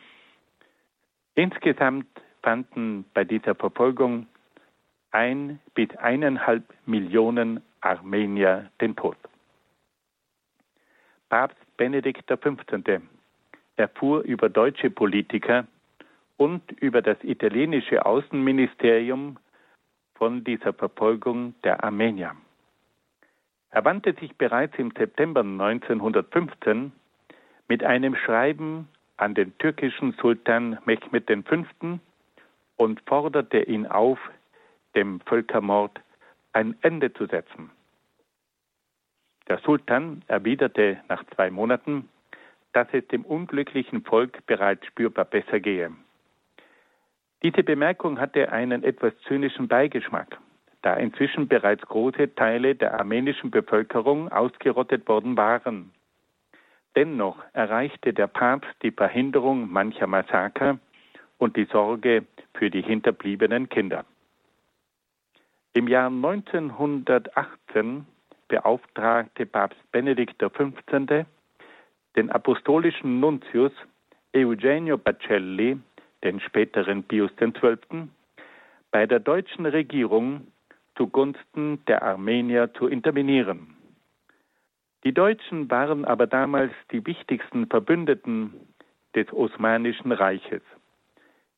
Insgesamt 1.36 2.08
fanden 2.42 3.06
bei 3.14 3.24
dieser 3.24 3.56
Verfolgung 3.56 4.28
ein 5.12 5.62
bis 5.74 5.90
eineinhalb 5.96 6.66
Millionen 6.86 7.62
Armenier 7.80 8.70
den 8.82 8.98
Tod. 8.98 9.16
Papst 11.30 11.78
Benedikt 11.78 12.28
XV. 12.28 13.00
erfuhr 13.78 14.22
über 14.24 14.50
deutsche 14.50 14.90
Politiker 14.90 15.66
und 16.36 16.74
über 16.82 17.02
das 17.02 17.24
italienische 17.24 18.06
Außenministerium 18.06 19.38
von 20.16 20.44
dieser 20.44 20.74
Verfolgung 20.74 21.56
der 21.64 21.84
Armenier. 21.84 22.36
Er 23.72 23.86
wandte 23.86 24.14
sich 24.14 24.36
bereits 24.38 24.78
im 24.78 24.92
September 24.92 25.42
1915 25.42 26.92
mit 27.68 27.84
einem 27.84 28.16
Schreiben 28.16 28.88
an 29.18 29.34
den 29.34 29.58
türkischen 29.58 30.14
Sultan 30.22 30.78
Mehmed 30.86 31.26
V. 31.48 32.00
und 32.78 33.02
forderte 33.08 33.64
ihn 33.64 33.88
auf, 33.88 34.20
dem 34.96 35.22
Völkermord 35.22 36.00
ein 36.52 36.76
Ende 36.82 37.14
zu 37.14 37.26
setzen. 37.26 37.72
Der 39.48 39.58
Sultan 39.60 40.24
erwiderte 40.28 41.02
nach 41.10 41.24
zwei 41.36 41.50
Monaten, 41.50 42.10
dass 42.74 42.88
es 42.92 43.08
dem 43.08 43.26
unglücklichen 43.26 44.04
Volk 44.04 44.46
bereits 44.46 44.86
spürbar 44.86 45.26
besser 45.26 45.60
gehe. 45.60 45.92
Diese 47.44 47.64
Bemerkung 47.64 48.20
hatte 48.20 48.52
einen 48.52 48.84
etwas 48.84 49.14
zynischen 49.28 49.68
Beigeschmack 49.68 50.38
da 50.84 50.94
inzwischen 50.96 51.48
bereits 51.48 51.82
große 51.84 52.36
Teile 52.36 52.76
der 52.76 53.00
armenischen 53.00 53.50
Bevölkerung 53.50 54.32
ausgerottet 54.32 55.08
worden 55.08 55.36
waren. 55.36 55.92
Dennoch 56.96 57.38
erreichte 57.54 58.14
der 58.14 58.28
Papst 58.28 58.76
die 58.84 58.92
Verhinderung 58.92 59.72
mancher 59.72 60.06
Massaker 60.08 60.78
und 61.40 61.58
die 61.58 61.66
Sorge 61.66 62.26
für 62.54 62.70
die 62.70 62.84
hinterbliebenen 62.84 63.70
Kinder. 63.70 64.06
Im 65.74 65.88
Jahr 65.88 66.08
1918 66.08 68.06
beauftragte 68.50 69.46
Papst 69.48 69.80
Benedikt 69.92 70.38
XV. 70.38 71.26
den 72.16 72.30
apostolischen 72.30 73.20
Nuntius 73.20 73.72
Eugenio 74.36 74.98
Bacelli, 74.98 75.80
den 76.24 76.40
späteren 76.40 77.04
Pius 77.04 77.32
XII., 77.36 78.10
bei 78.92 79.06
der 79.08 79.20
deutschen 79.20 79.66
Regierung 79.66 80.48
zugunsten 80.96 81.84
der 81.86 82.04
Armenier 82.04 82.74
zu 82.74 82.88
intervenieren. 82.88 83.76
Die 85.04 85.14
Deutschen 85.14 85.70
waren 85.70 86.06
aber 86.06 86.28
damals 86.28 86.72
die 86.92 87.06
wichtigsten 87.06 87.68
Verbündeten 87.68 88.54
des 89.16 89.32
Osmanischen 89.34 90.12
Reiches. 90.12 90.62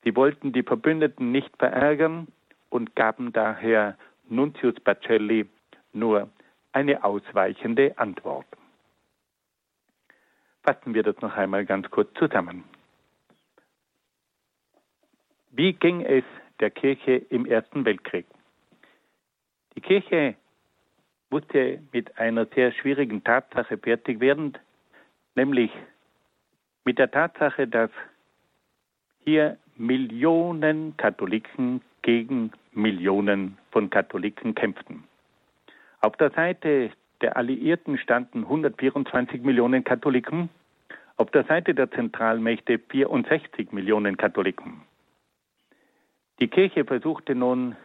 Sie 0.03 0.15
wollten 0.15 0.53
die 0.53 0.63
Verbündeten 0.63 1.31
nicht 1.31 1.55
verärgern 1.57 2.27
und 2.69 2.95
gaben 2.95 3.33
daher 3.33 3.97
Nuntius 4.29 4.75
Bacelli 4.79 5.47
nur 5.93 6.29
eine 6.71 7.03
ausweichende 7.03 7.97
Antwort. 7.97 8.47
Fassen 10.63 10.93
wir 10.93 11.03
das 11.03 11.19
noch 11.21 11.35
einmal 11.35 11.65
ganz 11.65 11.89
kurz 11.91 12.13
zusammen. 12.15 12.63
Wie 15.57 15.71
ging 15.71 16.01
es 16.01 16.25
der 16.59 16.69
Kirche 16.69 17.15
im 17.29 17.45
Ersten 17.45 17.85
Weltkrieg? 17.85 18.25
Die 19.75 19.81
Kirche 19.81 20.35
musste 21.29 21.79
mit 21.93 22.17
einer 22.17 22.45
sehr 22.47 22.73
schwierigen 22.73 23.23
Tatsache 23.23 23.77
fertig 23.77 24.19
werden, 24.19 24.57
nämlich 25.33 25.71
mit 26.83 26.99
der 26.99 27.09
Tatsache, 27.09 27.69
dass 27.69 27.89
hier 29.23 29.57
Millionen 29.77 30.97
Katholiken 30.97 31.81
gegen 32.01 32.51
Millionen 32.73 33.57
von 33.71 33.89
Katholiken 33.89 34.55
kämpften. 34.55 35.05
Auf 36.01 36.17
der 36.17 36.31
Seite 36.31 36.91
der 37.21 37.37
Alliierten 37.37 37.97
standen 37.97 38.43
124 38.43 39.41
Millionen 39.41 39.85
Katholiken, 39.85 40.49
auf 41.15 41.31
der 41.31 41.45
Seite 41.45 41.73
der 41.73 41.89
Zentralmächte 41.91 42.77
64 42.77 43.71
Millionen 43.71 44.17
Katholiken. 44.17 44.81
Die 46.39 46.47
Kirche 46.47 46.85
versuchte 46.85 47.35
nun 47.35 47.75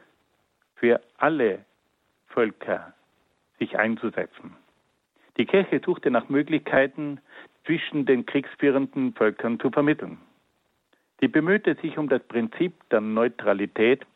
für 0.75 1.01
alle 1.19 1.65
Völker 2.29 2.95
sich 3.59 3.79
einzusetzen. 3.79 4.57
Die 5.37 5.47
Kirche 5.47 5.81
suchte 5.85 6.11
nach 6.11 6.29
Möglichkeiten, 6.29 7.21
zwischen 7.65 8.07
den 8.07 8.27
kriegsführenden 8.27 9.13
Völkern 9.15 9.61
zu 9.61 9.71
vermitteln. 9.71 10.19
Sie 11.21 11.29
bemühte 11.29 11.75
sich 11.77 11.99
um 11.99 12.09
das 12.09 12.23
Prinzip 12.23 12.73
der 12.91 13.01
Neutralität, 13.01 14.07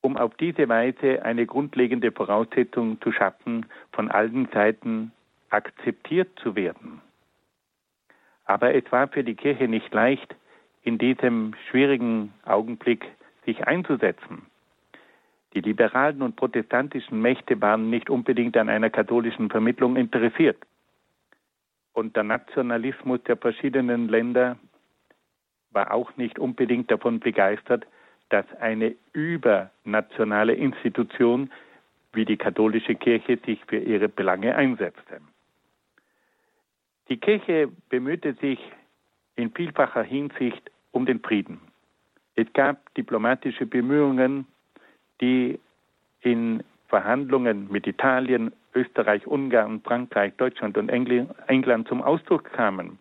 um 0.00 0.16
auf 0.16 0.34
diese 0.36 0.68
Weise 0.68 1.24
eine 1.24 1.46
grundlegende 1.46 2.12
Voraussetzung 2.12 3.00
zu 3.00 3.12
schaffen, 3.12 3.66
von 3.92 4.10
allen 4.10 4.48
Seiten 4.52 5.12
akzeptiert 5.50 6.30
zu 6.40 6.56
werden. 6.56 7.00
Aber 8.44 8.74
es 8.74 8.84
war 8.90 9.08
für 9.08 9.24
die 9.24 9.34
Kirche 9.34 9.68
nicht 9.68 9.92
leicht, 9.92 10.34
in 10.82 10.98
diesem 10.98 11.54
schwierigen 11.68 12.32
Augenblick 12.44 13.06
sich 13.44 13.66
einzusetzen. 13.66 14.46
Die 15.54 15.60
liberalen 15.60 16.22
und 16.22 16.36
protestantischen 16.36 17.20
Mächte 17.20 17.60
waren 17.60 17.90
nicht 17.90 18.08
unbedingt 18.08 18.56
an 18.56 18.68
einer 18.68 18.90
katholischen 18.90 19.50
Vermittlung 19.50 19.96
interessiert. 19.96 20.56
Und 21.92 22.16
der 22.16 22.24
Nationalismus 22.24 23.22
der 23.24 23.36
verschiedenen 23.36 24.08
Länder 24.08 24.56
war 25.70 25.92
auch 25.92 26.16
nicht 26.16 26.38
unbedingt 26.38 26.90
davon 26.90 27.20
begeistert, 27.20 27.86
dass 28.30 28.46
eine 28.60 28.94
übernationale 29.12 30.54
Institution 30.54 31.50
wie 32.14 32.24
die 32.24 32.36
katholische 32.36 32.94
Kirche 32.94 33.38
sich 33.44 33.60
für 33.66 33.78
ihre 33.78 34.08
Belange 34.08 34.54
einsetzte. 34.54 35.20
Die 37.08 37.18
Kirche 37.18 37.68
bemühte 37.88 38.34
sich 38.34 38.58
in 39.36 39.50
vielfacher 39.50 40.02
Hinsicht 40.02 40.70
um 40.92 41.04
den 41.04 41.20
Frieden. 41.20 41.60
Es 42.34 42.50
gab 42.54 42.94
diplomatische 42.94 43.66
Bemühungen, 43.66 44.46
die 45.20 45.58
in 46.20 46.62
Verhandlungen 46.88 47.70
mit 47.70 47.86
Italien, 47.86 48.52
Österreich, 48.74 49.26
Ungarn, 49.26 49.80
Frankreich, 49.82 50.32
Deutschland 50.36 50.78
und 50.78 50.88
England 50.88 51.88
zum 51.88 52.02
Ausdruck 52.02 52.44
kamen. 52.52 52.98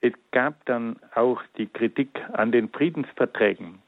Es 0.00 0.12
gab 0.32 0.64
dann 0.66 0.98
auch 1.14 1.42
die 1.56 1.66
Kritik 1.66 2.08
an 2.32 2.52
den 2.52 2.68
Friedensverträgen. 2.68 3.80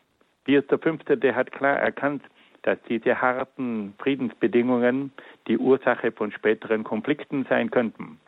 Pius 0.44 0.64
V. 0.66 0.96
Der 1.16 1.34
hat 1.34 1.52
klar 1.52 1.78
erkannt, 1.78 2.22
dass 2.62 2.78
diese 2.88 3.20
harten 3.20 3.94
Friedensbedingungen 3.98 5.12
die 5.48 5.58
Ursache 5.58 6.12
von 6.12 6.30
späteren 6.32 6.84
Konflikten 6.84 7.44
sein 7.48 7.70
könnten. 7.70 8.20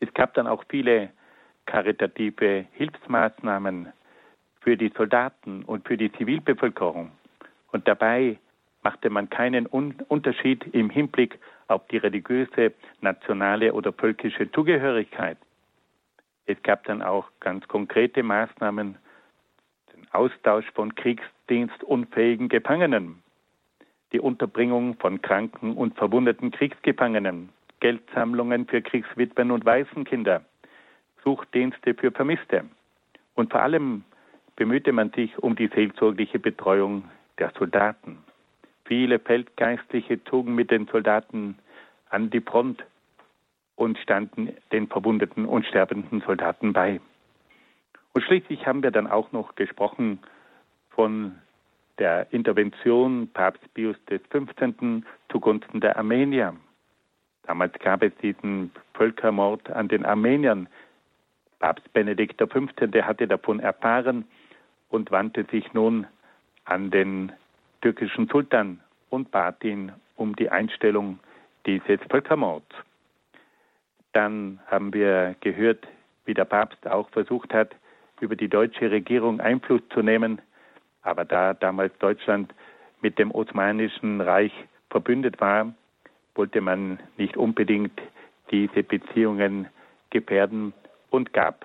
Es 0.00 0.12
gab 0.14 0.34
dann 0.34 0.46
auch 0.46 0.64
viele 0.68 1.10
karitative 1.66 2.66
Hilfsmaßnahmen 2.72 3.92
für 4.60 4.76
die 4.76 4.92
Soldaten 4.96 5.64
und 5.64 5.86
für 5.86 5.96
die 5.96 6.12
Zivilbevölkerung. 6.12 7.10
Und 7.72 7.88
dabei 7.88 8.38
machte 8.82 9.10
man 9.10 9.28
keinen 9.28 9.66
Unterschied 9.66 10.64
im 10.72 10.90
Hinblick 10.90 11.38
auf 11.68 11.86
die 11.88 11.98
religiöse, 11.98 12.72
nationale 13.00 13.72
oder 13.72 13.92
völkische 13.92 14.50
Zugehörigkeit. 14.50 15.38
Es 16.46 16.60
gab 16.62 16.84
dann 16.84 17.02
auch 17.02 17.30
ganz 17.40 17.66
konkrete 17.68 18.22
Maßnahmen, 18.22 18.96
den 19.94 20.06
Austausch 20.12 20.66
von 20.74 20.94
kriegsdienstunfähigen 20.94 22.48
Gefangenen, 22.48 23.22
die 24.12 24.20
Unterbringung 24.20 24.96
von 24.96 25.22
kranken 25.22 25.76
und 25.76 25.96
verwundeten 25.96 26.50
Kriegsgefangenen, 26.50 27.50
Geldsammlungen 27.78 28.66
für 28.66 28.82
Kriegswitwen 28.82 29.50
und 29.50 29.64
Waisenkinder, 29.64 30.44
Suchdienste 31.22 31.94
für 31.94 32.10
Vermisste. 32.10 32.64
Und 33.34 33.52
vor 33.52 33.62
allem 33.62 34.04
bemühte 34.60 34.92
man 34.92 35.10
sich 35.12 35.38
um 35.38 35.56
die 35.56 35.68
seelsorgliche 35.68 36.38
Betreuung 36.38 37.04
der 37.38 37.50
Soldaten. 37.58 38.18
Viele 38.84 39.18
Feldgeistliche 39.18 40.22
zogen 40.24 40.54
mit 40.54 40.70
den 40.70 40.86
Soldaten 40.86 41.56
an 42.10 42.28
die 42.28 42.42
Front 42.42 42.84
und 43.76 43.96
standen 43.96 44.52
den 44.70 44.86
verwundeten 44.86 45.46
und 45.46 45.64
sterbenden 45.64 46.20
Soldaten 46.20 46.74
bei. 46.74 47.00
Und 48.12 48.20
schließlich 48.20 48.66
haben 48.66 48.82
wir 48.82 48.90
dann 48.90 49.06
auch 49.06 49.32
noch 49.32 49.54
gesprochen 49.54 50.18
von 50.90 51.36
der 51.98 52.26
Intervention 52.30 53.30
Papst 53.32 53.64
Pius 53.72 53.96
XV. 54.10 54.74
zugunsten 55.30 55.80
der 55.80 55.96
Armenier. 55.96 56.54
Damals 57.44 57.72
gab 57.78 58.02
es 58.02 58.14
diesen 58.16 58.72
Völkermord 58.92 59.70
an 59.70 59.88
den 59.88 60.04
Armeniern. 60.04 60.68
Papst 61.60 61.90
Benedikt 61.94 62.42
XV. 62.46 63.06
hatte 63.06 63.26
davon 63.26 63.58
erfahren 63.58 64.26
und 64.90 65.10
wandte 65.10 65.44
sich 65.50 65.72
nun 65.72 66.06
an 66.64 66.90
den 66.90 67.32
türkischen 67.80 68.28
Sultan 68.28 68.80
und 69.08 69.30
bat 69.30 69.64
ihn 69.64 69.92
um 70.16 70.36
die 70.36 70.50
Einstellung 70.50 71.18
dieses 71.66 72.00
Völkermords. 72.10 72.74
Dann 74.12 74.60
haben 74.66 74.92
wir 74.92 75.36
gehört, 75.40 75.86
wie 76.24 76.34
der 76.34 76.44
Papst 76.44 76.86
auch 76.86 77.08
versucht 77.10 77.54
hat, 77.54 77.74
über 78.20 78.36
die 78.36 78.48
deutsche 78.48 78.90
Regierung 78.90 79.40
Einfluss 79.40 79.82
zu 79.94 80.02
nehmen. 80.02 80.40
Aber 81.02 81.24
da 81.24 81.54
damals 81.54 81.96
Deutschland 81.98 82.52
mit 83.00 83.18
dem 83.18 83.30
Osmanischen 83.30 84.20
Reich 84.20 84.52
verbündet 84.90 85.40
war, 85.40 85.72
wollte 86.34 86.60
man 86.60 86.98
nicht 87.16 87.36
unbedingt 87.36 87.98
diese 88.50 88.82
Beziehungen 88.82 89.68
gefährden 90.10 90.72
und 91.10 91.32
gab 91.32 91.64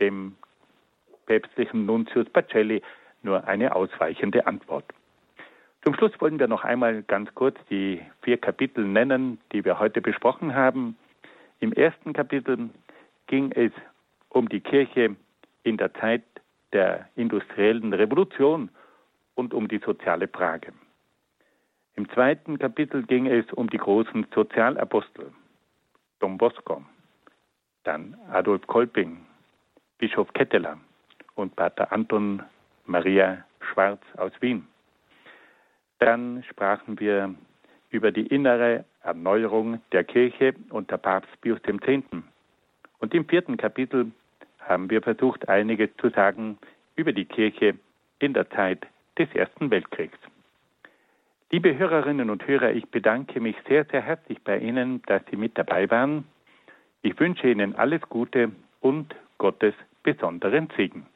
dem 0.00 0.36
päpstlichen 1.32 1.86
Nuntius 1.86 2.28
Pacelli 2.28 2.82
nur 3.22 3.48
eine 3.48 3.74
ausweichende 3.74 4.46
Antwort. 4.46 4.84
Zum 5.82 5.94
Schluss 5.94 6.12
wollen 6.20 6.38
wir 6.38 6.46
noch 6.46 6.62
einmal 6.62 7.02
ganz 7.04 7.34
kurz 7.34 7.56
die 7.70 8.02
vier 8.20 8.36
Kapitel 8.36 8.84
nennen, 8.84 9.40
die 9.50 9.64
wir 9.64 9.78
heute 9.78 10.02
besprochen 10.02 10.54
haben. 10.54 10.94
Im 11.60 11.72
ersten 11.72 12.12
Kapitel 12.12 12.68
ging 13.28 13.50
es 13.52 13.72
um 14.28 14.46
die 14.50 14.60
Kirche 14.60 15.16
in 15.62 15.78
der 15.78 15.94
Zeit 15.94 16.22
der 16.74 17.08
industriellen 17.16 17.94
Revolution 17.94 18.68
und 19.34 19.54
um 19.54 19.68
die 19.68 19.78
soziale 19.78 20.28
Frage. 20.28 20.74
Im 21.96 22.10
zweiten 22.10 22.58
Kapitel 22.58 23.04
ging 23.04 23.26
es 23.26 23.50
um 23.54 23.70
die 23.70 23.78
großen 23.78 24.26
Sozialapostel, 24.34 25.32
Don 26.20 26.36
Bosco, 26.36 26.82
dann 27.84 28.18
Adolf 28.30 28.66
Kolping, 28.66 29.24
Bischof 29.96 30.30
Ketteler 30.34 30.76
und 31.34 31.56
Pater 31.56 31.92
Anton 31.92 32.42
Maria 32.86 33.44
Schwarz 33.60 34.02
aus 34.16 34.32
Wien. 34.40 34.66
Dann 35.98 36.42
sprachen 36.50 36.98
wir 36.98 37.34
über 37.90 38.10
die 38.10 38.26
innere 38.26 38.84
Erneuerung 39.02 39.80
der 39.92 40.04
Kirche 40.04 40.54
unter 40.70 40.98
Papst 40.98 41.40
Pius 41.40 41.60
X. 41.66 42.04
Und 42.98 43.14
im 43.14 43.28
vierten 43.28 43.56
Kapitel 43.56 44.10
haben 44.60 44.90
wir 44.90 45.02
versucht, 45.02 45.48
einiges 45.48 45.90
zu 45.98 46.10
sagen 46.10 46.58
über 46.96 47.12
die 47.12 47.24
Kirche 47.24 47.74
in 48.18 48.32
der 48.32 48.48
Zeit 48.50 48.86
des 49.18 49.32
Ersten 49.34 49.70
Weltkriegs. 49.70 50.18
Liebe 51.50 51.76
Hörerinnen 51.76 52.30
und 52.30 52.46
Hörer, 52.46 52.72
ich 52.72 52.88
bedanke 52.88 53.38
mich 53.40 53.56
sehr, 53.68 53.84
sehr 53.84 54.00
herzlich 54.00 54.42
bei 54.42 54.58
Ihnen, 54.58 55.02
dass 55.06 55.22
Sie 55.30 55.36
mit 55.36 55.58
dabei 55.58 55.90
waren. 55.90 56.24
Ich 57.02 57.18
wünsche 57.20 57.50
Ihnen 57.50 57.74
alles 57.76 58.00
Gute 58.08 58.52
und 58.80 59.14
Gottes 59.36 59.74
besonderen 60.02 60.68
Segen. 60.76 61.06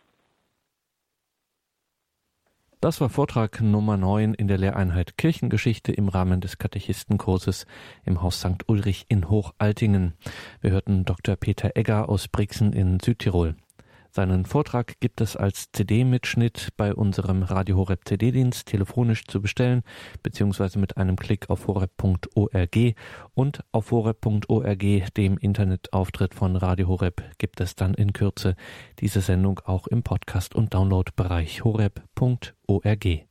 Das 2.81 3.01
war 3.01 3.09
Vortrag 3.09 3.63
Nummer 3.63 3.97
9 3.97 4.35
in 4.35 4.49
der 4.49 4.59
Lehreinheit 4.59 5.17
Kirchengeschichte 5.17 5.93
im 5.93 6.09
Rahmen 6.09 6.43
des 6.43 6.59
Katechistenkurses 6.59 7.65
im 8.05 8.21
Haus 8.21 8.41
St. 8.41 8.69
Ulrich 8.69 9.07
in 9.09 9.31
Hochaltingen. 9.31 10.13
Wir 10.61 10.73
hörten 10.73 11.07
Dr. 11.07 11.37
Peter 11.37 11.71
Egger 11.75 12.11
aus 12.11 12.29
Brixen 12.29 12.75
in 12.75 13.01
Südtirol. 13.01 13.57
Seinen 14.17 14.47
Vortrag 14.47 14.99
gibt 14.99 15.21
es 15.21 15.37
als 15.37 15.71
CD-Mitschnitt 15.73 16.71
bei 16.79 16.95
unserem 16.95 17.43
Radio 17.43 17.77
Horeb 17.77 18.09
CD-Dienst 18.09 18.67
telefonisch 18.67 19.27
zu 19.27 19.43
bestellen, 19.43 19.83
beziehungsweise 20.23 20.79
mit 20.79 20.97
einem 20.97 21.17
Klick 21.17 21.51
auf 21.51 21.67
horeb.org 21.67 22.95
und 23.35 23.61
auf 23.73 23.91
horeb.org, 23.91 25.15
dem 25.19 25.37
Internetauftritt 25.37 26.35
von 26.35 26.57
Radio 26.57 26.89
Horeb, 26.89 27.25
gibt 27.37 27.61
es 27.61 27.75
dann 27.75 27.93
in 27.93 28.15
Kürze 28.15 28.57
diese 29.01 29.21
Sendung 29.21 29.61
auch 29.67 29.87
im 29.87 30.03
Podcast- 30.03 30.55
und 30.55 30.73
Downloadbereich 30.73 31.63
horeb.org. 31.63 33.27